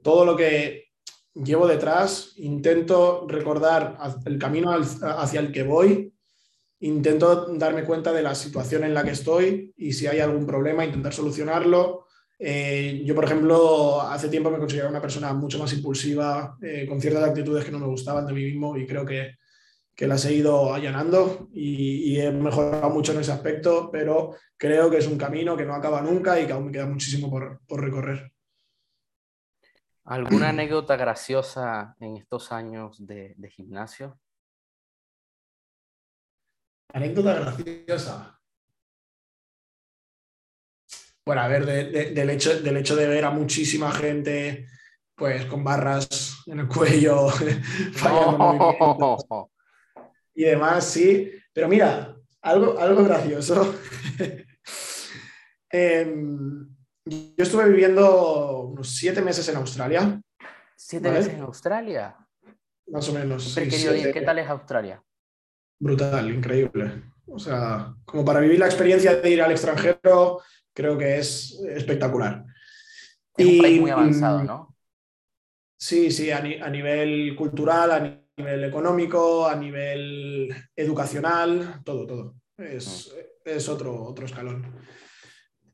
todo 0.03 0.25
lo 0.25 0.37
que 0.37 0.89
llevo 1.33 1.69
detrás, 1.69 2.33
intento 2.39 3.25
recordar 3.29 3.97
el 4.27 4.37
camino 4.37 4.73
hacia 4.73 5.39
el 5.39 5.53
que 5.53 5.63
voy, 5.63 6.13
intento 6.81 7.47
darme 7.55 7.85
cuenta 7.85 8.13
de 8.13 8.23
la 8.23 8.35
situación 8.35 8.83
en 8.83 8.95
la 8.95 9.05
que 9.05 9.13
estoy 9.13 9.73
y 9.77 9.93
si 9.93 10.09
hay 10.09 10.19
algún 10.19 10.45
problema, 10.45 10.85
intentar 10.85 11.13
solucionarlo. 11.13 12.07
Eh, 12.37 13.01
yo, 13.05 13.15
por 13.15 13.27
ejemplo, 13.27 14.01
hace 14.01 14.29
tiempo 14.29 14.51
me 14.51 14.59
consideraba 14.59 14.91
una 14.91 15.01
persona 15.01 15.33
mucho 15.33 15.61
más 15.61 15.73
impulsiva, 15.73 16.59
eh, 16.61 16.85
con 16.89 17.01
ciertas 17.01 17.29
actitudes 17.29 17.65
que 17.65 17.71
no 17.71 17.79
me 17.79 17.87
gustaban 17.87 18.27
de 18.27 18.33
mí 18.33 18.43
mismo 18.43 18.77
y 18.77 18.89
creo 18.89 19.07
que 19.07 19.37
que 20.01 20.07
las 20.07 20.25
he 20.25 20.33
ido 20.33 20.73
allanando 20.73 21.51
y, 21.53 22.19
he 22.19 22.33
mejorado 22.33 22.89
mucho 22.89 23.13
en 23.13 23.21
ese 23.21 23.33
aspecto, 23.33 23.91
pero 23.93 24.35
creo 24.57 24.91
que 24.91 24.97
es 24.97 25.07
un 25.07 25.19
camino 25.19 25.55
que 25.55 25.67
no 25.67 25.75
acaba 25.75 26.01
nunca 26.01 26.41
y 26.41 26.47
que 26.47 26.55
aún 26.55 26.65
me 26.65 26.73
queda 26.73 26.87
muchísimo 26.87 27.29
por, 27.29 27.61
recorrer. 27.69 28.33
¿Alguna 30.05 30.49
anécdota 30.49 30.97
graciosa 30.97 31.97
en 32.01 32.17
estos 32.17 32.51
años 32.51 32.97
de, 33.07 33.37
gimnasio? 33.51 34.19
Anécdota 36.95 37.35
graciosa. 37.35 38.41
Bueno, 41.27 41.43
a 41.43 41.49
ver, 41.49 41.67
del, 41.67 42.31
hecho, 42.31 42.59
del 42.63 42.79
hecho 42.79 42.97
de 42.97 43.07
ver 43.07 43.27
a 43.27 43.31
muchísima 43.31 43.93
gente 43.93 44.67
pues 45.15 45.45
con 45.45 45.63
barras 45.63 46.43
en 46.47 46.61
el 46.61 46.69
cuello, 46.69 47.29
fallando 47.93 49.51
y 50.35 50.45
demás, 50.45 50.85
sí. 50.85 51.33
Pero 51.53 51.69
mira, 51.69 52.17
algo, 52.43 52.79
algo 52.79 53.05
gracioso. 53.05 53.75
Em, 55.73 56.69
yo 57.05 57.45
estuve 57.45 57.69
viviendo 57.69 58.63
unos 58.63 58.91
siete 58.91 59.23
meses 59.23 59.49
en 59.49 59.57
Australia. 59.57 60.21
¿Siete 60.75 61.13
meses 61.13 61.33
en 61.35 61.43
Australia? 61.43 62.17
Más 62.89 63.09
o 63.09 63.13
menos. 63.13 63.55
¿Qué 63.55 64.23
tal 64.27 64.41
es 64.41 64.49
Australia? 64.49 65.01
Brutal, 65.79 66.35
increíble. 66.35 67.05
O 67.27 67.39
sea, 67.39 67.95
como 68.05 68.25
para 68.25 68.41
vivir 68.41 68.59
la 68.59 68.67
experiencia 68.67 69.15
de 69.15 69.31
ir 69.31 69.41
al 69.41 69.53
extranjero, 69.53 70.41
creo 70.75 70.99
que 70.99 71.19
es 71.19 71.61
espectacular. 71.69 72.45
Es 73.37 73.47
un 73.47 73.59
país 73.59 73.81
muy 73.81 73.91
avanzado, 73.91 74.43
¿no? 74.43 74.77
Sí, 75.79 76.11
sí, 76.11 76.31
a, 76.31 76.39
a 76.39 76.69
nivel 76.69 77.35
cultural, 77.37 77.93
a 77.93 78.20
nivel 78.41 78.57
nivel 78.57 78.71
económico, 78.71 79.47
a 79.47 79.57
nivel 79.57 80.55
educacional, 80.75 81.81
todo, 81.85 82.07
todo. 82.07 82.35
Es, 82.57 83.13
otro, 83.69 84.03
otro 84.05 84.27
escalón. 84.27 84.67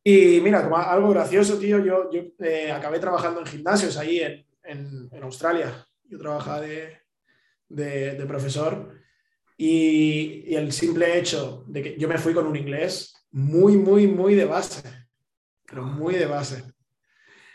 Y 0.02 0.40
mira, 0.40 0.62
como 0.62 0.76
algo 0.76 1.10
gracioso, 1.10 1.58
tío, 1.58 1.84
yo, 1.84 2.10
yo 2.10 2.22
eh, 2.38 2.70
acabé 2.70 3.00
trabajando 3.00 3.40
en 3.40 3.46
gimnasios 3.46 3.96
ahí 3.96 4.20
en, 4.62 5.10
Australia. 5.22 5.86
Yo 6.04 6.18
trabajaba 6.18 6.60
de, 6.60 6.98
de, 7.68 8.26
profesor 8.26 8.92
y, 9.56 10.54
el 10.54 10.72
simple 10.72 11.18
hecho 11.18 11.64
de 11.66 11.82
que 11.82 11.96
yo 11.98 12.06
me 12.08 12.18
fui 12.18 12.32
con 12.32 12.46
un 12.46 12.56
inglés 12.56 13.14
muy, 13.32 13.76
muy, 13.76 14.06
muy 14.06 14.36
de 14.36 14.44
base, 14.44 14.82
pero 15.66 15.82
muy 15.82 16.14
de 16.14 16.26
base. 16.26 16.62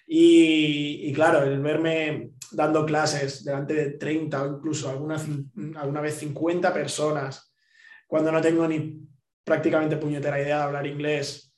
Y, 0.05 1.09
y 1.09 1.13
claro, 1.13 1.43
el 1.43 1.61
verme 1.61 2.31
dando 2.51 2.85
clases 2.85 3.43
delante 3.43 3.73
de 3.73 3.91
30 3.91 4.43
o 4.43 4.57
incluso 4.57 4.89
alguna, 4.89 5.17
alguna 5.75 6.01
vez 6.01 6.15
50 6.19 6.73
personas, 6.73 7.53
cuando 8.07 8.31
no 8.31 8.41
tengo 8.41 8.67
ni 8.67 8.99
prácticamente 9.43 9.97
puñetera 9.97 10.41
idea 10.41 10.57
de 10.57 10.63
hablar 10.63 10.87
inglés, 10.87 11.53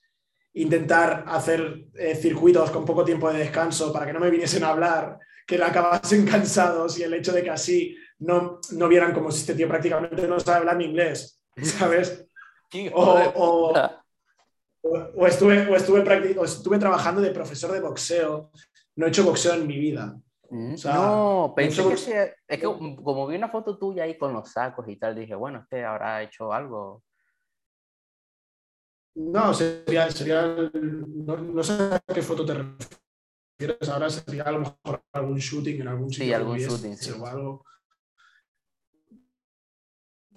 intentar 0.53 1.25
hacer 1.27 1.85
eh, 1.95 2.15
circuitos 2.15 2.69
con 2.69 2.85
poco 2.85 3.03
tiempo 3.03 3.31
de 3.31 3.39
descanso 3.39 3.91
para 3.91 4.05
que 4.05 4.13
no 4.13 4.19
me 4.19 4.29
viniesen 4.29 4.63
a 4.63 4.69
hablar, 4.69 5.17
que 5.47 5.57
le 5.57 5.65
acabasen 5.65 6.25
cansados 6.29 6.97
y 6.99 7.03
el 7.03 7.13
hecho 7.13 7.33
de 7.33 7.43
que 7.43 7.49
así 7.49 7.97
no, 8.19 8.59
no 8.71 8.87
vieran 8.87 9.13
como 9.13 9.31
si 9.31 9.39
este 9.39 9.55
tío 9.55 9.67
prácticamente 9.67 10.27
no 10.27 10.39
sabe 10.39 10.59
hablar 10.59 10.77
ni 10.77 10.85
inglés, 10.85 11.41
¿sabes? 11.61 12.25
O, 12.95 13.71
o, 14.73 15.27
estuve, 15.27 15.67
o, 15.67 15.75
estuve 15.75 16.35
o 16.39 16.43
estuve 16.43 16.79
trabajando 16.79 17.21
de 17.21 17.29
profesor 17.29 17.71
de 17.71 17.79
boxeo. 17.79 18.49
No 18.95 19.05
he 19.05 19.09
hecho 19.09 19.23
boxeo 19.23 19.53
en 19.53 19.67
mi 19.67 19.77
vida. 19.77 20.17
No, 20.53 21.53
pensé 21.55 21.83
que 21.83 22.35
es 22.47 22.59
que 22.59 22.63
como 22.63 23.25
vi 23.25 23.35
una 23.35 23.49
foto 23.49 23.75
tuya 23.75 24.03
ahí 24.03 24.19
con 24.19 24.33
los 24.33 24.51
sacos 24.51 24.87
y 24.87 24.97
tal, 24.97 25.15
dije, 25.15 25.33
bueno, 25.33 25.61
este 25.61 25.83
habrá 25.83 26.21
hecho 26.21 26.53
algo. 26.53 27.03
No, 29.15 29.51
sería, 29.51 30.11
sería 30.11 30.55
no, 30.73 31.63
sé 31.63 31.73
a 31.73 31.99
qué 32.13 32.21
foto 32.21 32.45
te 32.45 32.53
refieres 32.53 33.89
ahora, 33.89 34.11
sería 34.11 34.43
a 34.43 34.51
lo 34.51 34.59
mejor 34.59 35.03
algún 35.11 35.37
shooting 35.39 35.81
en 35.81 35.87
algún 35.87 36.11
sitio. 36.11 36.25
Sí, 36.25 36.33
algún 36.33 36.57
shooting, 36.57 36.97
sí. 36.97 37.11
O 37.11 37.25
algo. 37.25 37.65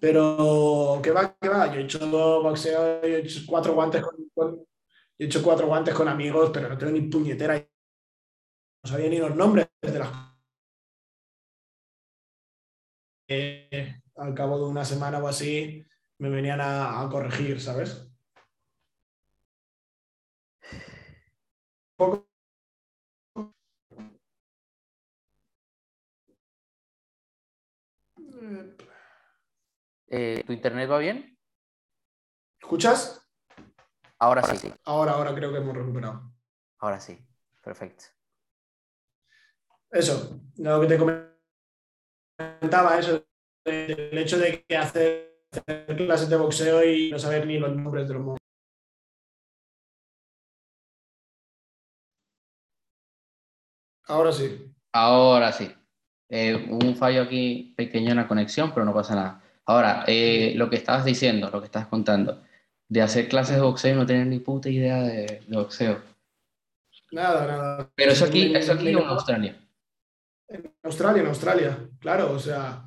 Pero, 0.01 1.01
¿qué 1.03 1.11
va? 1.11 1.37
¿Qué 1.39 1.49
va? 1.49 1.75
Yo 1.75 1.81
he 1.81 1.85
hecho 1.85 2.43
boxeo, 2.43 3.03
he 3.03 3.19
hecho 3.19 3.41
cuatro 3.47 3.75
guantes 3.75 4.03
con, 4.03 4.67
he 5.19 5.25
hecho 5.27 5.43
cuatro 5.43 5.67
guantes 5.67 5.95
con 5.95 6.09
amigos, 6.09 6.51
pero 6.55 6.71
no 6.71 6.79
tengo 6.79 6.93
ni 6.93 7.03
puñetera. 7.03 7.67
No 8.87 8.93
sabía 8.93 9.11
ni 9.11 9.19
los 9.19 9.35
nombres 9.35 9.67
de 9.83 9.99
las. 9.99 10.09
Eh, 13.27 14.01
al 14.15 14.33
cabo 14.33 14.59
de 14.59 14.67
una 14.67 14.85
semana 14.85 15.19
o 15.19 15.27
así, 15.27 15.85
me 16.19 16.29
venían 16.31 16.61
a, 16.61 17.09
corregir, 17.11 17.61
¿sabes? 17.61 18.09
Poco. 21.97 22.29
Eh, 30.07 30.45
¿Tu 30.47 30.53
internet 30.53 30.89
va 30.89 30.99
bien? 30.99 31.37
¿Escuchas? 32.61 33.21
Ahora, 34.21 34.45
sí. 34.45 34.73
Ahora, 34.85 35.15
ahora 35.15 35.35
creo 35.35 35.51
que 35.51 35.59
hemos 35.59 35.77
recuperado. 35.77 36.33
Ahora 36.79 37.01
sí, 37.01 37.19
perfecto. 37.65 38.16
Eso, 39.91 40.41
lo 40.59 40.81
que 40.81 40.87
te 40.87 40.99
comentaba, 40.99 42.99
eso, 42.99 43.25
el 43.65 44.19
hecho 44.19 44.39
de 44.39 44.65
que 44.65 44.77
hacer, 44.77 45.41
clases 45.97 46.29
de 46.29 46.37
boxeo 46.37 46.85
y 46.85 47.11
no 47.11 47.19
saber 47.19 47.47
ni 47.47 47.59
los 47.59 47.75
nombres 47.75 48.09
de 48.09 48.15
los. 48.15 48.39
Ahora 54.09 54.33
sí. 54.33 54.73
Ahora 54.93 55.53
sí. 55.53 55.73
Eh, 56.29 56.67
un 56.71 56.97
fallo 56.97 57.23
aquí 57.23 57.75
pequeño 57.77 58.11
en 58.11 58.17
la 58.17 58.29
conexión, 58.29 58.73
pero 58.73 58.85
no 58.85 58.95
pasa 58.95 59.15
nada. 59.15 59.43
Ahora, 59.65 60.05
eh, 60.07 60.55
lo 60.57 60.71
que 60.71 60.77
estabas 60.77 61.05
diciendo, 61.05 61.51
lo 61.51 61.61
que 61.61 61.67
estás 61.67 61.87
contando, 61.87 62.43
de 62.89 63.03
hacer 63.03 63.29
clases 63.29 63.57
de 63.57 63.63
boxeo 63.63 63.95
y 63.95 63.97
no 63.97 64.07
tener 64.07 64.27
ni 64.27 64.39
puta 64.39 64.69
idea 64.69 65.03
de, 65.03 65.43
boxeo. 65.49 66.01
Nada, 67.13 67.47
nada. 67.47 67.91
Pero 67.95 68.13
eso 68.13 68.25
aquí, 68.25 68.55
eso 68.55 68.73
aquí 68.73 68.89
en 68.89 68.99
Australia. 68.99 69.57
En 70.49 70.73
Australia, 70.83 71.23
en 71.23 71.29
Australia, 71.29 71.89
claro, 71.99 72.33
o 72.33 72.39
sea, 72.39 72.85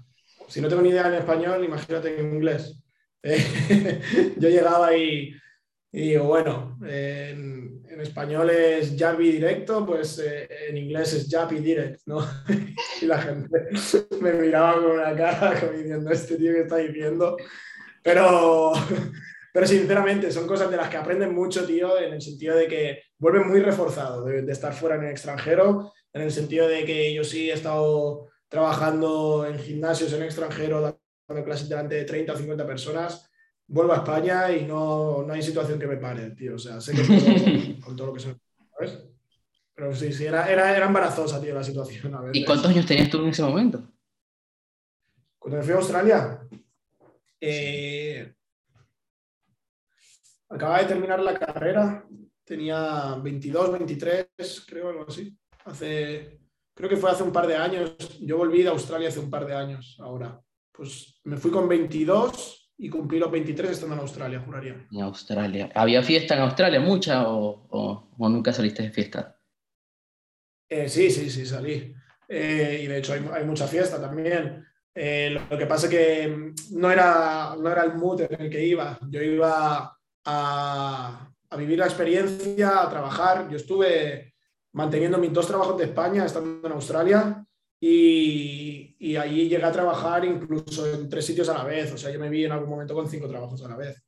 si 0.48 0.62
no 0.62 0.68
tengo 0.68 0.82
ni 0.82 0.90
idea 0.90 1.08
en 1.08 1.16
español, 1.16 1.64
imagínate 1.64 2.18
en 2.18 2.36
inglés. 2.36 2.82
yo 4.38 4.50
llegaba 4.50 4.96
y, 4.96 5.34
y 5.92 6.10
digo, 6.10 6.26
bueno, 6.26 6.78
en, 6.84 7.68
español 8.00 8.50
es 8.50 8.96
Javi 8.98 9.34
directo, 9.34 9.86
pues 9.86 10.20
eh, 10.20 10.48
en 10.70 10.78
inglés 10.78 11.14
es 11.16 11.28
Javi 11.30 11.60
direct, 11.60 12.00
¿no? 12.06 12.26
y 13.02 13.06
la 13.06 13.22
gente 13.22 13.68
me 14.22 14.32
miraba 14.34 14.76
con 14.76 14.92
una 14.92 15.14
cara 15.14 15.60
como 15.60 15.74
diciendo, 15.74 16.10
este 16.10 16.38
tío 16.38 16.54
que 16.54 16.62
está 16.62 16.78
diciendo. 16.78 17.36
Pero, 18.02 18.72
pero 19.52 19.68
sinceramente 19.68 20.32
son 20.32 20.48
cosas 20.48 20.72
de 20.72 20.78
las 20.78 20.88
que 20.88 20.96
aprenden 20.96 21.36
mucho, 21.36 21.66
tío, 21.66 22.00
en 22.00 22.14
el 22.14 22.22
sentido 22.22 22.56
de 22.56 22.68
que 22.68 23.04
vuelven 23.18 23.50
muy 23.50 23.60
reforzado 23.60 24.24
de 24.24 24.50
estar 24.50 24.74
fuera 24.74 24.96
en 24.96 25.04
el 25.04 25.12
extranjero, 25.12 25.92
en 26.20 26.26
el 26.26 26.32
sentido 26.32 26.68
de 26.68 26.86
que 26.86 27.14
yo 27.14 27.24
sí 27.24 27.50
he 27.50 27.54
estado 27.54 28.30
trabajando 28.48 29.46
en 29.46 29.60
gimnasios 29.60 30.14
en 30.14 30.24
extranjero, 30.24 30.82
dando 31.28 31.44
clases 31.44 31.70
delante 31.70 31.96
de 31.96 32.06
30 32.06 32.34
o 32.34 32.38
50 32.38 32.66
personas 32.66 33.30
vuelvo 33.70 33.94
a 33.94 33.98
España 33.98 34.52
y 34.52 34.66
no, 34.66 35.24
no 35.24 35.34
hay 35.34 35.42
situación 35.42 35.80
que 35.80 35.88
me 35.88 35.98
pare, 35.98 36.32
tío. 36.32 36.56
O 36.56 36.60
sea, 36.60 36.82
sé 36.82 36.94
que 36.94 37.04
puedo 37.04 37.82
con 37.86 37.96
todo 37.96 38.08
lo 38.08 38.14
que 38.14 38.20
se 38.20 38.36
¿sabes? 38.72 39.06
Pero 39.74 39.96
sí, 39.96 40.12
sí, 40.12 40.26
era, 40.26 40.52
era, 40.52 40.76
era 40.76 40.88
embarazosa, 40.88 41.40
tío, 41.40 41.56
la 41.56 41.64
situación. 41.64 42.14
A 42.14 42.30
¿Y 42.34 42.44
cuántos 42.44 42.70
años 42.70 42.86
tenías 42.86 43.10
tú 43.10 43.22
en 43.22 43.30
ese 43.30 43.44
momento? 43.44 43.82
Cuando 45.38 45.58
me 45.58 45.64
fui 45.64 45.74
a 45.74 45.78
Australia, 45.78 46.42
eh, 47.40 48.34
acababa 50.50 50.80
de 50.80 50.86
terminar 50.86 51.22
la 51.22 51.40
carrera, 51.40 52.06
tenía 52.44 53.16
22, 53.24 53.72
23, 53.72 54.66
creo, 54.68 54.90
algo 54.90 55.06
así. 55.08 55.34
Hace, 55.70 56.40
creo 56.74 56.90
que 56.90 56.98
fue 56.98 57.12
hace 57.12 57.24
un 57.24 57.32
par 57.32 57.46
de 57.46 57.56
años. 57.56 57.96
Yo 58.22 58.38
volví 58.38 58.64
de 58.64 58.70
Australia 58.70 59.10
hace 59.10 59.20
un 59.20 59.30
par 59.30 59.46
de 59.46 59.54
años 59.54 59.98
ahora. 60.00 60.42
Pues 60.72 61.20
me 61.26 61.38
fui 61.38 61.52
con 61.52 61.68
22 61.70 62.74
y 62.78 62.90
cumplí 62.90 63.20
los 63.20 63.30
23 63.30 63.72
estando 63.72 63.96
en 63.96 64.02
Australia, 64.02 64.42
juraría. 64.44 64.88
En 64.92 65.02
Australia. 65.02 65.70
¿Había 65.76 66.02
fiesta 66.02 66.36
en 66.36 66.42
Australia 66.42 66.80
mucha 66.80 67.30
o, 67.30 68.10
nunca 68.18 68.52
saliste 68.52 68.84
de 68.84 68.92
fiesta? 68.92 69.38
Eh, 70.68 70.90
sí, 70.90 71.12
sí, 71.12 71.30
sí, 71.30 71.46
salí. 71.46 71.94
Eh, 72.28 72.82
y 72.84 72.88
de 72.88 72.98
hecho 72.98 73.14
hay, 73.14 73.44
mucha 73.44 73.68
fiesta 73.68 74.02
también. 74.02 74.66
Eh, 74.96 75.38
lo, 75.50 75.58
que 75.58 75.66
pasa 75.68 75.86
es 75.86 75.92
que 75.92 76.28
mm, 76.28 76.80
no 76.80 76.90
era, 76.92 77.56
no 77.60 77.70
era 77.70 77.84
el 77.84 77.94
mood 77.94 78.22
en 78.22 78.42
el 78.42 78.50
que 78.50 78.66
iba. 78.66 78.98
Yo 79.10 79.22
iba 79.22 79.96
a, 80.26 81.32
a 81.50 81.58
vivir 81.58 81.78
la 81.78 81.86
experiencia, 81.86 82.82
a 82.82 82.90
trabajar. 82.90 83.48
Yo 83.50 83.58
estuve 83.58 84.34
manteniendo 84.74 85.18
mis 85.18 85.34
dos 85.34 85.48
trabajos 85.48 85.78
de 85.78 85.86
España 85.86 86.26
estando 86.26 86.68
en 86.68 86.74
Australia 86.74 87.46
y, 87.80 88.96
y 89.00 89.16
allí 89.16 89.48
llegué 89.48 89.64
a 89.64 89.72
trabajar 89.72 90.26
incluso 90.26 90.86
en 90.86 91.10
tres 91.10 91.26
sitios 91.26 91.50
a 91.50 91.54
la 91.54 91.64
vez. 91.64 91.92
O 91.94 91.98
sea, 91.98 92.12
yo 92.12 92.20
me 92.20 92.30
vi 92.30 92.46
en 92.46 92.52
algún 92.52 92.70
momento 92.70 92.94
con 92.94 93.10
cinco 93.10 93.28
trabajos 93.28 93.64
a 93.64 93.70
la 93.70 93.78
vez. 93.78 94.04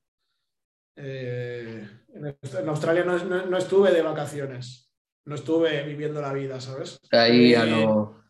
Eh, 0.96 1.88
en, 2.14 2.70
Australia 2.70 3.04
no, 3.04 3.46
no, 3.46 3.58
estuve 3.58 3.92
de 3.92 4.02
vacaciones, 4.02 4.92
no 5.26 5.36
estuve 5.36 5.84
viviendo 5.84 6.22
la 6.22 6.34
vida, 6.34 6.60
¿sabes? 6.60 7.00
Ahí 7.12 7.56
a 7.56 7.64
eh, 7.64 7.70
lo... 7.70 8.22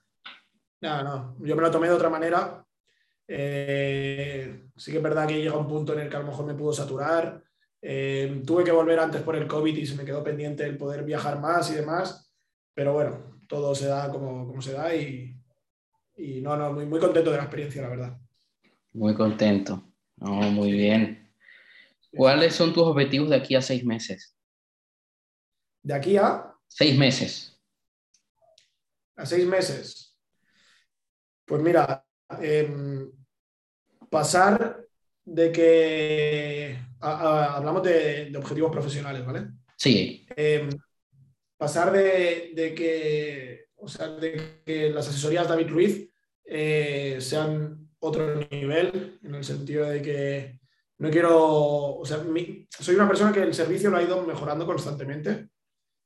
No, 0.81 1.03
no, 1.03 1.37
yo 1.39 1.55
me 1.55 1.61
lo 1.61 1.71
tomé 1.71 1.87
de 1.87 1.93
otra 1.93 2.09
manera. 2.09 2.65
Eh, 3.27 4.67
sí 4.75 4.91
que 4.91 4.97
es 4.97 5.03
verdad 5.03 5.27
que 5.27 5.41
llega 5.41 5.57
un 5.57 5.67
punto 5.67 5.93
en 5.93 6.01
el 6.01 6.09
que 6.09 6.15
a 6.15 6.19
lo 6.19 6.27
mejor 6.27 6.45
me 6.45 6.53
pudo 6.53 6.73
saturar. 6.73 7.43
Tuve 7.81 8.63
que 8.63 8.71
volver 8.71 8.99
antes 8.99 9.21
por 9.21 9.35
el 9.35 9.47
COVID 9.47 9.75
y 9.75 9.85
se 9.85 9.95
me 9.95 10.05
quedó 10.05 10.23
pendiente 10.23 10.63
el 10.65 10.77
poder 10.77 11.03
viajar 11.03 11.39
más 11.39 11.71
y 11.71 11.75
demás. 11.75 12.31
Pero 12.73 12.93
bueno, 12.93 13.39
todo 13.47 13.73
se 13.75 13.87
da 13.87 14.09
como, 14.11 14.47
como 14.47 14.61
se 14.61 14.73
da 14.73 14.95
y, 14.95 15.35
y 16.17 16.41
no, 16.41 16.55
no, 16.55 16.71
muy, 16.71 16.85
muy 16.85 16.99
contento 16.99 17.31
de 17.31 17.37
la 17.37 17.43
experiencia, 17.43 17.81
la 17.81 17.89
verdad. 17.89 18.17
Muy 18.93 19.15
contento. 19.15 19.83
muy 20.17 20.71
bien. 20.71 21.33
¿Cuáles 22.15 22.55
son 22.55 22.73
tus 22.73 22.83
objetivos 22.83 23.29
de 23.29 23.37
aquí 23.37 23.55
a 23.55 23.61
seis 23.61 23.83
meses? 23.85 24.35
¿De 25.81 25.93
aquí 25.93 26.17
a? 26.17 26.53
Seis 26.67 26.97
meses. 26.97 27.59
A 29.15 29.25
seis 29.25 29.45
meses. 29.47 30.17
Pues 31.45 31.61
mira, 31.61 32.05
em, 32.41 33.11
pasar 34.09 34.85
de 35.25 35.51
que 35.51 36.77
hablamos 37.01 37.83
de, 37.83 38.31
objetivos 38.37 38.71
profesionales, 38.71 39.25
¿vale? 39.25 39.47
Sí. 39.77 40.25
Em, 40.35 40.69
pasar 41.57 41.91
de, 41.91 42.73
que, 42.75 43.65
o 43.75 43.87
sea, 43.87 44.07
de 44.09 44.61
que 44.65 44.89
las 44.89 45.07
asesorías 45.07 45.47
David 45.47 45.69
Ruiz 45.69 46.09
eh, 46.45 47.17
sean 47.19 47.89
otro 47.99 48.35
nivel, 48.49 49.19
en 49.23 49.35
el 49.35 49.43
sentido 49.43 49.85
de 49.85 50.01
que 50.01 50.59
no 50.97 51.09
quiero, 51.09 51.95
o 51.95 52.05
sea, 52.05 52.23
soy 52.79 52.95
una 52.95 53.07
persona 53.07 53.31
que 53.31 53.41
el 53.41 53.53
servicio 53.53 53.89
lo 53.89 53.97
ha 53.97 54.03
ido 54.03 54.25
mejorando 54.25 54.65
constantemente, 54.65 55.49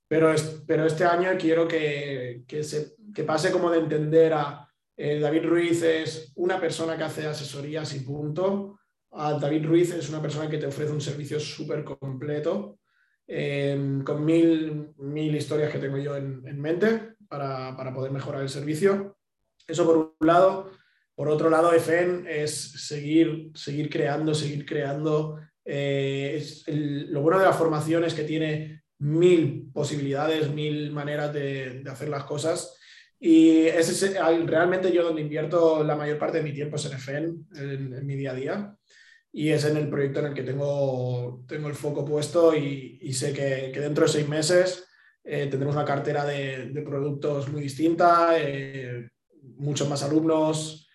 pero, 0.07 0.33
es, 0.33 0.63
pero 0.65 0.85
este 0.85 1.03
año 1.03 1.31
quiero 1.39 1.67
que, 1.67 2.43
que, 2.47 2.63
se, 2.63 2.95
que 3.13 3.23
pase 3.23 3.51
como 3.51 3.69
de 3.69 3.79
entender 3.79 4.33
a 4.33 4.65
eh, 4.97 5.19
David 5.19 5.45
Ruiz 5.45 5.83
es 5.83 6.31
una 6.35 6.59
persona 6.59 6.95
que 6.95 7.03
hace 7.03 7.27
asesorías 7.27 7.93
y 7.95 7.99
punto. 7.99 8.79
David 9.15 9.65
Ruiz 9.65 9.93
es 9.93 10.09
una 10.09 10.21
persona 10.21 10.49
que 10.49 10.57
te 10.57 10.67
ofrece 10.67 10.91
un 10.91 11.01
servicio 11.01 11.39
súper 11.39 11.83
completo 11.83 12.79
Em, 13.27 14.03
con 14.03 14.23
mil, 14.23 14.93
mil 14.97 15.35
historias 15.35 15.71
que 15.71 15.79
tengo 15.79 15.97
yo 15.97 16.15
en, 16.15 16.61
mente 16.61 17.15
para, 17.27 17.75
para, 17.75 17.93
poder 17.93 18.11
mejorar 18.11 18.41
el 18.41 18.49
servicio. 18.49 19.17
Eso 19.67 19.85
por 19.85 19.97
un 19.97 20.27
lado. 20.27 20.71
Por 21.15 21.29
otro 21.29 21.49
lado, 21.49 21.73
EFEN 21.73 22.25
es 22.27 22.85
seguir, 22.85 23.51
seguir 23.55 23.89
creando, 23.89 24.33
seguir 24.35 24.65
creando. 24.65 25.39
Eh, 25.63 26.43
lo 26.67 27.21
bueno 27.21 27.39
de 27.39 27.45
la 27.45 27.53
formación 27.53 28.03
es 28.03 28.13
que 28.13 28.25
tiene 28.25 28.83
mil 28.99 29.71
posibilidades, 29.73 30.51
mil 30.51 30.91
maneras 30.91 31.33
de, 31.33 31.83
hacer 31.89 32.09
las 32.09 32.25
cosas. 32.25 32.77
Y 33.17 33.61
ese 33.61 34.07
es 34.07 34.15
realmente 34.45 34.91
yo 34.91 35.03
donde 35.03 35.21
invierto 35.21 35.83
la 35.83 35.95
mayor 35.95 36.19
parte 36.19 36.37
de 36.37 36.43
mi 36.43 36.53
tiempo 36.53 36.75
es 36.75 36.85
en 36.85 36.93
EFEN, 36.93 37.47
en, 37.55 37.93
en 37.93 38.05
mi 38.05 38.15
día 38.15 38.31
a 38.31 38.35
día. 38.35 38.77
Y 39.37 39.49
es 39.49 39.65
en 39.65 39.75
el 39.75 39.89
proyecto 39.89 40.21
en 40.21 40.27
el 40.27 40.33
que 40.33 40.43
tengo, 40.43 41.43
tengo 41.45 41.67
el 41.67 41.75
foco 41.75 42.05
puesto 42.05 42.55
y, 42.55 43.11
sé 43.11 43.33
que, 43.33 43.77
dentro 43.77 44.05
de 44.05 44.09
seis 44.09 44.29
meses 44.29 44.87
eh, 45.25 45.47
tendremos 45.47 45.75
una 45.75 45.83
cartera 45.83 46.23
de, 46.23 46.71
productos 46.85 47.49
muy 47.49 47.59
distinta, 47.61 48.39
eh, 48.39 49.09
muchos 49.57 49.89
más 49.89 50.03
alumnos. 50.03 50.89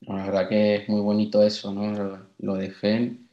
La 0.00 0.24
verdad 0.24 0.48
que 0.48 0.76
es 0.76 0.88
muy 0.88 1.02
bonito 1.02 1.42
eso, 1.42 1.74
¿no? 1.74 2.30
Lo 2.38 2.54
de 2.54 2.70
FEN 2.70 3.28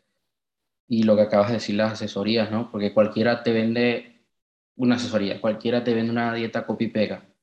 y 0.89 1.03
lo 1.03 1.15
que 1.15 1.21
acabas 1.21 1.47
de 1.47 1.53
decir, 1.53 1.75
las 1.75 1.93
asesorías, 1.93 2.51
¿no? 2.51 2.69
Porque 2.69 2.93
cualquiera 2.93 3.41
te 3.41 3.53
vende 3.53 4.25
una 4.75 4.95
asesoría, 4.95 5.39
cualquiera 5.39 5.81
te 5.81 5.93
vende 5.93 6.11
una 6.11 6.33
dieta 6.33 6.65
copy-pega 6.65 7.34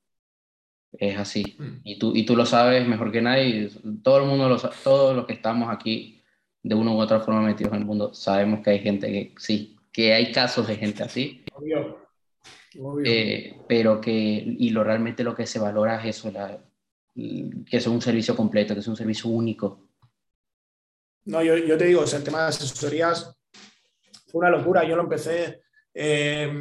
es 0.97 1.17
así. 1.17 1.55
Mm. 1.57 1.79
Y 1.83 1.99
tú, 1.99 2.15
y 2.15 2.25
tú 2.25 2.35
lo 2.35 2.45
sabes 2.45 2.87
mejor 2.87 3.11
que 3.11 3.21
nadie. 3.21 3.69
Todo 4.03 4.19
el 4.19 4.25
mundo, 4.25 4.49
lo, 4.49 4.57
todos 4.57 5.15
los 5.15 5.25
que 5.25 5.33
estamos 5.33 5.73
aquí 5.73 6.21
de 6.61 6.75
una 6.75 6.91
u 6.91 6.99
otra 6.99 7.19
forma 7.19 7.41
metidos 7.41 7.73
en 7.73 7.79
el 7.79 7.85
mundo, 7.85 8.13
sabemos 8.13 8.61
que 8.61 8.69
hay 8.71 8.79
gente 8.79 9.07
que 9.07 9.33
sí, 9.37 9.77
que 9.91 10.13
hay 10.13 10.31
casos 10.31 10.67
de 10.67 10.75
gente 10.75 11.03
así. 11.03 11.43
Obvio. 11.53 12.03
Eh, 13.05 13.55
pero 13.67 14.01
que, 14.01 14.11
y 14.11 14.69
lo 14.71 14.83
realmente 14.83 15.23
lo 15.23 15.35
que 15.35 15.45
se 15.45 15.59
valora 15.59 15.99
es 15.99 16.17
eso, 16.17 16.31
la, 16.31 16.57
que 17.13 17.77
es 17.77 17.85
un 17.85 18.01
servicio 18.01 18.35
completo, 18.35 18.73
que 18.73 18.79
es 18.79 18.87
un 18.87 18.95
servicio 18.95 19.29
único. 19.29 19.89
No, 21.25 21.43
yo, 21.43 21.55
yo 21.57 21.77
te 21.77 21.85
digo, 21.85 22.03
el 22.03 22.23
tema 22.23 22.41
de 22.41 22.47
asesorías 22.47 23.37
fue 24.27 24.39
una 24.39 24.49
locura. 24.49 24.83
Yo 24.83 24.95
lo 24.95 25.03
empecé 25.03 25.61
eh, 25.93 26.51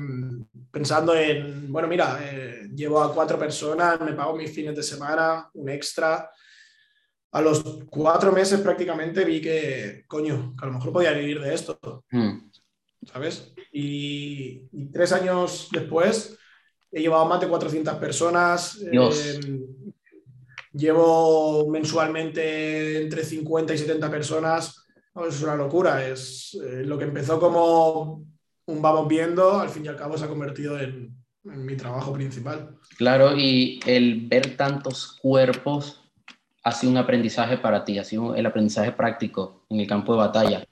pensando 0.70 1.14
en, 1.14 1.72
bueno, 1.72 1.88
mira, 1.88 2.18
eh, 2.22 2.68
llevo 2.74 3.00
a 3.00 3.14
cuatro 3.14 3.38
personas, 3.38 4.00
me 4.00 4.12
pago 4.12 4.36
mis 4.36 4.52
fines 4.52 4.76
de 4.76 4.82
semana, 4.82 5.48
un 5.54 5.68
extra. 5.70 6.30
A 7.34 7.40
los 7.40 7.62
cuatro 7.88 8.30
meses 8.30 8.60
prácticamente 8.60 9.24
vi 9.24 9.40
que, 9.40 10.04
coño, 10.06 10.54
que 10.58 10.64
a 10.64 10.68
lo 10.68 10.74
mejor 10.74 10.92
podía 10.92 11.12
vivir 11.12 11.40
de 11.40 11.54
esto. 11.54 11.78
Hmm. 12.10 12.50
¿Sabes? 13.10 13.52
Y, 13.72 14.68
tres 14.92 15.12
años 15.12 15.68
después 15.72 16.38
he 16.90 17.00
llevado 17.00 17.24
más 17.24 17.40
de 17.40 17.48
400 17.48 17.94
personas. 17.94 18.78
Eh, 18.82 19.40
llevo 20.74 21.68
mensualmente 21.70 23.02
entre 23.02 23.24
50 23.24 23.74
y 23.74 23.78
70 23.78 24.10
personas. 24.10 24.86
es 25.26 25.42
una 25.42 25.56
locura. 25.56 26.06
Es 26.06 26.54
lo 26.60 26.98
que 26.98 27.04
empezó 27.04 27.40
como 27.40 28.31
un 28.66 28.82
vamos 28.82 29.08
viendo, 29.08 29.60
al 29.60 29.68
fin 29.68 29.84
y 29.84 29.88
al 29.88 29.96
cabo 29.96 30.16
se 30.16 30.24
ha 30.24 30.28
convertido 30.28 30.78
en, 30.78 31.16
mi 31.44 31.76
trabajo 31.76 32.12
principal. 32.12 32.78
Claro, 32.96 33.36
y 33.36 33.80
el 33.84 34.28
ver 34.28 34.56
tantos 34.56 35.18
cuerpos 35.20 36.00
ha 36.62 36.70
sido 36.70 36.92
un 36.92 36.98
aprendizaje 36.98 37.58
para 37.58 37.84
ti, 37.84 37.98
ha 37.98 38.04
sido 38.04 38.36
el 38.36 38.46
aprendizaje 38.46 38.92
práctico 38.92 39.66
en 39.68 39.80
el 39.80 39.88
campo 39.88 40.12
de 40.12 40.18
batalla 40.18 40.64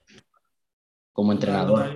como 1.13 1.33
entrenador. 1.33 1.93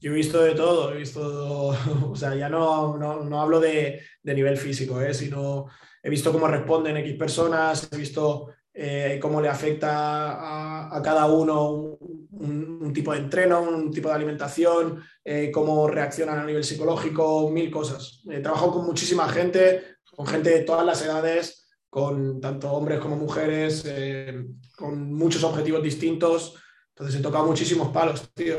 Yo 0.00 0.12
he 0.12 0.14
visto 0.14 0.40
de 0.42 0.54
todo, 0.54 0.92
he 0.92 0.98
visto, 0.98 1.68
o 2.10 2.14
sea, 2.14 2.36
ya 2.36 2.48
no, 2.48 2.96
no, 2.96 3.40
hablo 3.40 3.58
de, 3.58 4.02
de, 4.22 4.34
nivel 4.34 4.56
físico, 4.56 5.00
¿eh? 5.00 5.12
sino 5.12 5.66
he 6.02 6.10
visto 6.10 6.30
cómo 6.30 6.46
responden 6.46 6.98
X 6.98 7.14
personas, 7.14 7.88
he 7.90 7.96
visto 7.96 8.54
eh, 8.76 9.20
cómo 9.22 9.40
le 9.40 9.48
afecta 9.48 10.88
a, 10.96 11.00
cada 11.00 11.26
uno 11.26 11.96
un, 12.00 12.92
tipo 12.92 13.12
de 13.12 13.20
entreno, 13.20 13.62
un 13.62 13.92
tipo 13.92 14.08
de 14.08 14.14
alimentación, 14.14 15.00
eh, 15.24 15.50
cómo 15.52 15.86
reaccionan 15.86 16.40
a 16.40 16.44
nivel 16.44 16.64
psicológico, 16.64 17.50
mil 17.50 17.70
cosas. 17.70 18.22
He 18.28 18.40
trabajado 18.40 18.72
con 18.72 18.86
muchísima 18.86 19.28
gente, 19.28 19.98
con 20.16 20.26
gente 20.26 20.50
de 20.50 20.60
todas 20.64 20.84
las 20.84 21.04
edades, 21.04 21.68
con 21.88 22.40
tanto 22.40 22.72
hombres 22.72 22.98
como 22.98 23.16
mujeres, 23.16 23.84
eh, 23.86 24.44
con 24.76 25.14
muchos 25.14 25.44
objetivos 25.44 25.82
distintos. 25.82 26.56
Entonces 26.88 27.20
he 27.20 27.22
tocado 27.22 27.46
muchísimos 27.46 27.88
palos, 27.88 28.28
tío. 28.34 28.56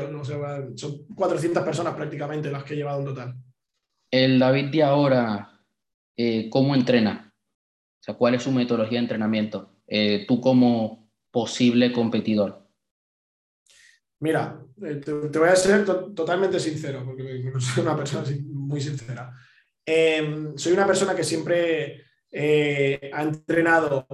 Son 0.76 1.06
400 1.14 1.62
personas 1.62 1.94
prácticamente 1.94 2.50
las 2.50 2.64
que 2.64 2.72
he 2.72 2.76
llevado 2.78 3.00
en 3.00 3.06
total. 3.06 3.34
El 4.10 4.38
David 4.38 4.70
de 4.70 4.82
ahora, 4.82 5.60
¿cómo 6.50 6.74
entrena? 6.74 7.34
O 8.00 8.02
sea, 8.02 8.14
¿cuál 8.14 8.34
es 8.34 8.42
su 8.42 8.52
metodología 8.52 8.98
de 8.98 9.04
entrenamiento? 9.04 9.75
Eh, 9.86 10.24
tú 10.26 10.40
como 10.40 11.10
posible 11.30 11.92
competidor? 11.92 12.66
Mira, 14.20 14.60
eh, 14.82 14.96
te, 14.96 15.38
voy 15.38 15.48
a 15.48 15.56
ser 15.56 15.84
totalmente 15.84 16.58
sincero, 16.58 17.04
porque 17.04 17.52
soy 17.58 17.82
una 17.82 17.96
persona 17.96 18.24
muy 18.52 18.80
sincera. 18.80 19.32
Em, 19.84 20.56
soy 20.56 20.72
una 20.72 20.86
persona 20.86 21.14
que 21.14 21.22
siempre 21.22 22.02
eh, 22.32 23.10
ha 23.12 23.22
entrenado 23.22 24.06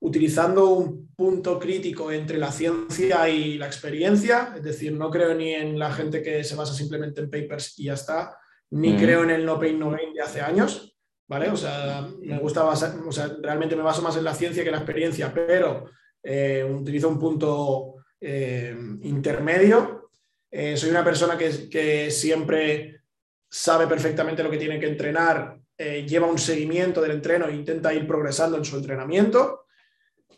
utilizando 0.00 0.70
un 0.70 1.14
punto 1.14 1.60
crítico 1.60 2.10
entre 2.10 2.36
la 2.36 2.50
ciencia 2.50 3.28
y 3.28 3.56
la 3.56 3.66
experiencia, 3.66 4.52
es 4.56 4.64
decir, 4.64 4.92
no 4.92 5.10
creo 5.10 5.32
ni 5.34 5.52
en 5.52 5.78
la 5.78 5.92
gente 5.92 6.22
que 6.22 6.42
se 6.42 6.56
basa 6.56 6.74
simplemente 6.74 7.20
en 7.20 7.30
papers 7.30 7.78
y 7.78 7.84
ya 7.84 7.94
está, 7.94 8.36
ni 8.70 8.94
mm. 8.94 8.98
creo 8.98 9.22
en 9.22 9.30
el 9.30 9.46
no 9.46 9.60
pain 9.60 9.78
no 9.78 9.90
gain 9.90 10.12
de 10.12 10.22
hace 10.22 10.40
años. 10.40 10.91
O 11.32 11.56
sea, 11.56 12.06
me 12.20 12.38
gusta 12.38 12.64
o 12.64 12.76
sea, 12.76 13.36
realmente 13.40 13.74
me 13.74 13.82
baso 13.82 14.02
más 14.02 14.16
en 14.18 14.24
la 14.24 14.34
ciencia 14.34 14.62
que 14.62 14.68
en 14.68 14.74
la 14.74 14.80
experiencia, 14.80 15.32
pero 15.32 15.86
eh, 16.22 16.62
utilizo 16.62 17.08
un 17.08 17.18
punto 17.18 17.94
eh, 18.20 18.76
intermedio. 19.02 20.10
Eh, 20.50 20.76
soy 20.76 20.90
una 20.90 21.02
persona 21.02 21.38
que, 21.38 21.70
que, 21.70 22.10
siempre 22.10 23.00
sabe 23.48 23.86
perfectamente 23.86 24.42
lo 24.42 24.50
que 24.50 24.58
tiene 24.58 24.78
que 24.78 24.88
entrenar, 24.88 25.58
lleva 25.78 26.28
un 26.28 26.38
seguimiento 26.38 27.00
del 27.00 27.12
entreno 27.12 27.46
e 27.48 27.56
intenta 27.56 27.92
ir 27.92 28.06
progresando 28.06 28.56
en 28.56 28.64
su 28.64 28.76
entrenamiento. 28.76 29.64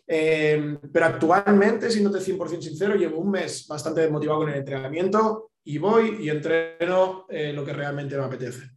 pero 0.06 1.06
actualmente, 1.06 1.90
siéndote 1.90 2.18
100% 2.18 2.62
sincero, 2.62 2.94
llevo 2.94 3.18
un 3.18 3.32
mes 3.32 3.66
bastante 3.66 4.00
desmotivado 4.00 4.40
con 4.40 4.48
el 4.48 4.56
entrenamiento 4.56 5.50
y 5.64 5.76
voy 5.78 6.18
y 6.20 6.30
entreno 6.30 7.26
lo 7.28 7.64
que 7.64 7.72
realmente 7.72 8.16
me 8.16 8.24
apetece. 8.24 8.70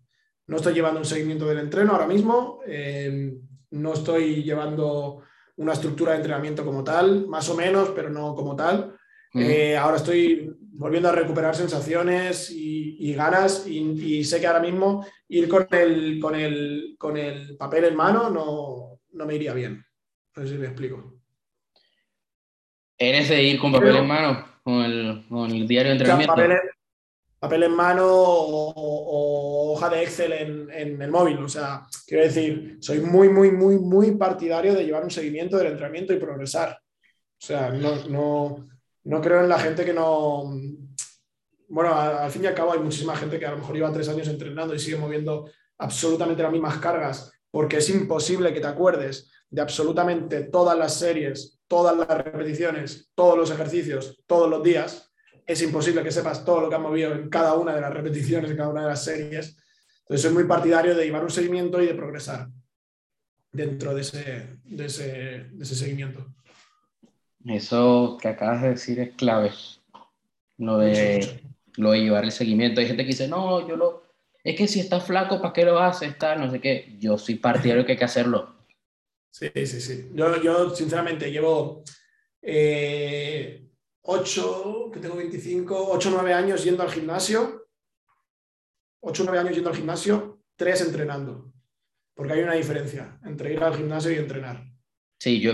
No 0.47 0.57
estoy 0.57 0.73
llevando 0.73 0.99
un 0.99 1.05
seguimiento 1.05 1.45
del 1.45 1.59
entreno 1.59 1.91
ahora 1.91 2.07
mismo, 2.07 2.61
eh, 2.65 3.33
no 3.71 3.93
estoy 3.93 4.43
llevando 4.43 5.23
una 5.57 5.73
estructura 5.73 6.11
de 6.11 6.17
entrenamiento 6.17 6.63
como 6.63 6.83
tal, 6.83 7.27
más 7.27 7.49
o 7.49 7.55
menos, 7.55 7.89
pero 7.89 8.09
no 8.09 8.33
como 8.33 8.55
tal. 8.55 8.95
Eh, 9.33 9.75
ahora 9.75 9.97
estoy 9.97 10.49
volviendo 10.59 11.09
a 11.09 11.11
recuperar 11.11 11.55
sensaciones 11.55 12.49
y, 12.51 13.13
ganas 13.13 13.67
y, 13.67 14.23
sé 14.23 14.39
que 14.39 14.47
ahora 14.47 14.59
mismo 14.59 15.05
ir 15.27 15.47
con 15.47 15.67
el, 15.71 16.19
con 16.19 16.35
el, 16.35 16.95
con 16.97 17.17
el 17.17 17.57
papel 17.57 17.85
en 17.85 17.95
mano 17.95 18.29
no, 18.29 18.99
no, 19.11 19.25
me 19.25 19.35
iría 19.35 19.53
bien. 19.53 19.83
No 20.35 20.43
sé 20.43 20.49
si 20.49 20.57
me 20.57 20.67
explico. 20.67 21.19
¿Eres 22.97 23.29
de 23.29 23.43
ir 23.43 23.59
con 23.59 23.71
papel 23.71 23.97
en 23.97 24.07
mano? 24.07 24.45
Con 24.63 24.83
el, 24.83 25.25
con 25.27 25.51
el 25.51 25.67
diario 25.67 25.91
de 25.91 25.97
entrenamiento 25.97 26.35
papel 26.35 26.57
en 27.51 27.75
mano 27.75 28.05
o, 28.07 29.73
hoja 29.73 29.89
de 29.89 30.03
Excel 30.03 30.69
en, 30.69 31.01
el 31.01 31.11
móvil. 31.11 31.37
O 31.39 31.49
sea, 31.49 31.85
quiero 32.05 32.23
decir, 32.23 32.77
soy 32.79 32.99
muy, 32.99 33.29
muy, 33.29 33.51
muy, 33.51 33.77
muy 33.77 34.11
partidario 34.11 34.73
de 34.73 34.83
llevar 34.83 35.03
un 35.03 35.11
seguimiento 35.11 35.57
del 35.57 35.67
entrenamiento 35.67 36.13
y 36.13 36.17
progresar. 36.17 36.71
O 36.71 37.45
sea, 37.45 37.69
no, 37.69 38.67
no, 39.03 39.21
creo 39.21 39.41
en 39.41 39.49
la 39.49 39.59
gente 39.59 39.85
que 39.85 39.93
no... 39.93 40.53
Bueno, 41.69 41.93
al 41.93 42.31
fin 42.31 42.43
y 42.43 42.47
al 42.47 42.55
cabo 42.55 42.73
hay 42.73 42.79
muchísima 42.79 43.15
gente 43.15 43.37
que 43.37 43.45
a 43.45 43.51
lo 43.51 43.57
mejor 43.57 43.75
lleva 43.75 43.91
tres 43.91 44.07
años 44.07 44.27
entrenando 44.27 44.73
y 44.73 44.79
sigue 44.79 44.97
moviendo 44.97 45.49
absolutamente 45.77 46.41
las 46.41 46.51
mismas 46.51 46.77
cargas, 46.77 47.31
porque 47.51 47.77
es 47.77 47.89
imposible 47.89 48.53
que 48.53 48.61
te 48.61 48.67
acuerdes 48.67 49.29
de 49.49 49.61
absolutamente 49.61 50.43
todas 50.43 50.77
las 50.77 50.93
series, 50.93 51.59
todas 51.67 51.97
las 51.97 52.07
repeticiones, 52.07 53.11
todos 53.15 53.37
los 53.37 53.51
ejercicios, 53.51 54.23
todos 54.25 54.49
los 54.49 54.63
días 54.63 55.06
es 55.47 55.61
imposible 55.61 56.03
que 56.03 56.11
sepas 56.11 56.43
todo 56.43 56.61
lo 56.61 56.69
que 56.69 56.75
han 56.75 56.81
movido 56.81 57.13
en 57.13 57.29
cada 57.29 57.53
una 57.53 57.73
de 57.73 57.79
las 57.79 57.93
repeticiones, 57.93 58.51
en 58.51 58.57
cada 58.57 58.69
una 58.69 58.81
de 58.81 58.87
las 58.89 59.03
series. 59.03 59.57
Entonces 60.01 60.21
soy 60.21 60.33
muy 60.33 60.43
partidario 60.43 60.93
de 60.93 61.05
llevar 61.05 61.23
un 61.23 61.29
seguimiento 61.29 61.81
y 61.81 61.87
de 61.87 61.95
progresar 61.95 62.49
dentro 63.51 63.95
de 63.95 64.01
ese, 64.01 64.59
de 64.65 64.85
ese, 64.85 65.75
seguimiento. 65.75 66.25
Eso 67.45 68.17
que 68.21 68.27
acabas 68.27 68.61
de 68.61 68.69
decir 68.69 68.99
es 68.99 69.15
clave. 69.15 69.51
Lo 70.57 70.79
de, 70.79 71.41
lo 71.77 71.91
de 71.91 72.01
llevar 72.01 72.25
el 72.25 72.31
seguimiento. 72.33 72.81
Hay 72.81 72.87
gente 72.87 73.03
que 73.03 73.11
dice, 73.11 73.29
no, 73.29 73.65
yo 73.67 73.77
lo... 73.77 74.03
Es 74.43 74.57
que 74.57 74.67
si 74.67 74.81
estás 74.81 75.05
flaco, 75.05 75.41
¿para 75.41 75.53
qué 75.53 75.63
lo 75.63 75.79
haces? 75.79 76.09
Está, 76.09 76.35
no 76.35 76.51
sé 76.51 76.59
qué. 76.59 76.97
Yo 76.99 77.17
soy 77.17 77.35
partidario 77.35 77.85
que 77.85 77.93
hay 77.93 77.97
que 77.97 78.05
hacerlo. 78.05 78.53
Sí, 79.31 79.49
sí, 79.53 79.81
sí. 79.81 80.09
Yo, 80.13 80.41
yo 80.41 80.75
sinceramente 80.75 81.31
llevo 81.31 81.83
eh, 82.41 83.66
8, 84.09 84.91
que 84.93 84.99
tengo 84.99 85.17
25, 85.17 85.89
8 85.91 86.09
9 86.11 86.33
años 86.33 86.63
yendo 86.63 86.81
al 86.81 86.89
gimnasio, 86.89 87.67
8 89.01 89.23
9 89.25 89.39
años 89.39 89.53
yendo 89.53 89.69
al 89.69 89.75
gimnasio, 89.75 90.43
3 90.55 90.81
entrenando. 90.81 91.51
Porque 92.15 92.33
hay 92.33 92.43
una 92.43 92.53
diferencia 92.53 93.19
entre 93.25 93.53
ir 93.53 93.61
al 93.61 93.75
gimnasio 93.75 94.11
y 94.11 94.15
entrenar. 94.15 94.63
Sí, 95.19 95.41
yo, 95.41 95.53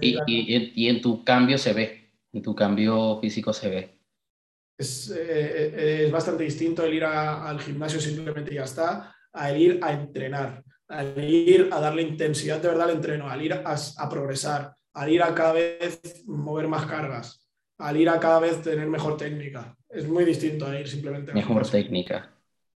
y, 0.00 0.18
y, 0.26 0.88
en 0.88 1.00
tu 1.00 1.22
cambio 1.22 1.58
se 1.58 1.72
ve, 1.74 2.12
en 2.32 2.42
tu 2.42 2.54
cambio 2.54 3.20
físico 3.20 3.52
se 3.52 3.68
ve. 3.68 3.98
Es, 4.76 5.10
eh, 5.10 6.04
es 6.06 6.10
bastante 6.10 6.44
distinto 6.44 6.84
el 6.84 6.94
ir 6.94 7.04
al 7.04 7.60
gimnasio 7.60 8.00
simplemente 8.00 8.52
y 8.52 8.56
ya 8.56 8.64
está, 8.64 9.14
a 9.32 9.52
ir 9.52 9.78
a 9.82 9.92
entrenar. 9.92 10.64
al 10.88 11.22
ir 11.22 11.70
a 11.72 11.80
darle 11.80 12.02
intensidad 12.02 12.60
de 12.60 12.68
verdad 12.68 12.90
al 12.90 12.96
entreno, 12.96 13.30
al 13.30 13.42
ir 13.42 13.52
a, 13.54 14.08
progresar, 14.10 14.76
al 14.92 15.10
ir 15.10 15.22
a 15.22 15.34
cada 15.34 15.52
vez 15.52 16.00
mover 16.26 16.68
más 16.68 16.84
cargas, 16.86 17.41
al 17.78 17.96
ir 17.96 18.08
a 18.08 18.20
cada 18.20 18.40
vez 18.40 18.62
tener 18.62 18.86
mejor 18.86 19.16
técnica. 19.16 19.76
Es 19.88 20.06
muy 20.06 20.24
distinto 20.24 20.66
a 20.66 20.78
ir 20.78 20.88
simplemente. 20.88 21.32
Mejor 21.32 21.68
técnica. 21.68 22.32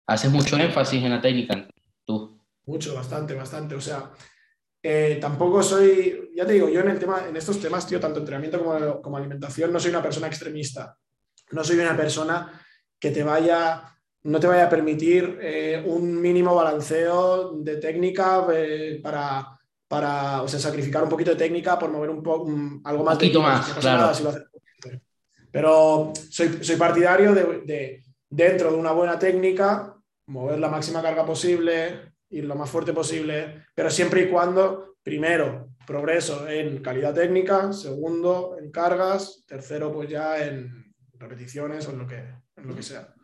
¿Haces 0.07 0.31
mucho 0.31 0.57
énfasis 0.57 1.03
en 1.03 1.11
la 1.11 1.21
técnica 1.21 1.67
tú? 2.05 2.39
Mucho, 2.67 2.95
bastante, 2.95 3.35
bastante. 3.35 3.75
O 3.75 3.81
sea, 3.81 4.11
eh, 4.83 5.19
tampoco 5.21 5.63
soy, 5.63 6.31
ya 6.35 6.47
te 6.47 6.55
digo, 6.55 6.69
yo 6.69 6.81
en, 6.81 6.91
el 6.91 6.99
tema, 6.99 7.27
en 7.29 7.37
estos 7.37 7.61
temas, 7.61 7.87
tío, 7.87 8.01
tanto 8.01 8.21
entrenamiento 8.21 8.63
como, 8.63 9.01
como 9.01 9.17
alimentación, 9.17 9.73
no 9.73 9.81
soy 9.81 9.91
una 9.91 10.03
persona 10.03 10.27
extremista. 10.27 10.97
No 11.53 11.63
soy 11.63 11.79
una 11.79 11.97
persona 11.97 12.61
que 12.99 13.11
te 13.11 13.23
vaya 13.23 13.95
no 14.25 14.41
te 14.41 14.47
vaya 14.47 14.65
a 14.65 14.71
permitir 14.71 15.39
eh, 15.41 15.83
un 15.87 16.21
mínimo 16.21 16.55
balanceo 16.55 17.53
de 17.59 17.77
técnica 17.77 18.47
eh, 18.53 18.99
para, 19.03 19.59
para 19.87 20.43
o 20.43 20.49
sea, 20.49 20.59
sacrificar 20.59 21.03
un 21.03 21.11
poquito 21.11 21.33
de 21.33 21.37
técnica 21.37 21.79
por 21.79 21.91
mover 21.91 22.11
un 22.11 22.23
poco 22.23 22.51
algo 22.85 23.05
más. 23.05 23.15
Un 23.15 23.19
poquito 23.19 23.43
más, 23.43 23.75
claro. 23.75 24.13
Pero 25.55 26.13
soy, 26.31 26.65
soy 26.65 26.75
partidario 26.75 27.33
de, 27.33 28.03
dentro 28.29 28.73
de 28.73 28.77
una 28.77 28.91
buena 28.91 29.17
técnica, 29.21 29.95
mover 30.27 30.59
la 30.59 30.69
máxima 30.69 31.01
carga 31.01 31.25
posible, 31.25 32.13
ir 32.31 32.45
lo 32.45 32.57
más 32.57 32.69
fuerte 32.69 32.93
posible, 32.93 33.63
pero 33.73 33.89
siempre 33.89 34.23
y 34.23 34.31
cuando, 34.31 34.97
primero, 35.01 35.69
progreso 35.87 36.49
en 36.49 36.83
calidad 36.83 37.15
técnica, 37.15 37.73
segundo, 37.73 38.57
en 38.59 38.73
cargas, 38.73 39.45
tercero, 39.47 39.93
pues 39.93 40.11
ya 40.11 40.45
en 40.45 40.93
repeticiones 41.13 41.87
o 41.87 41.93
lo 41.93 42.09
que, 42.09 42.17
en 42.57 42.67
lo 42.67 42.75
que 42.75 42.83
sea. 42.83 43.15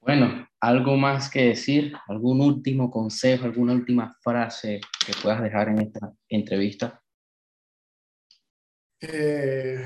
Bueno, 0.00 0.48
¿algo 0.60 0.96
más 0.96 1.30
que 1.30 1.46
decir? 1.46 1.92
¿Algún 2.06 2.40
último 2.40 2.90
consejo, 2.90 3.44
alguna 3.44 3.72
última 3.72 4.16
frase 4.20 4.80
que 5.04 5.12
puedas 5.20 5.42
dejar 5.42 5.68
en 5.68 5.80
esta 5.80 6.12
entrevista? 6.28 7.02
Eh, 9.00 9.84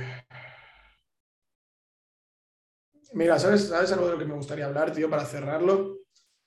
mira, 3.12 3.38
¿sabes, 3.38 3.68
¿sabes 3.68 3.92
algo 3.92 4.06
de 4.06 4.12
lo 4.12 4.18
que 4.18 4.26
me 4.26 4.34
gustaría 4.34 4.66
hablar, 4.66 4.92
tío, 4.92 5.08
para 5.08 5.24
cerrarlo? 5.24 5.98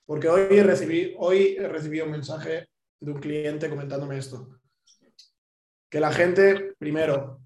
Porque 0.06 0.28
hoy 0.28 0.46
he, 0.50 0.62
recibido, 0.62 1.18
hoy 1.18 1.56
he 1.58 1.68
recibido 1.68 2.04
un 2.04 2.12
mensaje 2.12 2.68
de 3.00 3.12
un 3.12 3.20
cliente 3.20 3.68
comentándome 3.68 4.18
esto. 4.18 4.60
Que 5.90 6.00
la 6.00 6.12
gente, 6.12 6.74
primero, 6.78 7.40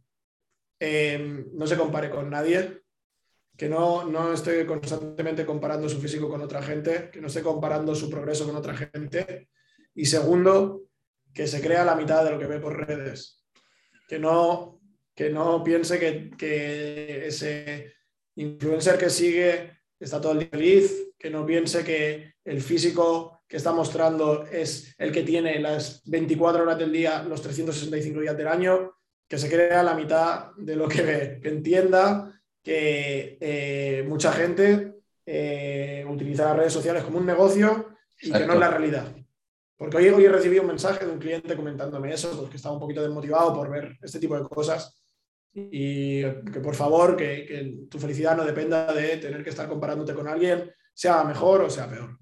eh, 0.80 1.44
no 1.52 1.66
se 1.66 1.76
compare 1.76 2.10
con 2.10 2.30
nadie, 2.30 2.82
que 3.58 3.68
no, 3.68 4.04
no 4.04 4.32
esté 4.32 4.64
constantemente 4.64 5.44
comparando 5.44 5.88
su 5.88 6.00
físico 6.00 6.28
con 6.28 6.40
otra 6.40 6.62
gente, 6.62 7.10
que 7.12 7.20
no 7.20 7.26
esté 7.26 7.42
comparando 7.42 7.92
su 7.92 8.08
progreso 8.08 8.46
con 8.46 8.54
otra 8.54 8.72
gente. 8.72 9.48
Y 9.96 10.06
segundo, 10.06 10.84
que 11.34 11.48
se 11.48 11.60
crea 11.60 11.84
la 11.84 11.96
mitad 11.96 12.24
de 12.24 12.30
lo 12.30 12.38
que 12.38 12.46
ve 12.46 12.60
por 12.60 12.86
redes. 12.86 13.44
Que 14.06 14.20
no, 14.20 14.80
que 15.12 15.30
no 15.30 15.64
piense 15.64 15.98
que, 15.98 16.30
que 16.38 17.26
ese 17.26 17.94
influencer 18.36 18.96
que 18.96 19.10
sigue 19.10 19.72
está 19.98 20.20
todo 20.20 20.34
el 20.34 20.38
día 20.38 20.50
feliz, 20.50 21.10
que 21.18 21.28
no 21.28 21.44
piense 21.44 21.82
que 21.82 22.34
el 22.44 22.62
físico 22.62 23.42
que 23.48 23.56
está 23.56 23.72
mostrando 23.72 24.46
es 24.46 24.94
el 24.98 25.10
que 25.10 25.24
tiene 25.24 25.58
las 25.58 26.04
24 26.04 26.62
horas 26.62 26.78
del 26.78 26.92
día, 26.92 27.24
los 27.24 27.42
365 27.42 28.20
días 28.20 28.36
del 28.36 28.46
año, 28.46 28.94
que 29.26 29.36
se 29.36 29.48
crea 29.48 29.82
la 29.82 29.94
mitad 29.94 30.52
de 30.56 30.76
lo 30.76 30.86
que 30.86 31.02
ve, 31.02 31.40
que 31.42 31.48
entienda 31.48 32.37
que 32.68 33.38
eh, 33.40 34.04
mucha 34.06 34.30
gente 34.30 35.00
eh, 35.24 36.04
utiliza 36.06 36.44
las 36.44 36.56
redes 36.58 36.72
sociales 36.74 37.02
como 37.02 37.16
un 37.16 37.24
negocio 37.24 37.96
y 38.20 38.30
que 38.30 38.44
no 38.44 38.52
es 38.52 38.58
la 38.58 38.68
realidad. 38.68 39.06
Porque 39.74 39.96
hoy, 39.96 40.08
hoy 40.08 40.26
he 40.26 40.28
recibido 40.28 40.60
un 40.60 40.68
mensaje 40.68 41.06
de 41.06 41.10
un 41.10 41.18
cliente 41.18 41.56
comentándome 41.56 42.12
eso, 42.12 42.38
porque 42.38 42.56
estaba 42.56 42.74
un 42.74 42.80
poquito 42.80 43.00
desmotivado 43.00 43.54
por 43.54 43.70
ver 43.70 43.96
este 44.02 44.20
tipo 44.20 44.38
de 44.38 44.46
cosas 44.46 45.02
y 45.54 46.20
que 46.20 46.60
por 46.62 46.74
favor, 46.74 47.16
que, 47.16 47.86
tu 47.90 47.98
felicidad 47.98 48.36
no 48.36 48.44
dependa 48.44 48.92
de 48.92 49.16
tener 49.16 49.42
que 49.42 49.48
estar 49.48 49.66
comparándote 49.66 50.12
con 50.12 50.28
alguien, 50.28 50.70
sea 50.92 51.24
mejor 51.24 51.62
o 51.62 51.70
sea 51.70 51.88
peor. 51.88 52.18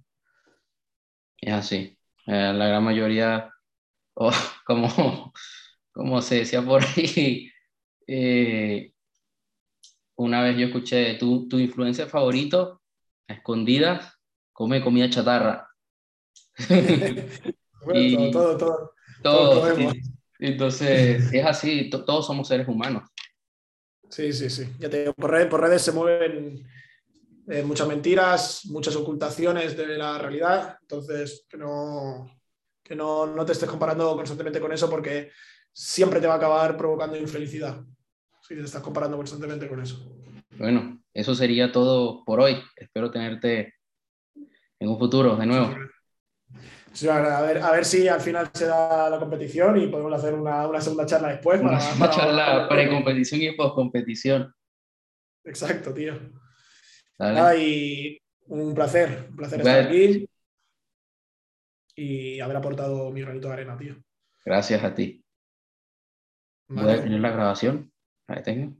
Es 1.38 1.53
así. 1.53 1.99
Eh, 2.28 2.53
la 2.55 2.68
gran 2.68 2.84
mayoría, 2.84 3.51
como, 4.64 5.32
como 5.90 6.22
se 6.22 6.36
decía 6.36 6.62
por 6.62 6.84
ahí, 6.84 7.51
una 10.16 10.42
vez 10.42 10.56
yo 10.56 10.66
escuché 10.66 11.14
tu, 11.14 11.48
tu 11.48 11.58
influencia 11.58 12.06
favorito, 12.06 12.82
a 13.28 13.34
escondidas, 13.34 14.14
come 14.52 14.82
comida 14.82 15.10
chatarra. 15.10 15.68
todo, 18.32 18.56
todo, 18.56 18.92
todo. 19.22 19.92
Entonces, 20.38 21.32
es 21.32 21.44
así, 21.44 21.90
todos 21.90 22.26
somos 22.26 22.48
seres 22.48 22.68
humanos. 22.68 23.08
Sí, 24.08 24.32
sí, 24.32 24.48
sí. 24.50 24.68
Ya 24.78 24.88
te 24.88 25.12
por, 25.12 25.30
redes, 25.30 25.48
por 25.48 25.60
redes 25.60 25.82
se 25.82 25.92
mueven 25.92 26.66
eh, 27.48 27.62
muchas 27.62 27.88
mentiras, 27.88 28.62
muchas 28.66 28.96
ocultaciones 28.96 29.76
de 29.76 29.98
la 29.98 30.18
realidad. 30.18 30.78
Entonces, 30.80 31.44
que 31.48 31.56
no, 31.56 32.30
que 32.82 32.94
no, 32.94 33.26
no 33.26 33.44
te 33.44 33.52
estés 33.52 33.68
comparando 33.68 34.14
constantemente 34.14 34.60
con 34.60 34.72
eso 34.72 34.88
porque 34.88 35.30
siempre 35.72 36.20
te 36.20 36.26
va 36.26 36.34
a 36.34 36.36
acabar 36.38 36.76
provocando 36.76 37.16
infelicidad 37.16 37.82
si 38.47 38.55
te 38.55 38.62
estás 38.62 38.82
comparando 38.82 39.16
constantemente 39.16 39.68
con 39.68 39.80
eso. 39.80 40.16
Bueno, 40.57 41.03
eso 41.12 41.34
sería 41.34 41.72
todo 41.72 42.24
por 42.24 42.40
hoy. 42.40 42.57
Espero 42.76 43.11
tenerte 43.11 43.74
en 44.78 44.88
un 44.88 44.99
futuro 44.99 45.36
de 45.36 45.47
nuevo. 45.47 45.74
a, 47.11 47.42
ver, 47.42 47.59
a 47.59 47.70
ver 47.72 47.84
si 47.84 48.07
al 48.07 48.20
final 48.20 48.51
se 48.55 48.66
da 48.66 49.11
la 49.11 49.18
competición 49.18 49.80
y 49.80 49.88
podemos 49.88 50.12
hacer 50.12 50.34
una, 50.34 50.66
una 50.68 50.80
segunda 50.80 51.07
charla 51.07 51.28
después. 51.28 51.61
Una 51.61 51.78
para, 51.99 52.12
charla 52.12 52.68
pre-competición 52.68 53.42
y 53.42 53.57
post-competición. 53.57 54.55
Exacto, 55.44 55.92
tío. 55.92 56.14
y 57.59 58.18
un 58.47 58.74
placer, 58.74 59.26
un 59.30 59.36
placer 59.36 59.61
estar 59.61 59.80
aquí 59.80 60.28
y 61.97 62.38
haber 62.40 62.57
aportado 62.57 63.11
mi 63.11 63.22
granito 63.22 63.49
de 63.49 63.55
arena, 63.55 63.76
tío. 63.76 63.97
Gracias 64.44 64.84
a 64.84 64.94
ti. 64.94 65.24
Vale. 66.68 66.88
¿Voy 66.88 66.99
a 66.99 67.03
tener 67.03 67.20
la 67.20 67.30
grabación? 67.30 67.92
Ahí 68.28 68.42
tengo. 68.42 68.76